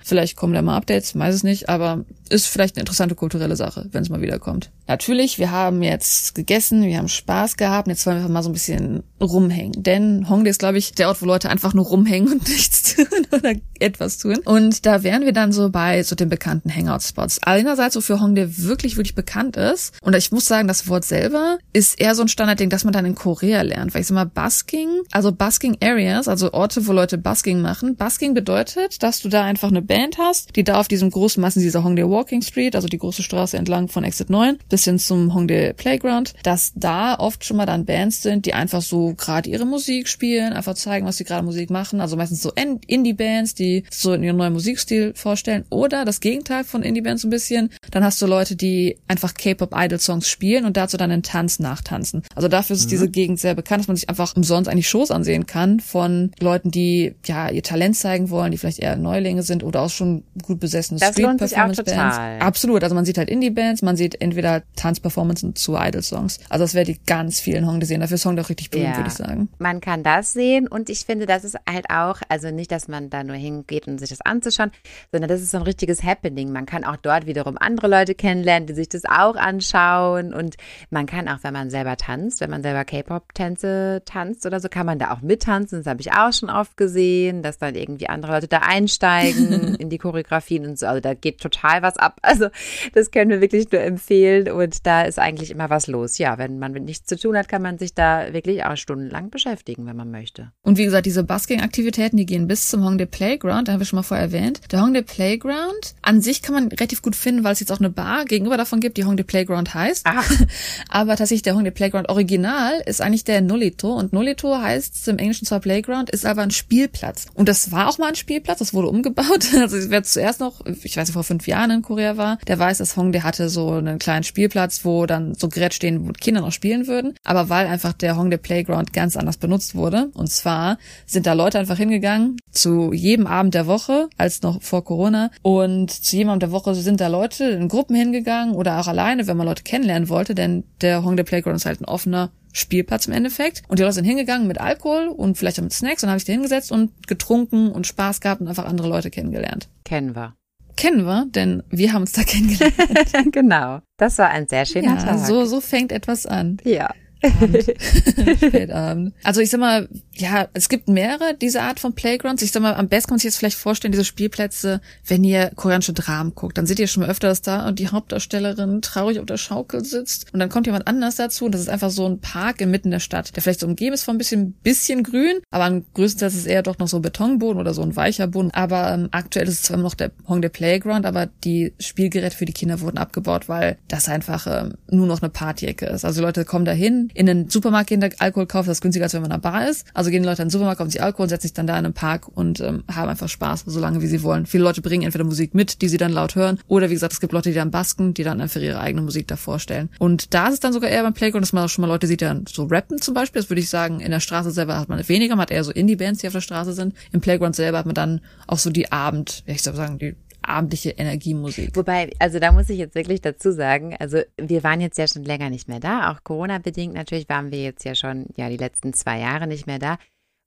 Vielleicht 0.02 0.36
kommen 0.36 0.54
da 0.54 0.62
mal 0.62 0.76
Updates, 0.76 1.16
weiß 1.16 1.36
es 1.36 1.44
nicht, 1.44 1.68
aber 1.68 2.04
ist 2.32 2.46
vielleicht 2.46 2.76
eine 2.76 2.82
interessante 2.82 3.14
kulturelle 3.14 3.56
Sache, 3.56 3.88
wenn 3.92 4.02
es 4.02 4.08
mal 4.08 4.22
wiederkommt. 4.22 4.70
Natürlich, 4.88 5.38
wir 5.38 5.50
haben 5.50 5.82
jetzt 5.82 6.34
gegessen, 6.34 6.82
wir 6.82 6.98
haben 6.98 7.08
Spaß 7.08 7.56
gehabt, 7.56 7.88
jetzt 7.88 8.06
wollen 8.06 8.22
wir 8.22 8.28
mal 8.28 8.42
so 8.42 8.48
ein 8.48 8.54
bisschen 8.54 9.02
rumhängen. 9.20 9.82
Denn 9.82 10.28
Hongdae 10.28 10.50
ist, 10.50 10.58
glaube 10.58 10.78
ich, 10.78 10.92
der 10.92 11.08
Ort, 11.08 11.22
wo 11.22 11.26
Leute 11.26 11.50
einfach 11.50 11.74
nur 11.74 11.84
rumhängen 11.84 12.32
und 12.32 12.48
nichts 12.48 12.94
tun 12.94 13.06
oder 13.30 13.54
etwas 13.78 14.18
tun. 14.18 14.38
Und 14.44 14.86
da 14.86 15.02
wären 15.02 15.24
wir 15.24 15.32
dann 15.32 15.52
so 15.52 15.70
bei 15.70 16.02
so 16.02 16.14
den 16.14 16.28
bekannten 16.28 16.74
Hangout-Spots. 16.74 17.40
Einerseits, 17.42 17.96
wofür 17.96 18.20
Hongdae 18.20 18.48
wirklich, 18.58 18.96
wirklich 18.96 19.14
bekannt 19.14 19.56
ist. 19.56 19.94
Und 20.02 20.16
ich 20.16 20.32
muss 20.32 20.46
sagen, 20.46 20.68
das 20.68 20.88
Wort 20.88 21.04
selber 21.04 21.58
ist 21.72 22.00
eher 22.00 22.14
so 22.14 22.22
ein 22.22 22.28
Standardding, 22.28 22.70
dass 22.70 22.84
man 22.84 22.92
dann 22.92 23.04
in 23.04 23.14
Korea 23.14 23.62
lernt. 23.62 23.94
Weil 23.94 24.00
ich 24.00 24.06
sag 24.06 24.14
mal, 24.14 24.24
Busking, 24.24 25.02
also 25.10 25.32
Busking 25.32 25.76
Areas, 25.82 26.28
also 26.28 26.52
Orte, 26.52 26.86
wo 26.86 26.92
Leute 26.92 27.18
Busking 27.18 27.60
machen. 27.60 27.96
Busking 27.96 28.34
bedeutet, 28.34 29.02
dass 29.02 29.20
du 29.20 29.28
da 29.28 29.44
einfach 29.44 29.68
eine 29.68 29.82
Band 29.82 30.16
hast, 30.18 30.56
die 30.56 30.64
da 30.64 30.80
auf 30.80 30.88
diesem 30.88 31.10
großen 31.10 31.40
Massen 31.40 31.60
dieser 31.60 31.84
Hongdae 31.84 32.08
Walk 32.08 32.21
Walking 32.22 32.42
Street, 32.42 32.76
also 32.76 32.86
die 32.86 32.98
große 32.98 33.24
Straße 33.24 33.56
entlang 33.56 33.88
von 33.88 34.04
Exit 34.04 34.30
9 34.30 34.58
bis 34.68 34.84
hin 34.84 35.00
zum 35.00 35.34
Hongdae 35.34 35.72
Playground, 35.74 36.34
dass 36.44 36.72
da 36.76 37.16
oft 37.16 37.44
schon 37.44 37.56
mal 37.56 37.66
dann 37.66 37.84
Bands 37.84 38.22
sind, 38.22 38.46
die 38.46 38.54
einfach 38.54 38.80
so 38.80 39.14
gerade 39.14 39.50
ihre 39.50 39.66
Musik 39.66 40.06
spielen, 40.06 40.52
einfach 40.52 40.74
zeigen, 40.74 41.04
was 41.04 41.16
sie 41.16 41.24
gerade 41.24 41.44
Musik 41.44 41.68
machen. 41.70 42.00
Also 42.00 42.16
meistens 42.16 42.40
so 42.40 42.52
Indie-Bands, 42.86 43.56
die 43.56 43.82
so 43.90 44.14
ihren 44.14 44.36
neuen 44.36 44.52
Musikstil 44.52 45.14
vorstellen. 45.16 45.64
Oder 45.68 46.04
das 46.04 46.20
Gegenteil 46.20 46.62
von 46.62 46.84
Indie-Bands 46.84 47.24
ein 47.24 47.30
bisschen. 47.30 47.70
Dann 47.90 48.04
hast 48.04 48.22
du 48.22 48.26
Leute, 48.26 48.54
die 48.54 48.98
einfach 49.08 49.34
K-Pop-Idol-Songs 49.34 50.28
spielen 50.28 50.64
und 50.64 50.76
dazu 50.76 50.96
dann 50.96 51.10
einen 51.10 51.24
Tanz 51.24 51.58
nachtanzen. 51.58 52.22
Also 52.36 52.46
dafür 52.46 52.76
ist 52.76 52.84
mhm. 52.84 52.90
diese 52.90 53.10
Gegend 53.10 53.40
sehr 53.40 53.56
bekannt, 53.56 53.80
dass 53.80 53.88
man 53.88 53.96
sich 53.96 54.08
einfach 54.08 54.36
umsonst 54.36 54.70
eigentlich 54.70 54.88
Shows 54.88 55.10
ansehen 55.10 55.46
kann 55.46 55.80
von 55.80 56.30
Leuten, 56.38 56.70
die 56.70 57.16
ja 57.26 57.50
ihr 57.50 57.64
Talent 57.64 57.96
zeigen 57.96 58.30
wollen, 58.30 58.52
die 58.52 58.58
vielleicht 58.58 58.78
eher 58.78 58.96
Neulinge 58.96 59.42
sind 59.42 59.64
oder 59.64 59.80
auch 59.80 59.90
schon 59.90 60.22
gut 60.40 60.60
besessene 60.60 61.00
Street-Performance-Bands. 61.00 62.11
Absolut. 62.18 62.82
Also 62.82 62.94
man 62.94 63.04
sieht 63.04 63.18
halt 63.18 63.30
Indie-Bands, 63.30 63.82
man 63.82 63.96
sieht 63.96 64.20
entweder 64.20 64.62
Tanzperformances 64.76 65.54
zu 65.54 65.76
Idol-Songs. 65.76 66.40
Also 66.48 66.64
das 66.64 66.74
werde 66.74 66.92
ich 66.92 67.04
ganz 67.04 67.40
vielen 67.40 67.66
Hong 67.66 67.82
sehen. 67.82 68.00
Dafür 68.00 68.14
ist 68.16 68.24
Hong 68.24 68.36
doch 68.36 68.48
richtig 68.48 68.70
berühmt, 68.70 68.90
ja. 68.90 68.96
würde 68.96 69.08
ich 69.08 69.14
sagen. 69.14 69.48
Man 69.58 69.80
kann 69.80 70.02
das 70.02 70.32
sehen 70.32 70.68
und 70.68 70.88
ich 70.90 71.04
finde, 71.04 71.26
das 71.26 71.44
ist 71.44 71.56
halt 71.68 71.86
auch, 71.90 72.20
also 72.28 72.50
nicht, 72.50 72.70
dass 72.70 72.88
man 72.88 73.10
da 73.10 73.24
nur 73.24 73.36
hingeht, 73.36 73.88
um 73.88 73.98
sich 73.98 74.10
das 74.10 74.20
anzuschauen, 74.20 74.70
sondern 75.10 75.28
das 75.28 75.40
ist 75.40 75.50
so 75.50 75.58
ein 75.58 75.62
richtiges 75.62 76.02
Happening. 76.02 76.52
Man 76.52 76.66
kann 76.66 76.84
auch 76.84 76.96
dort 76.96 77.26
wiederum 77.26 77.56
andere 77.58 77.88
Leute 77.88 78.14
kennenlernen, 78.14 78.66
die 78.66 78.74
sich 78.74 78.88
das 78.88 79.04
auch 79.04 79.36
anschauen 79.36 80.34
und 80.34 80.56
man 80.90 81.06
kann 81.06 81.28
auch, 81.28 81.38
wenn 81.42 81.52
man 81.52 81.70
selber 81.70 81.96
tanzt, 81.96 82.40
wenn 82.40 82.50
man 82.50 82.62
selber 82.62 82.84
K-Pop-Tänze 82.84 84.02
tanzt 84.04 84.46
oder 84.46 84.60
so, 84.60 84.68
kann 84.68 84.86
man 84.86 84.98
da 84.98 85.12
auch 85.12 85.20
mittanzen. 85.20 85.78
Das 85.78 85.86
habe 85.86 86.00
ich 86.00 86.12
auch 86.12 86.32
schon 86.32 86.50
oft 86.50 86.76
gesehen, 86.76 87.42
dass 87.42 87.58
dann 87.58 87.74
irgendwie 87.74 88.08
andere 88.08 88.32
Leute 88.32 88.48
da 88.48 88.58
einsteigen 88.58 89.74
in 89.78 89.90
die 89.90 89.98
Choreografien 89.98 90.66
und 90.66 90.78
so. 90.78 90.86
Also 90.86 91.00
da 91.00 91.14
geht 91.14 91.40
total 91.40 91.82
was 91.82 91.91
ab. 91.98 92.18
Also 92.32 92.48
das 92.94 93.10
können 93.10 93.30
wir 93.30 93.40
wirklich 93.42 93.70
nur 93.70 93.82
empfehlen 93.82 94.50
und 94.50 94.86
da 94.86 95.02
ist 95.02 95.18
eigentlich 95.18 95.50
immer 95.50 95.68
was 95.68 95.86
los. 95.86 96.16
Ja, 96.16 96.38
wenn 96.38 96.58
man 96.58 96.72
mit 96.72 96.84
nichts 96.84 97.06
zu 97.06 97.18
tun 97.18 97.36
hat, 97.36 97.46
kann 97.46 97.60
man 97.60 97.76
sich 97.76 97.94
da 97.94 98.32
wirklich 98.32 98.64
auch 98.64 98.76
stundenlang 98.76 99.28
beschäftigen, 99.28 99.84
wenn 99.84 99.96
man 99.96 100.10
möchte. 100.10 100.50
Und 100.62 100.78
wie 100.78 100.84
gesagt, 100.84 101.04
diese 101.04 101.24
Busking-Aktivitäten, 101.24 102.16
die 102.16 102.24
gehen 102.24 102.46
bis 102.46 102.68
zum 102.68 102.84
Hongdae 102.84 103.06
Playground, 103.06 103.68
da 103.68 103.72
haben 103.72 103.80
wir 103.80 103.84
schon 103.84 103.98
mal 103.98 104.02
vorher 104.02 104.26
erwähnt. 104.26 104.60
Der 104.70 104.80
Hongdae 104.80 105.02
Playground 105.02 105.94
an 106.00 106.22
sich 106.22 106.40
kann 106.40 106.54
man 106.54 106.68
relativ 106.68 107.02
gut 107.02 107.16
finden, 107.16 107.44
weil 107.44 107.52
es 107.52 107.60
jetzt 107.60 107.72
auch 107.72 107.80
eine 107.80 107.90
Bar 107.90 108.24
gegenüber 108.24 108.56
davon 108.56 108.80
gibt, 108.80 108.96
die 108.96 109.04
Hongdae 109.04 109.24
Playground 109.24 109.74
heißt. 109.74 110.06
Ach. 110.06 110.30
Aber 110.88 111.16
tatsächlich 111.16 111.42
der 111.42 111.54
Hongdae 111.54 111.72
Playground 111.72 112.08
Original 112.08 112.80
ist 112.86 113.02
eigentlich 113.02 113.24
der 113.24 113.42
Nolito 113.42 113.92
und 113.92 114.12
Nolito 114.12 114.56
heißt 114.56 115.08
im 115.08 115.18
Englischen 115.18 115.46
zwar 115.46 115.60
Playground, 115.60 116.10
ist 116.10 116.26
aber 116.26 116.42
ein 116.42 116.50
Spielplatz. 116.50 117.26
Und 117.34 117.48
das 117.48 117.72
war 117.72 117.88
auch 117.88 117.98
mal 117.98 118.08
ein 118.08 118.14
Spielplatz, 118.14 118.58
das 118.58 118.74
wurde 118.74 118.88
umgebaut. 118.88 119.48
Also 119.62 119.76
es 119.76 119.90
wird 119.90 120.06
zuerst 120.06 120.40
noch, 120.40 120.64
ich 120.66 120.96
weiß 120.96 121.06
nicht, 121.08 121.12
vor 121.12 121.22
fünf 121.22 121.46
Jahren 121.46 121.70
in 121.82 121.86
Korea 121.86 122.16
war, 122.16 122.38
der 122.46 122.58
weiß, 122.58 122.78
dass 122.78 122.96
Hongdae 122.96 123.22
hatte 123.22 123.48
so 123.48 123.72
einen 123.72 123.98
kleinen 123.98 124.22
Spielplatz, 124.22 124.84
wo 124.84 125.06
dann 125.06 125.34
so 125.34 125.48
Geräte 125.48 125.74
stehen, 125.74 126.06
wo 126.06 126.12
Kinder 126.12 126.40
noch 126.40 126.52
spielen 126.52 126.86
würden. 126.86 127.14
Aber 127.24 127.48
weil 127.48 127.66
einfach 127.66 127.92
der 127.92 128.16
Hongdae 128.16 128.38
Playground 128.38 128.92
ganz 128.92 129.16
anders 129.16 129.36
benutzt 129.36 129.74
wurde, 129.74 130.10
und 130.14 130.30
zwar 130.30 130.78
sind 131.06 131.26
da 131.26 131.32
Leute 131.32 131.58
einfach 131.58 131.76
hingegangen 131.76 132.38
zu 132.50 132.92
jedem 132.92 133.26
Abend 133.26 133.54
der 133.54 133.66
Woche, 133.66 134.08
als 134.16 134.42
noch 134.42 134.62
vor 134.62 134.84
Corona, 134.84 135.30
und 135.42 135.90
zu 135.90 136.16
jedem 136.16 136.30
Abend 136.30 136.42
der 136.42 136.52
Woche 136.52 136.74
sind 136.74 137.00
da 137.00 137.08
Leute 137.08 137.44
in 137.44 137.68
Gruppen 137.68 137.96
hingegangen 137.96 138.54
oder 138.54 138.80
auch 138.80 138.86
alleine, 138.86 139.26
wenn 139.26 139.36
man 139.36 139.46
Leute 139.46 139.64
kennenlernen 139.64 140.08
wollte, 140.08 140.34
denn 140.34 140.64
der 140.80 141.04
Hongdae 141.04 141.24
Playground 141.24 141.56
ist 141.56 141.66
halt 141.66 141.80
ein 141.80 141.86
offener 141.86 142.30
Spielplatz 142.52 143.06
im 143.06 143.14
Endeffekt. 143.14 143.62
Und 143.68 143.78
die 143.78 143.82
Leute 143.82 143.94
sind 143.94 144.04
hingegangen 144.04 144.46
mit 144.46 144.60
Alkohol 144.60 145.08
und 145.08 145.38
vielleicht 145.38 145.58
auch 145.58 145.62
mit 145.64 145.72
Snacks 145.72 146.02
und 146.02 146.10
habe 146.10 146.18
ich 146.18 146.24
da 146.24 146.32
hingesetzt 146.32 146.70
und 146.70 147.08
getrunken 147.08 147.72
und 147.72 147.86
Spaß 147.86 148.20
gehabt 148.20 148.40
und 148.40 148.48
einfach 148.48 148.66
andere 148.66 148.88
Leute 148.88 149.10
kennengelernt. 149.10 149.68
Kennen 149.84 150.14
wir 150.14 150.34
kennen 150.76 151.04
wir, 151.04 151.26
denn 151.26 151.62
wir 151.70 151.92
haben 151.92 152.02
uns 152.02 152.12
da 152.12 152.22
kennengelernt. 152.26 152.74
genau. 153.32 153.80
Das 153.96 154.18
war 154.18 154.30
ein 154.30 154.48
sehr 154.48 154.66
schöner 154.66 154.96
ja, 154.96 155.02
Tag. 155.02 155.18
So, 155.20 155.44
so 155.44 155.60
fängt 155.60 155.92
etwas 155.92 156.26
an. 156.26 156.58
Ja. 156.64 156.90
Spätabend. 158.36 159.14
Also 159.22 159.40
ich 159.40 159.50
sag 159.50 159.60
mal, 159.60 159.88
ja, 160.14 160.48
es 160.54 160.68
gibt 160.68 160.88
mehrere 160.88 161.34
diese 161.40 161.62
Art 161.62 161.80
von 161.80 161.94
Playgrounds. 161.94 162.42
Ich 162.42 162.52
sag 162.52 162.62
mal, 162.62 162.74
am 162.74 162.88
besten 162.88 163.08
kann 163.08 163.14
man 163.14 163.18
sich 163.18 163.26
jetzt 163.26 163.38
vielleicht 163.38 163.58
vorstellen, 163.58 163.92
diese 163.92 164.04
Spielplätze, 164.04 164.80
wenn 165.06 165.24
ihr 165.24 165.50
koreanische 165.54 165.92
Dramen 165.92 166.34
guckt, 166.34 166.58
dann 166.58 166.66
seht 166.66 166.78
ihr 166.78 166.86
schon 166.86 167.02
mal 167.02 167.10
öfter, 167.10 167.28
dass 167.28 167.42
da 167.42 167.72
die 167.72 167.88
Hauptdarstellerin 167.88 168.82
traurig 168.82 169.20
auf 169.20 169.26
der 169.26 169.36
Schaukel 169.36 169.84
sitzt 169.84 170.32
und 170.32 170.40
dann 170.40 170.48
kommt 170.48 170.66
jemand 170.66 170.86
anders 170.86 171.16
dazu 171.16 171.46
und 171.46 171.52
das 171.52 171.60
ist 171.60 171.68
einfach 171.68 171.90
so 171.90 172.06
ein 172.06 172.20
Park 172.20 172.60
inmitten 172.60 172.90
der 172.90 173.00
Stadt, 173.00 173.34
der 173.34 173.42
vielleicht 173.42 173.60
so 173.60 173.66
umgeben 173.66 173.94
ist 173.94 174.02
von 174.02 174.16
ein 174.16 174.18
bisschen, 174.18 174.52
bisschen 174.62 175.02
grün, 175.02 175.40
aber 175.50 175.64
am 175.64 175.84
größten 175.94 176.26
ist 176.28 176.36
es 176.36 176.46
eher 176.46 176.62
doch 176.62 176.78
noch 176.78 176.88
so 176.88 177.00
Betonboden 177.00 177.60
oder 177.60 177.74
so 177.74 177.82
ein 177.82 177.96
weicher 177.96 178.26
Boden. 178.26 178.50
Aber 178.52 178.92
ähm, 178.92 179.08
aktuell 179.10 179.48
ist 179.48 179.54
es 179.54 179.62
zwar 179.62 179.74
immer 179.74 179.84
noch 179.84 179.94
der 179.94 180.12
Hongdae 180.26 180.48
Playground, 180.48 181.06
aber 181.06 181.26
die 181.44 181.72
Spielgeräte 181.78 182.36
für 182.36 182.44
die 182.44 182.52
Kinder 182.52 182.80
wurden 182.80 182.98
abgebaut, 182.98 183.48
weil 183.48 183.78
das 183.88 184.08
einfach 184.08 184.46
ähm, 184.46 184.74
nur 184.90 185.06
noch 185.06 185.22
eine 185.22 185.30
Partyecke 185.30 185.86
ist. 185.86 186.04
Also 186.04 186.22
Leute 186.22 186.44
kommen 186.44 186.64
dahin, 186.64 187.10
in 187.14 187.26
den 187.26 187.48
Supermarkt 187.48 187.88
gehen, 187.88 188.00
der 188.00 188.12
Alkohol 188.18 188.46
kaufen, 188.46 188.68
das 188.68 188.78
ist 188.78 188.82
günstiger, 188.82 189.04
als 189.04 189.14
wenn 189.14 189.22
man 189.22 189.30
in 189.30 189.34
einer 189.34 189.42
Bar 189.42 189.68
ist. 189.68 189.86
Also 189.94 190.10
gehen 190.10 190.22
die 190.22 190.28
Leute 190.28 190.42
in 190.42 190.48
den 190.48 190.52
Supermarkt, 190.52 190.78
kaufen 190.78 190.90
sich 190.90 191.02
Alkohol, 191.02 191.28
setzen 191.28 191.42
sich 191.42 191.52
dann 191.52 191.66
da 191.66 191.78
in 191.78 191.84
einen 191.84 191.94
Park 191.94 192.28
und 192.28 192.60
ähm, 192.60 192.84
haben 192.92 193.08
einfach 193.08 193.28
Spaß, 193.28 193.64
so 193.66 193.80
lange 193.80 194.02
wie 194.02 194.06
sie 194.06 194.22
wollen. 194.22 194.46
Viele 194.46 194.64
Leute 194.64 194.82
bringen 194.82 195.02
entweder 195.04 195.24
Musik 195.24 195.54
mit, 195.54 195.82
die 195.82 195.88
sie 195.88 195.98
dann 195.98 196.12
laut 196.12 196.34
hören, 196.34 196.58
oder 196.68 196.90
wie 196.90 196.94
gesagt, 196.94 197.12
es 197.12 197.20
gibt 197.20 197.32
Leute, 197.32 197.50
die 197.50 197.54
dann 197.54 197.70
basken, 197.70 198.14
die 198.14 198.24
dann 198.24 198.40
einfach 198.40 198.60
ihre 198.60 198.80
eigene 198.80 199.02
Musik 199.02 199.28
da 199.28 199.36
vorstellen. 199.36 199.88
Und 199.98 200.34
da 200.34 200.48
ist 200.48 200.54
es 200.54 200.60
dann 200.60 200.72
sogar 200.72 200.90
eher 200.90 201.02
beim 201.02 201.14
Playground, 201.14 201.42
dass 201.44 201.52
man 201.52 201.64
auch 201.64 201.68
schon 201.68 201.82
mal 201.82 201.88
Leute 201.88 202.06
sieht, 202.06 202.20
die 202.20 202.24
dann 202.24 202.44
so 202.48 202.64
rappen 202.64 203.00
zum 203.00 203.14
Beispiel. 203.14 203.40
Das 203.40 203.50
würde 203.50 203.60
ich 203.60 203.68
sagen, 203.68 204.00
in 204.00 204.10
der 204.10 204.20
Straße 204.20 204.50
selber 204.50 204.78
hat 204.78 204.88
man 204.88 205.06
weniger, 205.08 205.36
man 205.36 205.42
hat 205.42 205.50
eher 205.50 205.64
so 205.64 205.72
Indie-Bands, 205.72 206.20
die 206.20 206.26
auf 206.26 206.32
der 206.32 206.40
Straße 206.40 206.72
sind. 206.72 206.94
Im 207.12 207.20
Playground 207.20 207.56
selber 207.56 207.78
hat 207.78 207.86
man 207.86 207.94
dann 207.94 208.20
auch 208.46 208.58
so 208.58 208.70
die 208.70 208.92
Abend, 208.92 209.42
ja, 209.46 209.54
ich 209.54 209.62
soll 209.62 209.74
sagen, 209.74 209.98
die 209.98 210.16
abendliche 210.42 210.90
Energiemusik. 210.90 211.76
Wobei, 211.76 212.10
also 212.18 212.38
da 212.38 212.52
muss 212.52 212.68
ich 212.68 212.78
jetzt 212.78 212.94
wirklich 212.94 213.20
dazu 213.20 213.52
sagen, 213.52 213.96
also 213.98 214.18
wir 214.36 214.62
waren 214.62 214.80
jetzt 214.80 214.98
ja 214.98 215.06
schon 215.06 215.24
länger 215.24 215.50
nicht 215.50 215.68
mehr 215.68 215.80
da, 215.80 216.10
auch 216.10 216.24
Corona-bedingt 216.24 216.94
natürlich 216.94 217.28
waren 217.28 217.50
wir 217.50 217.62
jetzt 217.62 217.84
ja 217.84 217.94
schon, 217.94 218.26
ja, 218.36 218.48
die 218.48 218.56
letzten 218.56 218.92
zwei 218.92 219.20
Jahre 219.20 219.46
nicht 219.46 219.66
mehr 219.66 219.78
da. 219.78 219.98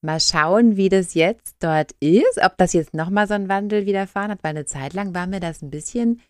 Mal 0.01 0.19
schauen, 0.19 0.77
wie 0.77 0.89
das 0.89 1.15
jetzt 1.15 1.55
dort 1.59 1.93
ist, 1.99 2.39
ob 2.43 2.57
das 2.57 2.73
jetzt 2.73 2.93
nochmal 2.93 3.27
so 3.27 3.33
ein 3.33 3.49
Wandel 3.49 3.85
widerfahren 3.85 4.31
hat, 4.31 4.43
weil 4.43 4.51
eine 4.51 4.65
Zeit 4.65 4.93
lang 4.93 5.15
war 5.15 5.25
mir 5.25 5.39
das 5.39 5.61
ein 5.61 5.71
bisschen 5.71 6.21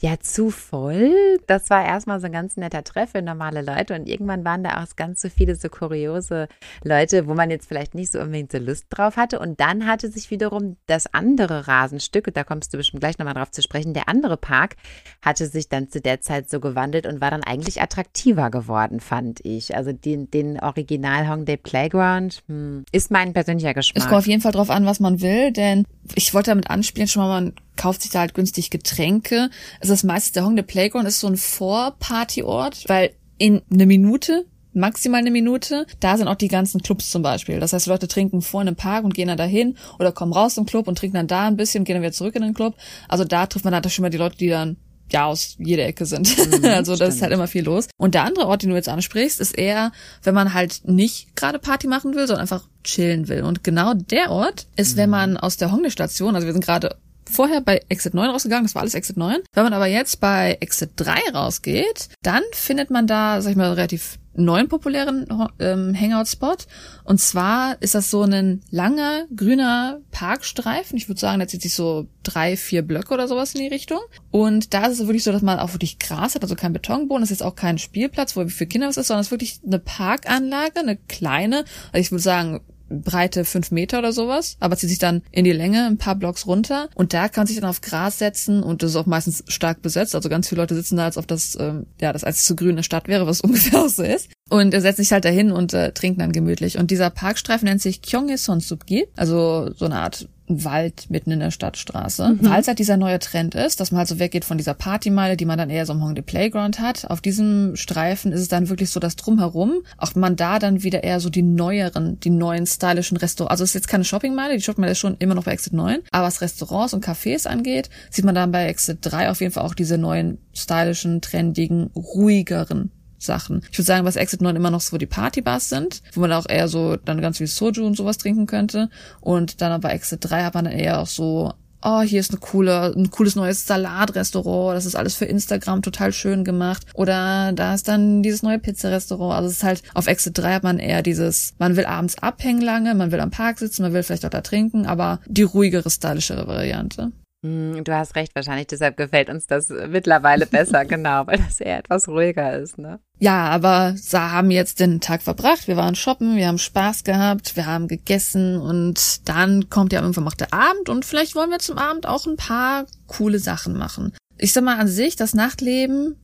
ja, 0.00 0.18
zu 0.20 0.50
voll. 0.50 1.38
Das 1.46 1.70
war 1.70 1.84
erstmal 1.84 2.20
so 2.20 2.26
ein 2.26 2.32
ganz 2.32 2.56
netter 2.56 2.84
Treff 2.84 3.12
für 3.12 3.22
normale 3.22 3.62
Leute 3.62 3.94
und 3.94 4.08
irgendwann 4.08 4.44
waren 4.44 4.62
da 4.62 4.82
auch 4.82 4.96
ganz 4.96 5.22
so 5.22 5.28
viele 5.28 5.54
so 5.56 5.68
kuriose 5.68 6.48
Leute, 6.84 7.26
wo 7.26 7.34
man 7.34 7.50
jetzt 7.50 7.66
vielleicht 7.66 7.94
nicht 7.94 8.12
so 8.12 8.20
unbedingt 8.20 8.52
so 8.52 8.58
Lust 8.58 8.86
drauf 8.90 9.16
hatte. 9.16 9.38
Und 9.38 9.60
dann 9.60 9.86
hatte 9.86 10.10
sich 10.10 10.30
wiederum 10.30 10.76
das 10.86 11.06
andere 11.12 11.66
Rasenstück, 11.66 12.26
und 12.26 12.36
da 12.36 12.44
kommst 12.44 12.72
du 12.72 12.76
bestimmt 12.76 13.00
gleich 13.00 13.18
nochmal 13.18 13.34
drauf 13.34 13.50
zu 13.50 13.62
sprechen, 13.62 13.94
der 13.94 14.08
andere 14.08 14.36
Park 14.36 14.76
hatte 15.22 15.46
sich 15.46 15.68
dann 15.68 15.88
zu 15.88 16.00
der 16.00 16.20
Zeit 16.20 16.50
so 16.50 16.60
gewandelt 16.60 17.06
und 17.06 17.20
war 17.20 17.30
dann 17.30 17.42
eigentlich 17.42 17.80
attraktiver 17.80 18.50
geworden, 18.50 19.00
fand 19.00 19.44
ich. 19.44 19.76
Also 19.76 19.92
den, 19.92 20.30
den 20.30 20.60
Original 20.60 21.28
Hongdae 21.28 21.56
Playground 21.56 22.42
hm, 22.48 22.84
ist 22.92 23.10
mein 23.10 23.32
persönlicher 23.32 23.74
Geschmack. 23.74 24.02
Es 24.02 24.08
kommt 24.08 24.18
auf 24.18 24.26
jeden 24.26 24.42
Fall 24.42 24.52
drauf 24.52 24.70
an, 24.70 24.84
was 24.84 25.00
man 25.00 25.20
will, 25.20 25.52
denn 25.52 25.84
ich 26.14 26.34
wollte 26.34 26.50
damit 26.50 26.70
anspielen, 26.70 27.08
schon 27.08 27.22
mal, 27.22 27.52
kauft 27.76 28.02
sich 28.02 28.10
da 28.10 28.20
halt 28.20 28.34
günstig 28.34 28.70
Getränke. 28.70 29.50
Also 29.80 29.92
das 29.92 30.04
meiste 30.04 30.32
der 30.32 30.44
Hongdae 30.44 30.62
Playground 30.62 31.06
ist 31.06 31.20
so 31.20 31.26
ein 31.26 31.36
Vorpartyort, 31.36 32.84
weil 32.88 33.12
in 33.38 33.62
eine 33.70 33.86
Minute 33.86 34.46
maximal 34.76 35.20
eine 35.20 35.30
Minute. 35.30 35.86
Da 36.00 36.16
sind 36.16 36.28
auch 36.28 36.36
die 36.36 36.48
ganzen 36.48 36.82
Clubs 36.82 37.10
zum 37.10 37.22
Beispiel. 37.22 37.58
Das 37.58 37.72
heißt, 37.72 37.86
Leute 37.86 38.06
trinken 38.06 38.42
vor 38.42 38.60
in 38.60 38.68
einem 38.68 38.76
Park 38.76 39.04
und 39.04 39.14
gehen 39.14 39.28
dann 39.28 39.38
dahin 39.38 39.76
oder 39.98 40.12
kommen 40.12 40.32
raus 40.32 40.56
im 40.58 40.66
Club 40.66 40.86
und 40.86 40.98
trinken 40.98 41.16
dann 41.16 41.26
da 41.26 41.46
ein 41.46 41.56
bisschen 41.56 41.80
und 41.80 41.84
gehen 41.86 41.94
dann 41.94 42.02
wieder 42.02 42.12
zurück 42.12 42.36
in 42.36 42.42
den 42.42 42.54
Club. 42.54 42.76
Also 43.08 43.24
da 43.24 43.46
trifft 43.46 43.64
man 43.64 43.72
dann 43.72 43.90
schon 43.90 44.02
mal 44.02 44.10
die 44.10 44.18
Leute, 44.18 44.36
die 44.36 44.48
dann 44.48 44.76
ja 45.10 45.26
aus 45.26 45.56
jeder 45.58 45.86
Ecke 45.86 46.04
sind. 46.04 46.36
Mhm, 46.36 46.64
also 46.64 46.96
da 46.96 47.06
ist 47.06 47.22
halt 47.22 47.32
immer 47.32 47.46
viel 47.46 47.64
los. 47.64 47.88
Und 47.96 48.14
der 48.14 48.24
andere 48.24 48.46
Ort, 48.46 48.62
den 48.62 48.70
du 48.70 48.76
jetzt 48.76 48.88
ansprichst, 48.88 49.40
ist 49.40 49.56
eher, 49.56 49.92
wenn 50.22 50.34
man 50.34 50.52
halt 50.52 50.82
nicht 50.84 51.34
gerade 51.36 51.58
Party 51.58 51.86
machen 51.86 52.14
will, 52.14 52.26
sondern 52.26 52.42
einfach 52.42 52.64
chillen 52.84 53.28
will. 53.28 53.42
Und 53.42 53.64
genau 53.64 53.94
der 53.94 54.30
Ort 54.30 54.66
ist, 54.76 54.94
mhm. 54.94 55.00
wenn 55.00 55.10
man 55.10 55.36
aus 55.36 55.56
der 55.56 55.72
Hongdae-Station, 55.72 56.34
also 56.34 56.46
wir 56.46 56.52
sind 56.52 56.64
gerade 56.64 56.96
vorher 57.30 57.60
bei 57.60 57.80
Exit 57.88 58.14
9 58.14 58.30
rausgegangen, 58.30 58.64
das 58.64 58.74
war 58.74 58.82
alles 58.82 58.94
Exit 58.94 59.16
9. 59.16 59.38
Wenn 59.52 59.64
man 59.64 59.72
aber 59.72 59.86
jetzt 59.86 60.20
bei 60.20 60.56
Exit 60.60 60.92
3 60.96 61.30
rausgeht, 61.34 62.08
dann 62.22 62.42
findet 62.52 62.90
man 62.90 63.06
da, 63.06 63.40
sag 63.42 63.50
ich 63.50 63.56
mal, 63.56 63.72
relativ 63.72 64.18
neuen 64.36 64.68
populären 64.68 65.26
ähm, 65.58 65.98
Hangout-Spot. 65.98 66.56
Und 67.04 67.20
zwar 67.20 67.80
ist 67.80 67.94
das 67.94 68.10
so 68.10 68.22
ein 68.22 68.60
langer, 68.70 69.24
grüner 69.34 70.00
Parkstreifen. 70.10 70.96
Ich 70.96 71.08
würde 71.08 71.20
sagen, 71.20 71.38
der 71.38 71.48
zieht 71.48 71.62
sich 71.62 71.74
so 71.74 72.06
drei, 72.22 72.56
vier 72.56 72.82
Blöcke 72.82 73.14
oder 73.14 73.28
sowas 73.28 73.54
in 73.54 73.62
die 73.62 73.68
Richtung. 73.68 74.00
Und 74.30 74.74
da 74.74 74.86
ist 74.86 75.00
es 75.00 75.06
wirklich 75.06 75.24
so, 75.24 75.32
dass 75.32 75.42
man 75.42 75.58
auch 75.58 75.72
wirklich 75.72 75.98
Gras 75.98 76.34
hat, 76.34 76.42
also 76.42 76.54
kein 76.54 76.72
Betonboden. 76.72 77.22
Das 77.22 77.30
ist 77.30 77.40
jetzt 77.40 77.46
auch 77.46 77.56
kein 77.56 77.78
Spielplatz, 77.78 78.36
wo 78.36 78.46
für 78.48 78.66
Kinder 78.66 78.88
was 78.88 78.96
ist, 78.96 79.08
sondern 79.08 79.22
es 79.22 79.28
ist 79.28 79.32
wirklich 79.32 79.60
eine 79.66 79.78
Parkanlage, 79.78 80.80
eine 80.80 80.96
kleine. 80.96 81.64
Also 81.92 81.98
ich 81.98 82.10
würde 82.10 82.22
sagen, 82.22 82.60
Breite 82.88 83.44
fünf 83.44 83.70
Meter 83.70 83.98
oder 83.98 84.12
sowas, 84.12 84.56
aber 84.60 84.76
zieht 84.76 84.90
sich 84.90 84.98
dann 84.98 85.22
in 85.30 85.44
die 85.44 85.52
Länge 85.52 85.86
ein 85.86 85.98
paar 85.98 86.14
Blocks 86.14 86.46
runter 86.46 86.88
und 86.94 87.12
da 87.12 87.28
kann 87.28 87.46
sich 87.46 87.56
dann 87.56 87.68
auf 87.68 87.80
Gras 87.80 88.18
setzen 88.18 88.62
und 88.62 88.82
das 88.82 88.90
ist 88.90 88.96
auch 88.96 89.06
meistens 89.06 89.44
stark 89.48 89.82
besetzt. 89.82 90.14
Also 90.14 90.28
ganz 90.28 90.48
viele 90.48 90.60
Leute 90.60 90.74
sitzen 90.74 90.96
da, 90.96 91.04
als 91.04 91.16
ob 91.16 91.26
das 91.26 91.56
ähm, 91.60 91.86
ja 92.00 92.12
das 92.12 92.24
als 92.24 92.44
zu 92.44 92.56
grüne 92.56 92.82
Stadt 92.82 93.08
wäre, 93.08 93.26
was 93.26 93.40
ungefähr 93.42 93.80
auch 93.80 93.88
so 93.88 94.02
ist. 94.02 94.30
Und 94.48 94.74
er 94.74 94.80
setzt 94.80 94.98
sich 94.98 95.12
halt 95.12 95.24
dahin 95.24 95.50
und 95.50 95.72
äh, 95.74 95.92
trinkt 95.92 96.20
dann 96.20 96.32
gemütlich. 96.32 96.78
Und 96.78 96.90
dieser 96.90 97.10
Parkstreifen 97.10 97.66
nennt 97.66 97.82
sich 97.82 98.00
Kyonghae 98.02 98.38
Sonsubgi, 98.38 99.06
also 99.16 99.72
so 99.74 99.86
eine 99.86 99.96
Art 99.96 100.28
Wald 100.48 101.10
mitten 101.10 101.30
in 101.30 101.40
der 101.40 101.50
Stadtstraße. 101.50 102.28
Mhm. 102.28 102.48
Weil 102.48 102.60
es 102.60 102.68
halt 102.68 102.78
dieser 102.78 102.96
neue 102.96 103.18
Trend 103.18 103.54
ist, 103.54 103.80
dass 103.80 103.90
man 103.90 103.98
halt 103.98 104.08
so 104.08 104.18
weggeht 104.18 104.44
von 104.44 104.58
dieser 104.58 104.74
Partymeile, 104.74 105.36
die 105.36 105.44
man 105.44 105.58
dann 105.58 105.70
eher 105.70 105.86
so 105.86 105.92
im 105.92 106.02
Hongdae 106.02 106.22
Playground 106.22 106.80
hat. 106.80 107.10
Auf 107.10 107.20
diesem 107.20 107.76
Streifen 107.76 108.32
ist 108.32 108.40
es 108.40 108.48
dann 108.48 108.68
wirklich 108.68 108.90
so, 108.90 109.00
dass 109.00 109.16
drumherum 109.16 109.82
auch 109.98 110.14
man 110.14 110.36
da 110.36 110.58
dann 110.58 110.82
wieder 110.82 111.04
eher 111.04 111.20
so 111.20 111.30
die 111.30 111.42
neueren, 111.42 112.18
die 112.20 112.30
neuen 112.30 112.66
stylischen 112.66 113.16
Restaurants, 113.16 113.50
also 113.50 113.64
es 113.64 113.70
ist 113.70 113.74
jetzt 113.74 113.88
keine 113.88 114.04
Shoppingmeile, 114.04 114.56
die 114.56 114.62
Shoppingmeile 114.62 114.92
ist 114.92 114.98
schon 114.98 115.16
immer 115.18 115.34
noch 115.34 115.44
bei 115.44 115.52
Exit 115.52 115.72
9, 115.72 115.98
aber 116.10 116.26
was 116.26 116.40
Restaurants 116.40 116.94
und 116.94 117.04
Cafés 117.04 117.46
angeht, 117.46 117.90
sieht 118.10 118.24
man 118.24 118.34
dann 118.34 118.52
bei 118.52 118.66
Exit 118.66 118.98
3 119.02 119.30
auf 119.30 119.40
jeden 119.40 119.52
Fall 119.52 119.64
auch 119.64 119.74
diese 119.74 119.98
neuen 119.98 120.38
stylischen, 120.52 121.20
trendigen, 121.20 121.90
ruhigeren 121.94 122.90
Sachen. 123.26 123.62
Ich 123.70 123.78
würde 123.78 123.86
sagen, 123.86 124.06
was 124.06 124.16
Exit 124.16 124.40
9 124.40 124.56
immer 124.56 124.70
noch 124.70 124.80
so 124.80 124.96
die 124.96 125.06
Partybars 125.06 125.68
sind, 125.68 126.02
wo 126.14 126.20
man 126.20 126.32
auch 126.32 126.48
eher 126.48 126.68
so 126.68 126.96
dann 126.96 127.20
ganz 127.20 127.38
viel 127.38 127.46
Soju 127.46 127.84
und 127.86 127.96
sowas 127.96 128.18
trinken 128.18 128.46
könnte. 128.46 128.88
Und 129.20 129.60
dann 129.60 129.80
bei 129.80 129.90
Exit 129.90 130.20
3 130.22 130.44
hat 130.44 130.54
man 130.54 130.64
dann 130.64 130.74
eher 130.74 131.00
auch 131.00 131.06
so 131.06 131.52
oh, 131.82 132.00
hier 132.02 132.20
ist 132.20 132.30
eine 132.30 132.40
coole, 132.40 132.92
ein 132.96 133.10
cooles 133.10 133.36
neues 133.36 133.66
Salatrestaurant, 133.66 134.76
das 134.76 134.86
ist 134.86 134.96
alles 134.96 135.14
für 135.14 135.24
Instagram 135.24 135.82
total 135.82 136.12
schön 136.12 136.44
gemacht. 136.44 136.84
Oder 136.94 137.52
da 137.52 137.74
ist 137.74 137.86
dann 137.86 138.22
dieses 138.22 138.42
neue 138.42 138.58
Pizzarestaurant. 138.58 139.34
Also 139.34 139.48
es 139.48 139.58
ist 139.58 139.62
halt, 139.62 139.82
auf 139.94 140.08
Exit 140.08 140.36
3 140.36 140.54
hat 140.54 140.62
man 140.64 140.78
eher 140.78 141.02
dieses, 141.02 141.54
man 141.58 141.76
will 141.76 141.86
abends 141.86 142.18
abhängen 142.18 142.60
lange, 142.60 142.94
man 142.94 143.12
will 143.12 143.20
am 143.20 143.30
Park 143.30 143.58
sitzen, 143.58 143.82
man 143.82 143.92
will 143.92 144.02
vielleicht 144.02 144.26
auch 144.26 144.30
da 144.30 144.40
trinken, 144.40 144.86
aber 144.86 145.20
die 145.26 145.42
ruhigere, 145.42 145.88
stylischere 145.88 146.46
Variante. 146.46 147.12
Hm, 147.42 147.84
du 147.84 147.94
hast 147.94 148.16
recht, 148.16 148.34
wahrscheinlich 148.34 148.66
deshalb 148.68 148.96
gefällt 148.96 149.28
uns 149.28 149.46
das 149.46 149.68
mittlerweile 149.68 150.46
besser, 150.46 150.84
genau, 150.86 151.26
weil 151.26 151.38
das 151.38 151.60
eher 151.60 151.78
etwas 151.78 152.08
ruhiger 152.08 152.58
ist, 152.58 152.78
ne? 152.78 152.98
Ja, 153.18 153.48
aber 153.48 153.94
wir 153.94 154.32
haben 154.32 154.50
jetzt 154.50 154.80
den 154.80 155.00
Tag 155.00 155.22
verbracht, 155.22 155.68
wir 155.68 155.76
waren 155.76 155.94
shoppen, 155.94 156.36
wir 156.36 156.48
haben 156.48 156.58
Spaß 156.58 157.04
gehabt, 157.04 157.56
wir 157.56 157.66
haben 157.66 157.88
gegessen 157.88 158.56
und 158.58 159.28
dann 159.28 159.70
kommt 159.70 159.92
ja 159.92 160.00
irgendwann 160.00 160.24
noch 160.24 160.34
der 160.34 160.52
Abend 160.52 160.88
und 160.88 161.04
vielleicht 161.04 161.34
wollen 161.34 161.50
wir 161.50 161.58
zum 161.58 161.78
Abend 161.78 162.06
auch 162.06 162.26
ein 162.26 162.36
paar 162.36 162.86
coole 163.06 163.38
Sachen 163.38 163.76
machen. 163.76 164.12
Ich 164.38 164.52
sag 164.52 164.64
mal 164.64 164.78
an 164.78 164.88
sich, 164.88 165.16
das 165.16 165.34
Nachtleben, 165.34 166.16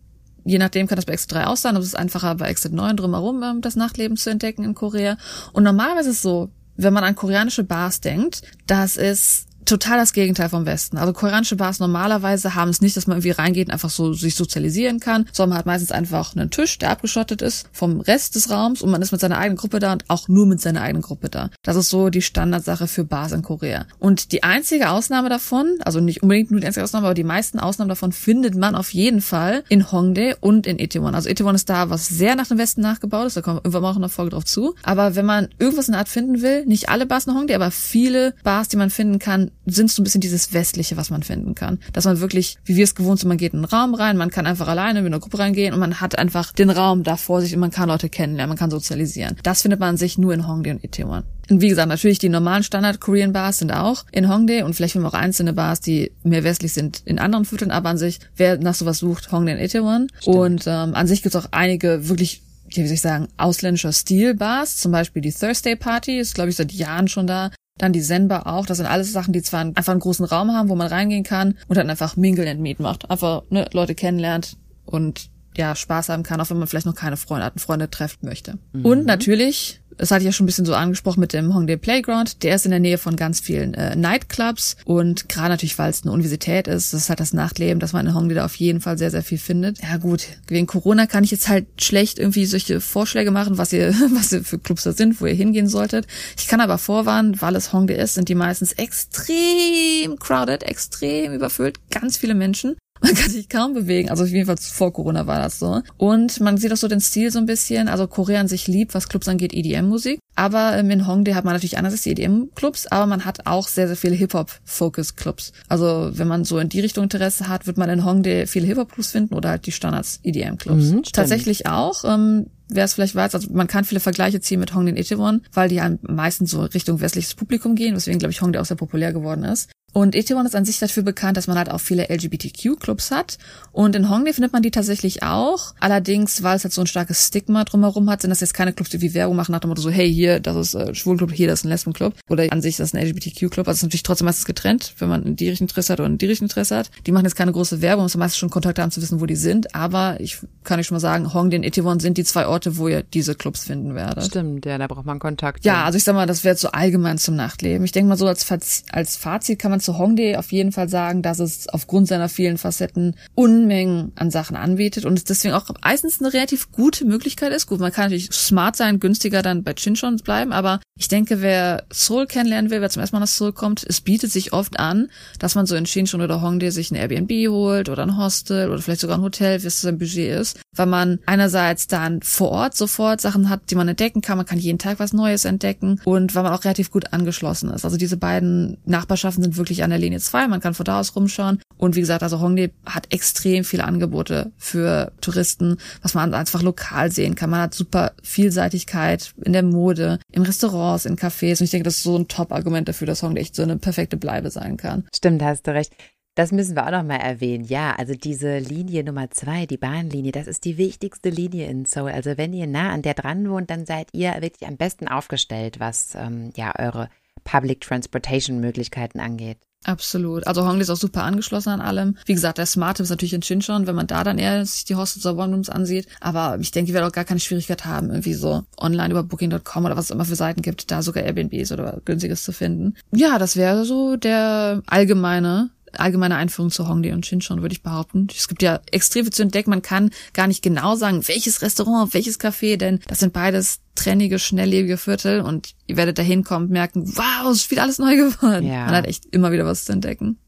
je 0.44 0.58
nachdem 0.58 0.86
kann 0.86 0.96
das 0.96 1.06
bei 1.06 1.12
Exit 1.14 1.32
3 1.32 1.46
auch 1.46 1.56
sein, 1.56 1.76
aber 1.76 1.82
es 1.82 1.88
ist 1.88 1.98
einfacher 1.98 2.34
bei 2.34 2.48
Exit 2.48 2.72
9 2.72 2.96
drumherum, 2.96 3.42
ähm, 3.42 3.60
das 3.60 3.76
Nachtleben 3.76 4.16
zu 4.16 4.30
entdecken 4.30 4.64
in 4.64 4.74
Korea. 4.74 5.16
Und 5.52 5.62
normalerweise 5.62 6.10
ist 6.10 6.16
es 6.16 6.22
so, 6.22 6.50
wenn 6.76 6.92
man 6.92 7.04
an 7.04 7.14
koreanische 7.14 7.64
Bars 7.64 8.00
denkt, 8.00 8.42
dass 8.66 8.96
es 8.96 9.46
total 9.64 9.98
das 9.98 10.12
Gegenteil 10.12 10.48
vom 10.48 10.66
Westen. 10.66 10.98
Also 10.98 11.12
koreanische 11.12 11.56
Bars 11.56 11.78
normalerweise 11.78 12.54
haben 12.54 12.70
es 12.70 12.80
nicht, 12.80 12.96
dass 12.96 13.06
man 13.06 13.16
irgendwie 13.18 13.30
reingeht 13.30 13.68
und 13.68 13.72
einfach 13.72 13.90
so 13.90 14.12
sich 14.12 14.34
sozialisieren 14.34 15.00
kann, 15.00 15.26
sondern 15.32 15.50
man 15.50 15.58
hat 15.58 15.66
meistens 15.66 15.92
einfach 15.92 16.34
einen 16.34 16.50
Tisch, 16.50 16.78
der 16.78 16.90
abgeschottet 16.90 17.42
ist 17.42 17.68
vom 17.72 18.00
Rest 18.00 18.34
des 18.34 18.50
Raums 18.50 18.82
und 18.82 18.90
man 18.90 19.02
ist 19.02 19.12
mit 19.12 19.20
seiner 19.20 19.38
eigenen 19.38 19.56
Gruppe 19.56 19.78
da 19.78 19.92
und 19.92 20.04
auch 20.08 20.28
nur 20.28 20.46
mit 20.46 20.60
seiner 20.60 20.82
eigenen 20.82 21.02
Gruppe 21.02 21.28
da. 21.28 21.50
Das 21.62 21.76
ist 21.76 21.90
so 21.90 22.10
die 22.10 22.22
Standardsache 22.22 22.88
für 22.88 23.04
Bars 23.04 23.32
in 23.32 23.42
Korea. 23.42 23.86
Und 23.98 24.32
die 24.32 24.42
einzige 24.42 24.90
Ausnahme 24.90 25.28
davon, 25.28 25.78
also 25.84 26.00
nicht 26.00 26.22
unbedingt 26.22 26.50
nur 26.50 26.60
die 26.60 26.66
einzige 26.66 26.84
Ausnahme, 26.84 27.06
aber 27.06 27.14
die 27.14 27.24
meisten 27.24 27.58
Ausnahmen 27.58 27.88
davon 27.88 28.12
findet 28.12 28.54
man 28.56 28.74
auf 28.74 28.92
jeden 28.92 29.20
Fall 29.20 29.64
in 29.68 29.90
Hongdae 29.90 30.34
und 30.40 30.66
in 30.66 30.78
Itaewon. 30.78 31.14
Also 31.14 31.28
Itaewon 31.28 31.54
ist 31.54 31.70
da, 31.70 31.90
was 31.90 32.08
sehr 32.08 32.34
nach 32.34 32.48
dem 32.48 32.58
Westen 32.58 32.80
nachgebaut 32.80 33.26
ist, 33.26 33.36
da 33.36 33.42
kommen 33.42 33.58
wir 33.58 33.64
irgendwann 33.64 33.92
auch 33.92 33.96
in 33.96 34.02
der 34.02 34.08
Folge 34.08 34.30
drauf 34.32 34.44
zu. 34.44 34.74
Aber 34.82 35.14
wenn 35.14 35.26
man 35.26 35.48
irgendwas 35.58 35.88
in 35.88 35.92
der 35.92 36.00
Art 36.00 36.08
finden 36.08 36.42
will, 36.42 36.66
nicht 36.66 36.88
alle 36.88 37.06
Bars 37.06 37.26
in 37.26 37.34
Hongdae, 37.34 37.54
aber 37.54 37.70
viele 37.70 38.34
Bars, 38.42 38.68
die 38.68 38.76
man 38.76 38.90
finden 38.90 39.18
kann, 39.18 39.51
sind 39.66 39.90
so 39.90 40.02
ein 40.02 40.04
bisschen 40.04 40.20
dieses 40.20 40.52
Westliche, 40.52 40.96
was 40.96 41.10
man 41.10 41.22
finden 41.22 41.54
kann. 41.54 41.78
Dass 41.92 42.04
man 42.04 42.20
wirklich, 42.20 42.58
wie 42.64 42.76
wir 42.76 42.84
es 42.84 42.94
gewohnt 42.94 43.20
sind, 43.20 43.28
man 43.28 43.38
geht 43.38 43.52
in 43.52 43.60
einen 43.60 43.64
Raum 43.64 43.94
rein, 43.94 44.16
man 44.16 44.30
kann 44.30 44.46
einfach 44.46 44.68
alleine 44.68 45.02
mit 45.02 45.12
einer 45.12 45.20
Gruppe 45.20 45.38
reingehen 45.38 45.72
und 45.72 45.80
man 45.80 46.00
hat 46.00 46.18
einfach 46.18 46.52
den 46.52 46.70
Raum 46.70 47.02
da 47.02 47.16
vor 47.16 47.40
sich 47.40 47.54
und 47.54 47.60
man 47.60 47.70
kann 47.70 47.88
Leute 47.88 48.08
kennenlernen, 48.08 48.50
man 48.50 48.58
kann 48.58 48.70
sozialisieren. 48.70 49.36
Das 49.42 49.62
findet 49.62 49.80
man 49.80 49.96
sich 49.96 50.18
nur 50.18 50.34
in 50.34 50.46
Hongdae 50.46 50.72
und 50.72 50.84
Itaewon. 50.84 51.22
Und 51.50 51.60
wie 51.60 51.68
gesagt, 51.68 51.88
natürlich 51.88 52.18
die 52.18 52.28
normalen 52.28 52.62
Standard-Korean-Bars 52.62 53.58
sind 53.58 53.72
auch 53.72 54.04
in 54.10 54.28
Hongdae 54.28 54.62
und 54.62 54.74
vielleicht 54.74 54.94
haben 54.94 55.02
wir 55.02 55.08
auch 55.08 55.14
einzelne 55.14 55.52
Bars, 55.52 55.80
die 55.80 56.12
mehr 56.22 56.44
westlich 56.44 56.72
sind 56.72 57.02
in 57.04 57.18
anderen 57.18 57.44
Vierteln, 57.44 57.70
aber 57.70 57.90
an 57.90 57.98
sich, 57.98 58.20
wer 58.36 58.58
nach 58.58 58.74
sowas 58.74 58.98
sucht, 58.98 59.30
Hongdae 59.32 59.54
und 59.54 59.60
Itaewon. 59.60 60.08
Und 60.24 60.64
ähm, 60.66 60.94
an 60.94 61.06
sich 61.06 61.22
gibt 61.22 61.34
es 61.34 61.44
auch 61.44 61.48
einige 61.52 62.08
wirklich 62.08 62.42
ja, 62.74 62.82
wie 62.84 62.86
soll 62.86 62.94
ich 62.94 63.02
sagen, 63.02 63.28
ausländischer 63.36 63.92
Stil-Bars, 63.92 64.78
zum 64.78 64.92
Beispiel 64.92 65.20
die 65.20 65.32
Thursday 65.32 65.76
Party, 65.76 66.18
ist 66.18 66.34
glaube 66.34 66.50
ich 66.50 66.56
seit 66.56 66.72
Jahren 66.72 67.06
schon 67.06 67.26
da. 67.26 67.50
Dann 67.78 67.92
die 67.92 68.02
Zenbar 68.02 68.46
auch. 68.46 68.66
Das 68.66 68.76
sind 68.76 68.86
alles 68.86 69.12
Sachen, 69.12 69.32
die 69.32 69.42
zwar 69.42 69.60
einfach 69.60 69.88
einen 69.88 70.00
großen 70.00 70.24
Raum 70.24 70.52
haben, 70.52 70.68
wo 70.68 70.74
man 70.74 70.88
reingehen 70.88 71.24
kann 71.24 71.56
und 71.68 71.76
dann 71.76 71.90
einfach 71.90 72.16
Mingle 72.16 72.48
and 72.48 72.60
Meet 72.60 72.80
macht. 72.80 73.10
Einfach 73.10 73.42
ne, 73.50 73.66
Leute 73.72 73.94
kennenlernt 73.94 74.56
und 74.84 75.30
ja, 75.56 75.74
Spaß 75.74 76.08
haben 76.08 76.22
kann, 76.22 76.40
auch 76.40 76.48
wenn 76.50 76.58
man 76.58 76.66
vielleicht 76.66 76.86
noch 76.86 76.94
keine 76.94 77.16
Freunde 77.16 77.46
hat, 77.46 77.60
Freunde 77.60 77.90
treffen 77.90 78.26
möchte. 78.26 78.58
Mhm. 78.72 78.84
Und 78.84 79.06
natürlich 79.06 79.81
das 79.98 80.10
hatte 80.10 80.20
ich 80.22 80.26
ja 80.26 80.32
schon 80.32 80.44
ein 80.44 80.46
bisschen 80.46 80.64
so 80.64 80.74
angesprochen 80.74 81.20
mit 81.20 81.32
dem 81.32 81.54
Hongdae 81.54 81.76
Playground. 81.76 82.42
Der 82.42 82.54
ist 82.54 82.64
in 82.64 82.70
der 82.70 82.80
Nähe 82.80 82.98
von 82.98 83.16
ganz 83.16 83.40
vielen 83.40 83.74
äh, 83.74 83.96
Nightclubs 83.96 84.76
und 84.84 85.28
gerade 85.28 85.50
natürlich, 85.50 85.78
weil 85.78 85.90
es 85.90 86.02
eine 86.02 86.12
Universität 86.12 86.66
ist, 86.66 86.92
das 86.92 87.02
ist 87.02 87.08
halt 87.08 87.20
das 87.20 87.32
Nachtleben, 87.32 87.80
dass 87.80 87.92
man 87.92 88.06
in 88.06 88.14
Hongdae 88.14 88.34
da 88.34 88.44
auf 88.44 88.56
jeden 88.56 88.80
Fall 88.80 88.98
sehr, 88.98 89.10
sehr 89.10 89.22
viel 89.22 89.38
findet. 89.38 89.82
Ja 89.82 89.96
gut, 89.96 90.26
wegen 90.48 90.66
Corona 90.66 91.06
kann 91.06 91.24
ich 91.24 91.30
jetzt 91.30 91.48
halt 91.48 91.66
schlecht 91.80 92.18
irgendwie 92.18 92.46
solche 92.46 92.80
Vorschläge 92.80 93.30
machen, 93.30 93.58
was 93.58 93.72
ihr, 93.72 93.94
was 94.14 94.32
ihr 94.32 94.44
für 94.44 94.58
Clubs 94.58 94.82
da 94.84 94.92
sind, 94.92 95.20
wo 95.20 95.26
ihr 95.26 95.34
hingehen 95.34 95.68
solltet. 95.68 96.06
Ich 96.38 96.48
kann 96.48 96.60
aber 96.60 96.78
vorwarnen, 96.78 97.40
weil 97.40 97.56
es 97.56 97.72
Hongdae 97.72 97.96
ist, 97.96 98.14
sind 98.14 98.28
die 98.28 98.34
meistens 98.34 98.72
extrem 98.72 100.18
crowded, 100.18 100.62
extrem 100.62 101.32
überfüllt, 101.32 101.78
ganz 101.90 102.16
viele 102.16 102.34
Menschen. 102.34 102.76
Man 103.02 103.14
kann 103.14 103.30
sich 103.30 103.48
kaum 103.48 103.74
bewegen. 103.74 104.10
Also 104.10 104.24
jedenfalls 104.24 104.68
vor 104.68 104.92
Corona 104.92 105.26
war 105.26 105.40
das 105.40 105.58
so. 105.58 105.82
Und 105.96 106.40
man 106.40 106.56
sieht 106.56 106.72
auch 106.72 106.76
so 106.76 106.88
den 106.88 107.00
Stil 107.00 107.30
so 107.30 107.38
ein 107.38 107.46
bisschen. 107.46 107.88
Also 107.88 108.06
Korea 108.06 108.40
an 108.40 108.48
sich 108.48 108.68
liebt, 108.68 108.94
was 108.94 109.08
Clubs 109.08 109.28
angeht, 109.28 109.52
EDM-Musik. 109.52 110.20
Aber 110.36 110.76
ähm, 110.78 110.90
in 110.90 111.06
Hongdae 111.06 111.34
hat 111.34 111.44
man 111.44 111.52
natürlich 111.52 111.76
einerseits 111.76 112.02
die 112.02 112.12
EDM-Clubs, 112.12 112.86
aber 112.86 113.06
man 113.06 113.24
hat 113.24 113.46
auch 113.46 113.68
sehr, 113.68 113.86
sehr 113.86 113.96
viele 113.96 114.14
Hip-Hop-Focus-Clubs. 114.14 115.52
Also 115.68 116.10
wenn 116.14 116.28
man 116.28 116.44
so 116.44 116.58
in 116.58 116.68
die 116.68 116.80
Richtung 116.80 117.04
Interesse 117.04 117.48
hat, 117.48 117.66
wird 117.66 117.76
man 117.76 117.90
in 117.90 118.04
Hongdae 118.04 118.46
viele 118.46 118.66
Hip-Hop-Clubs 118.66 119.10
finden 119.10 119.34
oder 119.34 119.50
halt 119.50 119.66
die 119.66 119.72
Standards 119.72 120.20
EDM-Clubs. 120.22 120.90
Mhm, 120.90 121.02
Tatsächlich 121.02 121.66
auch. 121.66 122.04
Ähm, 122.04 122.46
wer 122.68 122.84
es 122.84 122.94
vielleicht 122.94 123.14
weiß, 123.14 123.34
also 123.34 123.48
man 123.52 123.66
kann 123.66 123.84
viele 123.84 124.00
Vergleiche 124.00 124.40
ziehen 124.40 124.60
mit 124.60 124.74
Hongdae 124.74 124.92
und 124.92 124.98
Itaewon, 124.98 125.42
weil 125.52 125.68
die 125.68 125.80
am 125.80 125.98
meisten 126.02 126.46
so 126.46 126.62
Richtung 126.62 127.00
westliches 127.00 127.34
Publikum 127.34 127.74
gehen, 127.74 127.94
weswegen, 127.94 128.18
glaube 128.18 128.32
ich, 128.32 128.40
Hongdae 128.40 128.60
auch 128.60 128.64
sehr 128.64 128.76
populär 128.76 129.12
geworden 129.12 129.44
ist. 129.44 129.70
Und 129.92 130.14
Itaewon 130.14 130.46
ist 130.46 130.56
an 130.56 130.64
sich 130.64 130.78
dafür 130.78 131.02
bekannt, 131.02 131.36
dass 131.36 131.46
man 131.46 131.58
halt 131.58 131.70
auch 131.70 131.80
viele 131.80 132.08
LGBTQ-Clubs 132.08 133.10
hat. 133.10 133.38
Und 133.72 133.94
in 133.94 134.08
Hongdae 134.08 134.32
findet 134.32 134.52
man 134.52 134.62
die 134.62 134.70
tatsächlich 134.70 135.22
auch. 135.22 135.74
Allerdings, 135.80 136.42
weil 136.42 136.56
es 136.56 136.64
halt 136.64 136.72
so 136.72 136.80
ein 136.80 136.86
starkes 136.86 137.26
Stigma 137.26 137.64
drumherum 137.64 138.08
hat, 138.08 138.22
sind 138.22 138.30
das 138.30 138.40
jetzt 138.40 138.54
keine 138.54 138.72
Clubs, 138.72 138.90
die 138.90 139.00
wie 139.00 139.14
Werbung 139.14 139.36
machen 139.36 139.52
nach 139.52 139.60
dem 139.60 139.68
Motto 139.68 139.82
so, 139.82 139.90
hey, 139.90 140.12
hier, 140.12 140.40
das 140.40 140.56
ist 140.56 140.74
äh, 140.74 140.94
Schwulenclub, 140.94 141.32
hier, 141.32 141.46
das 141.48 141.60
ist 141.60 141.64
ein 141.66 141.68
Lesbenclub. 141.68 142.14
Oder 142.28 142.50
an 142.50 142.62
sich, 142.62 142.76
das 142.76 142.88
ist 142.88 142.94
ein 142.94 143.06
LGBTQ-Club. 143.06 143.68
Also 143.68 143.72
es 143.72 143.78
ist 143.78 143.82
natürlich 143.84 144.02
trotzdem 144.02 144.24
meistens 144.26 144.46
getrennt, 144.46 144.94
wenn 144.98 145.08
man 145.08 145.24
in 145.24 145.36
die 145.36 145.50
Richtung 145.50 145.66
Interesse 145.66 145.92
hat 145.92 146.00
oder 146.00 146.08
in 146.08 146.18
die 146.18 146.26
Richtung 146.26 146.46
Interesse 146.46 146.76
hat. 146.76 146.90
Die 147.06 147.12
machen 147.12 147.24
jetzt 147.24 147.36
keine 147.36 147.52
große 147.52 147.82
Werbung, 147.82 148.06
es 148.06 148.16
meistens 148.16 148.38
schon 148.38 148.50
Kontakt 148.50 148.78
haben 148.78 148.90
zu 148.90 149.02
wissen, 149.02 149.20
wo 149.20 149.26
die 149.26 149.36
sind. 149.36 149.74
Aber 149.74 150.18
ich 150.20 150.38
kann 150.64 150.80
euch 150.80 150.86
schon 150.86 150.94
mal 150.94 151.00
sagen, 151.00 151.34
Hongdae 151.34 151.58
und 151.58 151.64
Itaewon 151.64 152.00
sind 152.00 152.16
die 152.16 152.24
zwei 152.24 152.46
Orte, 152.46 152.78
wo 152.78 152.88
ihr 152.88 153.02
diese 153.02 153.34
Clubs 153.34 153.64
finden 153.64 153.94
werdet. 153.94 154.24
Stimmt, 154.24 154.64
ja, 154.64 154.78
da 154.78 154.86
braucht 154.86 155.04
man 155.04 155.18
Kontakt. 155.18 155.64
Ja, 155.64 155.84
also 155.84 155.98
ich 155.98 156.04
sag 156.04 156.14
mal, 156.14 156.26
das 156.26 156.44
wäre 156.44 156.56
so 156.56 156.68
allgemein 156.68 157.18
zum 157.18 157.36
Nachtleben. 157.36 157.84
Ich 157.84 157.92
denke 157.92 158.08
mal 158.08 158.16
so 158.16 158.26
als, 158.26 158.46
als 158.90 159.16
Fazit 159.16 159.58
kann 159.58 159.70
man 159.70 159.81
zu 159.82 159.98
Hongdae 159.98 160.36
auf 160.36 160.52
jeden 160.52 160.72
Fall 160.72 160.88
sagen, 160.88 161.22
dass 161.22 161.38
es 161.38 161.68
aufgrund 161.68 162.08
seiner 162.08 162.28
vielen 162.28 162.58
Facetten 162.58 163.14
Unmengen 163.34 164.12
an 164.16 164.30
Sachen 164.30 164.56
anbietet 164.56 165.04
und 165.04 165.18
es 165.18 165.24
deswegen 165.24 165.54
auch 165.54 165.68
meistens 165.82 166.20
eine 166.20 166.32
relativ 166.32 166.72
gute 166.72 167.04
Möglichkeit 167.04 167.52
ist. 167.52 167.66
Gut, 167.66 167.80
man 167.80 167.92
kann 167.92 168.04
natürlich 168.04 168.32
smart 168.32 168.76
sein, 168.76 169.00
günstiger 169.00 169.42
dann 169.42 169.62
bei 169.62 169.74
Chinchon 169.74 170.16
bleiben, 170.16 170.52
aber 170.52 170.80
ich 170.98 171.08
denke, 171.08 171.40
wer 171.40 171.84
Seoul 171.92 172.26
kennenlernen 172.26 172.70
will, 172.70 172.80
wer 172.80 172.90
zum 172.90 173.00
ersten 173.00 173.16
Mal 173.16 173.20
nach 173.20 173.26
Seoul 173.26 173.52
kommt, 173.52 173.84
es 173.88 174.00
bietet 174.00 174.30
sich 174.30 174.52
oft 174.52 174.78
an, 174.78 175.08
dass 175.38 175.54
man 175.54 175.66
so 175.66 175.74
in 175.74 175.84
Chinchon 175.84 176.20
oder 176.20 176.42
Hongdae 176.42 176.70
sich 176.70 176.90
ein 176.90 176.96
Airbnb 176.96 177.30
holt 177.48 177.88
oder 177.88 178.02
ein 178.02 178.16
Hostel 178.16 178.70
oder 178.70 178.80
vielleicht 178.80 179.00
sogar 179.00 179.18
ein 179.18 179.22
Hotel, 179.22 179.62
wie 179.62 179.66
es 179.66 179.80
sein 179.80 179.98
Budget 179.98 180.38
ist, 180.38 180.60
weil 180.76 180.86
man 180.86 181.18
einerseits 181.26 181.86
dann 181.86 182.22
vor 182.22 182.50
Ort 182.50 182.76
sofort 182.76 183.20
Sachen 183.20 183.48
hat, 183.48 183.70
die 183.70 183.74
man 183.74 183.88
entdecken 183.88 184.20
kann, 184.20 184.36
man 184.36 184.46
kann 184.46 184.58
jeden 184.58 184.78
Tag 184.78 184.98
was 184.98 185.12
Neues 185.12 185.44
entdecken 185.44 186.00
und 186.04 186.34
weil 186.34 186.42
man 186.42 186.52
auch 186.52 186.64
relativ 186.64 186.90
gut 186.90 187.12
angeschlossen 187.12 187.70
ist. 187.70 187.84
Also 187.84 187.96
diese 187.96 188.16
beiden 188.16 188.78
Nachbarschaften 188.84 189.42
sind 189.42 189.56
wirklich 189.56 189.71
an 189.80 189.90
der 189.90 189.98
Linie 189.98 190.20
2, 190.20 190.48
man 190.48 190.60
kann 190.60 190.74
von 190.74 190.84
da 190.84 191.00
aus 191.00 191.14
rumschauen. 191.16 191.60
Und 191.76 191.96
wie 191.96 192.00
gesagt, 192.00 192.22
also 192.22 192.40
Hongdae 192.40 192.70
hat 192.86 193.12
extrem 193.12 193.64
viele 193.64 193.84
Angebote 193.84 194.52
für 194.58 195.12
Touristen, 195.20 195.78
was 196.02 196.14
man 196.14 196.34
einfach 196.34 196.62
lokal 196.62 197.10
sehen 197.10 197.34
kann. 197.34 197.50
Man 197.50 197.60
hat 197.60 197.74
super 197.74 198.12
Vielseitigkeit 198.22 199.34
in 199.44 199.52
der 199.52 199.62
Mode, 199.62 200.18
in 200.30 200.42
Restaurants, 200.42 201.06
in 201.06 201.16
Cafés. 201.16 201.60
Und 201.60 201.64
ich 201.64 201.70
denke, 201.70 201.84
das 201.84 201.96
ist 201.96 202.02
so 202.04 202.16
ein 202.16 202.28
Top-Argument 202.28 202.88
dafür, 202.88 203.06
dass 203.06 203.22
Hongdae 203.22 203.40
echt 203.40 203.54
so 203.54 203.62
eine 203.62 203.78
perfekte 203.78 204.16
Bleibe 204.16 204.50
sein 204.50 204.76
kann. 204.76 205.04
Stimmt, 205.14 205.42
hast 205.42 205.66
du 205.66 205.72
recht. 205.72 205.92
Das 206.34 206.50
müssen 206.50 206.74
wir 206.76 206.86
auch 206.86 206.90
noch 206.90 207.02
mal 207.02 207.16
erwähnen. 207.16 207.64
Ja, 207.64 207.94
also 207.94 208.14
diese 208.14 208.58
Linie 208.58 209.04
Nummer 209.04 209.30
zwei, 209.30 209.66
die 209.66 209.76
Bahnlinie, 209.76 210.32
das 210.32 210.46
ist 210.46 210.64
die 210.64 210.78
wichtigste 210.78 211.28
Linie 211.28 211.66
in 211.66 211.84
Seoul. 211.84 212.10
Also 212.10 212.38
wenn 212.38 212.54
ihr 212.54 212.66
nah 212.66 212.90
an 212.90 213.02
der 213.02 213.12
dran 213.12 213.50
wohnt, 213.50 213.68
dann 213.68 213.84
seid 213.84 214.08
ihr 214.12 214.32
wirklich 214.40 214.66
am 214.66 214.78
besten 214.78 215.08
aufgestellt, 215.08 215.78
was 215.78 216.14
ähm, 216.14 216.50
ja 216.56 216.72
eure 216.78 217.10
Public 217.44 217.80
Transportation 217.80 218.60
Möglichkeiten 218.60 219.20
angeht. 219.20 219.58
Absolut. 219.84 220.46
Also 220.46 220.64
Hongdae 220.64 220.82
ist 220.82 220.90
auch 220.90 220.96
super 220.96 221.24
angeschlossen 221.24 221.70
an 221.70 221.80
allem. 221.80 222.16
Wie 222.26 222.34
gesagt, 222.34 222.58
der 222.58 222.66
Smart 222.66 223.00
ist 223.00 223.10
natürlich 223.10 223.34
in 223.34 223.40
Chinchon, 223.40 223.86
wenn 223.86 223.96
man 223.96 224.06
da 224.06 224.22
dann 224.22 224.38
eher 224.38 224.64
sich 224.64 224.84
die 224.84 224.94
Hostels 224.94 225.26
oder 225.26 225.42
One 225.42 225.54
Rooms 225.54 225.70
ansieht. 225.70 226.06
Aber 226.20 226.56
ich 226.60 226.70
denke, 226.70 226.90
ihr 226.90 226.94
werdet 226.94 227.10
auch 227.10 227.14
gar 227.14 227.24
keine 227.24 227.40
Schwierigkeit 227.40 227.84
haben, 227.84 228.10
irgendwie 228.10 228.34
so 228.34 228.62
online 228.78 229.10
über 229.10 229.22
Booking.com 229.24 229.84
oder 229.84 229.96
was 229.96 230.06
es 230.06 230.10
immer 230.10 230.24
für 230.24 230.36
Seiten 230.36 230.62
gibt, 230.62 230.90
da 230.90 231.02
sogar 231.02 231.24
Airbnbs 231.24 231.72
oder 231.72 232.00
günstiges 232.04 232.44
zu 232.44 232.52
finden. 232.52 232.94
Ja, 233.12 233.38
das 233.38 233.56
wäre 233.56 233.84
so 233.84 234.16
der 234.16 234.82
allgemeine 234.86 235.70
allgemeine 235.98 236.36
Einführung 236.36 236.70
zu 236.70 236.88
Hongdae 236.88 237.12
und 237.12 237.24
Chinchon, 237.24 237.62
würde 237.62 237.74
ich 237.74 237.82
behaupten. 237.82 238.26
Es 238.34 238.48
gibt 238.48 238.62
ja 238.62 238.80
extrem 238.90 239.24
viel 239.24 239.32
zu 239.32 239.42
entdecken. 239.42 239.70
Man 239.70 239.82
kann 239.82 240.10
gar 240.32 240.46
nicht 240.46 240.62
genau 240.62 240.94
sagen, 240.96 241.26
welches 241.28 241.62
Restaurant, 241.62 242.14
welches 242.14 242.40
Café, 242.40 242.76
denn 242.76 243.00
das 243.08 243.20
sind 243.20 243.32
beides 243.32 243.80
trennige, 243.94 244.38
schnelllebige 244.38 244.96
Viertel 244.96 245.40
und 245.40 245.74
ihr 245.86 245.96
werdet 245.96 246.18
da 246.18 246.22
hinkommen 246.22 246.68
und 246.68 246.72
merken, 246.72 247.06
wow, 247.16 247.50
es 247.50 247.62
ist 247.62 247.70
wieder 247.70 247.82
alles 247.82 247.98
neu 247.98 248.16
geworden. 248.16 248.66
Ja. 248.66 248.86
Man 248.86 248.94
hat 248.94 249.06
echt 249.06 249.26
immer 249.26 249.52
wieder 249.52 249.66
was 249.66 249.84
zu 249.84 249.92
entdecken. 249.92 250.38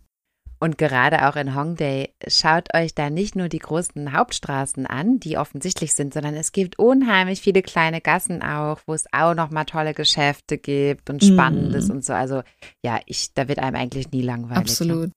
Und 0.64 0.78
gerade 0.78 1.28
auch 1.28 1.36
in 1.36 1.54
Hongdae, 1.54 2.08
schaut 2.26 2.72
euch 2.74 2.94
da 2.94 3.10
nicht 3.10 3.36
nur 3.36 3.50
die 3.50 3.58
großen 3.58 4.16
Hauptstraßen 4.16 4.86
an, 4.86 5.20
die 5.20 5.36
offensichtlich 5.36 5.92
sind, 5.92 6.14
sondern 6.14 6.34
es 6.34 6.52
gibt 6.52 6.78
unheimlich 6.78 7.42
viele 7.42 7.60
kleine 7.60 8.00
Gassen 8.00 8.42
auch, 8.42 8.80
wo 8.86 8.94
es 8.94 9.04
auch 9.12 9.34
nochmal 9.34 9.66
tolle 9.66 9.92
Geschäfte 9.92 10.56
gibt 10.56 11.10
und 11.10 11.22
Spannendes 11.22 11.88
mm. 11.88 11.90
und 11.90 12.04
so. 12.04 12.14
Also 12.14 12.42
ja, 12.82 12.98
ich, 13.04 13.34
da 13.34 13.46
wird 13.46 13.58
einem 13.58 13.76
eigentlich 13.76 14.10
nie 14.10 14.22
langweilig. 14.22 14.56
Absolut. 14.56 15.10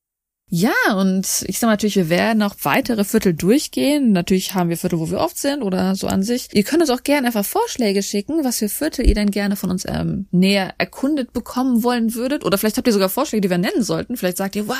Ja, 0.50 0.72
und 0.96 1.44
ich 1.48 1.60
sag 1.60 1.68
natürlich, 1.68 1.98
wir 1.98 2.10
werden 2.10 2.38
noch 2.38 2.56
weitere 2.64 3.04
Viertel 3.04 3.34
durchgehen. 3.34 4.14
Natürlich 4.14 4.54
haben 4.54 4.70
wir 4.70 4.78
Viertel, 4.78 5.00
wo 5.00 5.12
wir 5.12 5.20
oft 5.20 5.38
sind 5.38 5.62
oder 5.62 5.96
so 5.96 6.08
an 6.08 6.24
sich. 6.24 6.48
Ihr 6.54 6.64
könnt 6.64 6.82
uns 6.82 6.90
auch 6.90 7.04
gerne 7.04 7.28
einfach 7.28 7.44
Vorschläge 7.44 8.02
schicken, 8.02 8.46
was 8.46 8.60
für 8.60 8.70
Viertel 8.70 9.06
ihr 9.06 9.14
denn 9.14 9.30
gerne 9.30 9.58
von 9.58 9.70
uns 9.70 9.84
ähm, 9.86 10.28
näher 10.32 10.74
erkundet 10.78 11.34
bekommen 11.34 11.84
wollen 11.84 12.14
würdet. 12.16 12.46
Oder 12.46 12.58
vielleicht 12.58 12.78
habt 12.78 12.88
ihr 12.88 12.94
sogar 12.94 13.10
Vorschläge, 13.10 13.42
die 13.42 13.50
wir 13.50 13.58
nennen 13.58 13.84
sollten. 13.84 14.16
Vielleicht 14.16 14.38
sagt 14.38 14.56
ihr, 14.56 14.70
wow, 14.70 14.78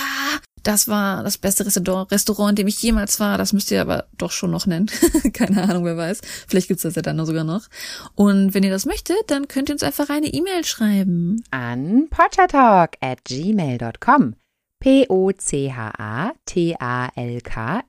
das 0.64 0.88
war 0.88 1.22
das 1.24 1.38
beste 1.38 1.66
Restaurant, 1.66 2.52
in 2.52 2.56
dem 2.56 2.68
ich 2.68 2.82
jemals 2.82 3.20
war. 3.20 3.38
Das 3.38 3.52
müsst 3.52 3.70
ihr 3.70 3.82
aber 3.82 4.06
doch 4.18 4.32
schon 4.32 4.52
noch 4.52 4.68
nennen. 4.68 4.90
Keine 5.34 5.64
Ahnung, 5.64 5.84
wer 5.84 5.98
weiß. 5.98 6.22
Vielleicht 6.48 6.70
gibt's 6.70 6.84
das 6.84 6.96
ja 6.96 7.02
dann 7.02 7.26
sogar 7.26 7.44
noch. 7.44 7.68
Und 8.16 8.54
wenn 8.54 8.64
ihr 8.64 8.72
das 8.72 8.86
möchtet, 8.86 9.18
dann 9.28 9.50
könnt 9.50 9.70
ihr 9.70 9.74
uns 9.74 9.84
einfach 9.84 10.10
eine 10.10 10.28
E-Mail 10.28 10.64
schreiben. 10.64 11.44
An 11.52 12.08
pottertalk 12.10 12.94
at 13.02 13.26
gmail.com. 13.26 14.36
P-O-C-H-A-T-A-L-K 14.80 15.82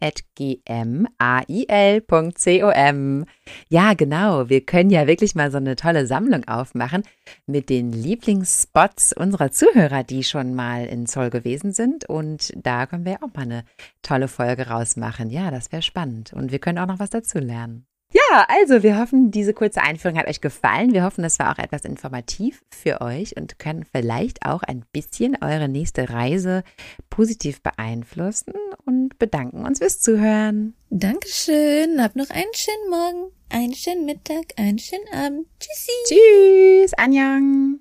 at 0.00 0.20
G-M-A-I-L.com. 0.34 1.08
Ja, 3.68 3.94
genau. 3.94 4.48
Wir 4.48 4.64
können 4.64 4.90
ja 4.90 5.06
wirklich 5.06 5.34
mal 5.34 5.50
so 5.50 5.58
eine 5.58 5.76
tolle 5.76 6.06
Sammlung 6.06 6.48
aufmachen 6.48 7.02
mit 7.46 7.68
den 7.68 7.92
Lieblingsspots 7.92 9.12
unserer 9.12 9.50
Zuhörer, 9.50 10.04
die 10.04 10.24
schon 10.24 10.54
mal 10.54 10.86
in 10.86 11.06
Zoll 11.06 11.30
gewesen 11.30 11.72
sind. 11.72 12.08
Und 12.08 12.52
da 12.56 12.86
können 12.86 13.04
wir 13.04 13.22
auch 13.22 13.34
mal 13.34 13.42
eine 13.42 13.64
tolle 14.02 14.28
Folge 14.28 14.68
rausmachen. 14.68 15.30
Ja, 15.30 15.50
das 15.50 15.72
wäre 15.72 15.82
spannend. 15.82 16.32
Und 16.32 16.52
wir 16.52 16.58
können 16.58 16.78
auch 16.78 16.86
noch 16.86 17.00
was 17.00 17.10
dazu 17.10 17.38
lernen. 17.38 17.87
Ja, 18.12 18.46
also 18.48 18.82
wir 18.82 18.98
hoffen, 18.98 19.30
diese 19.30 19.52
kurze 19.52 19.82
Einführung 19.82 20.16
hat 20.16 20.28
euch 20.28 20.40
gefallen. 20.40 20.94
Wir 20.94 21.04
hoffen, 21.04 21.24
es 21.24 21.38
war 21.38 21.52
auch 21.52 21.58
etwas 21.62 21.84
informativ 21.84 22.62
für 22.70 23.02
euch 23.02 23.36
und 23.36 23.58
können 23.58 23.84
vielleicht 23.84 24.46
auch 24.46 24.62
ein 24.62 24.84
bisschen 24.92 25.36
eure 25.42 25.68
nächste 25.68 26.08
Reise 26.08 26.62
positiv 27.10 27.60
beeinflussen 27.62 28.54
und 28.86 29.18
bedanken 29.18 29.66
uns 29.66 29.78
fürs 29.78 30.00
Zuhören. 30.00 30.74
Dankeschön. 30.88 32.02
Habt 32.02 32.16
noch 32.16 32.30
einen 32.30 32.54
schönen 32.54 32.90
Morgen, 32.90 33.32
einen 33.50 33.74
schönen 33.74 34.06
Mittag, 34.06 34.54
einen 34.56 34.78
schönen 34.78 35.08
Abend. 35.12 35.46
Tschüssi. 35.60 35.92
Tschüss. 36.06 36.94
Anjang. 36.94 37.76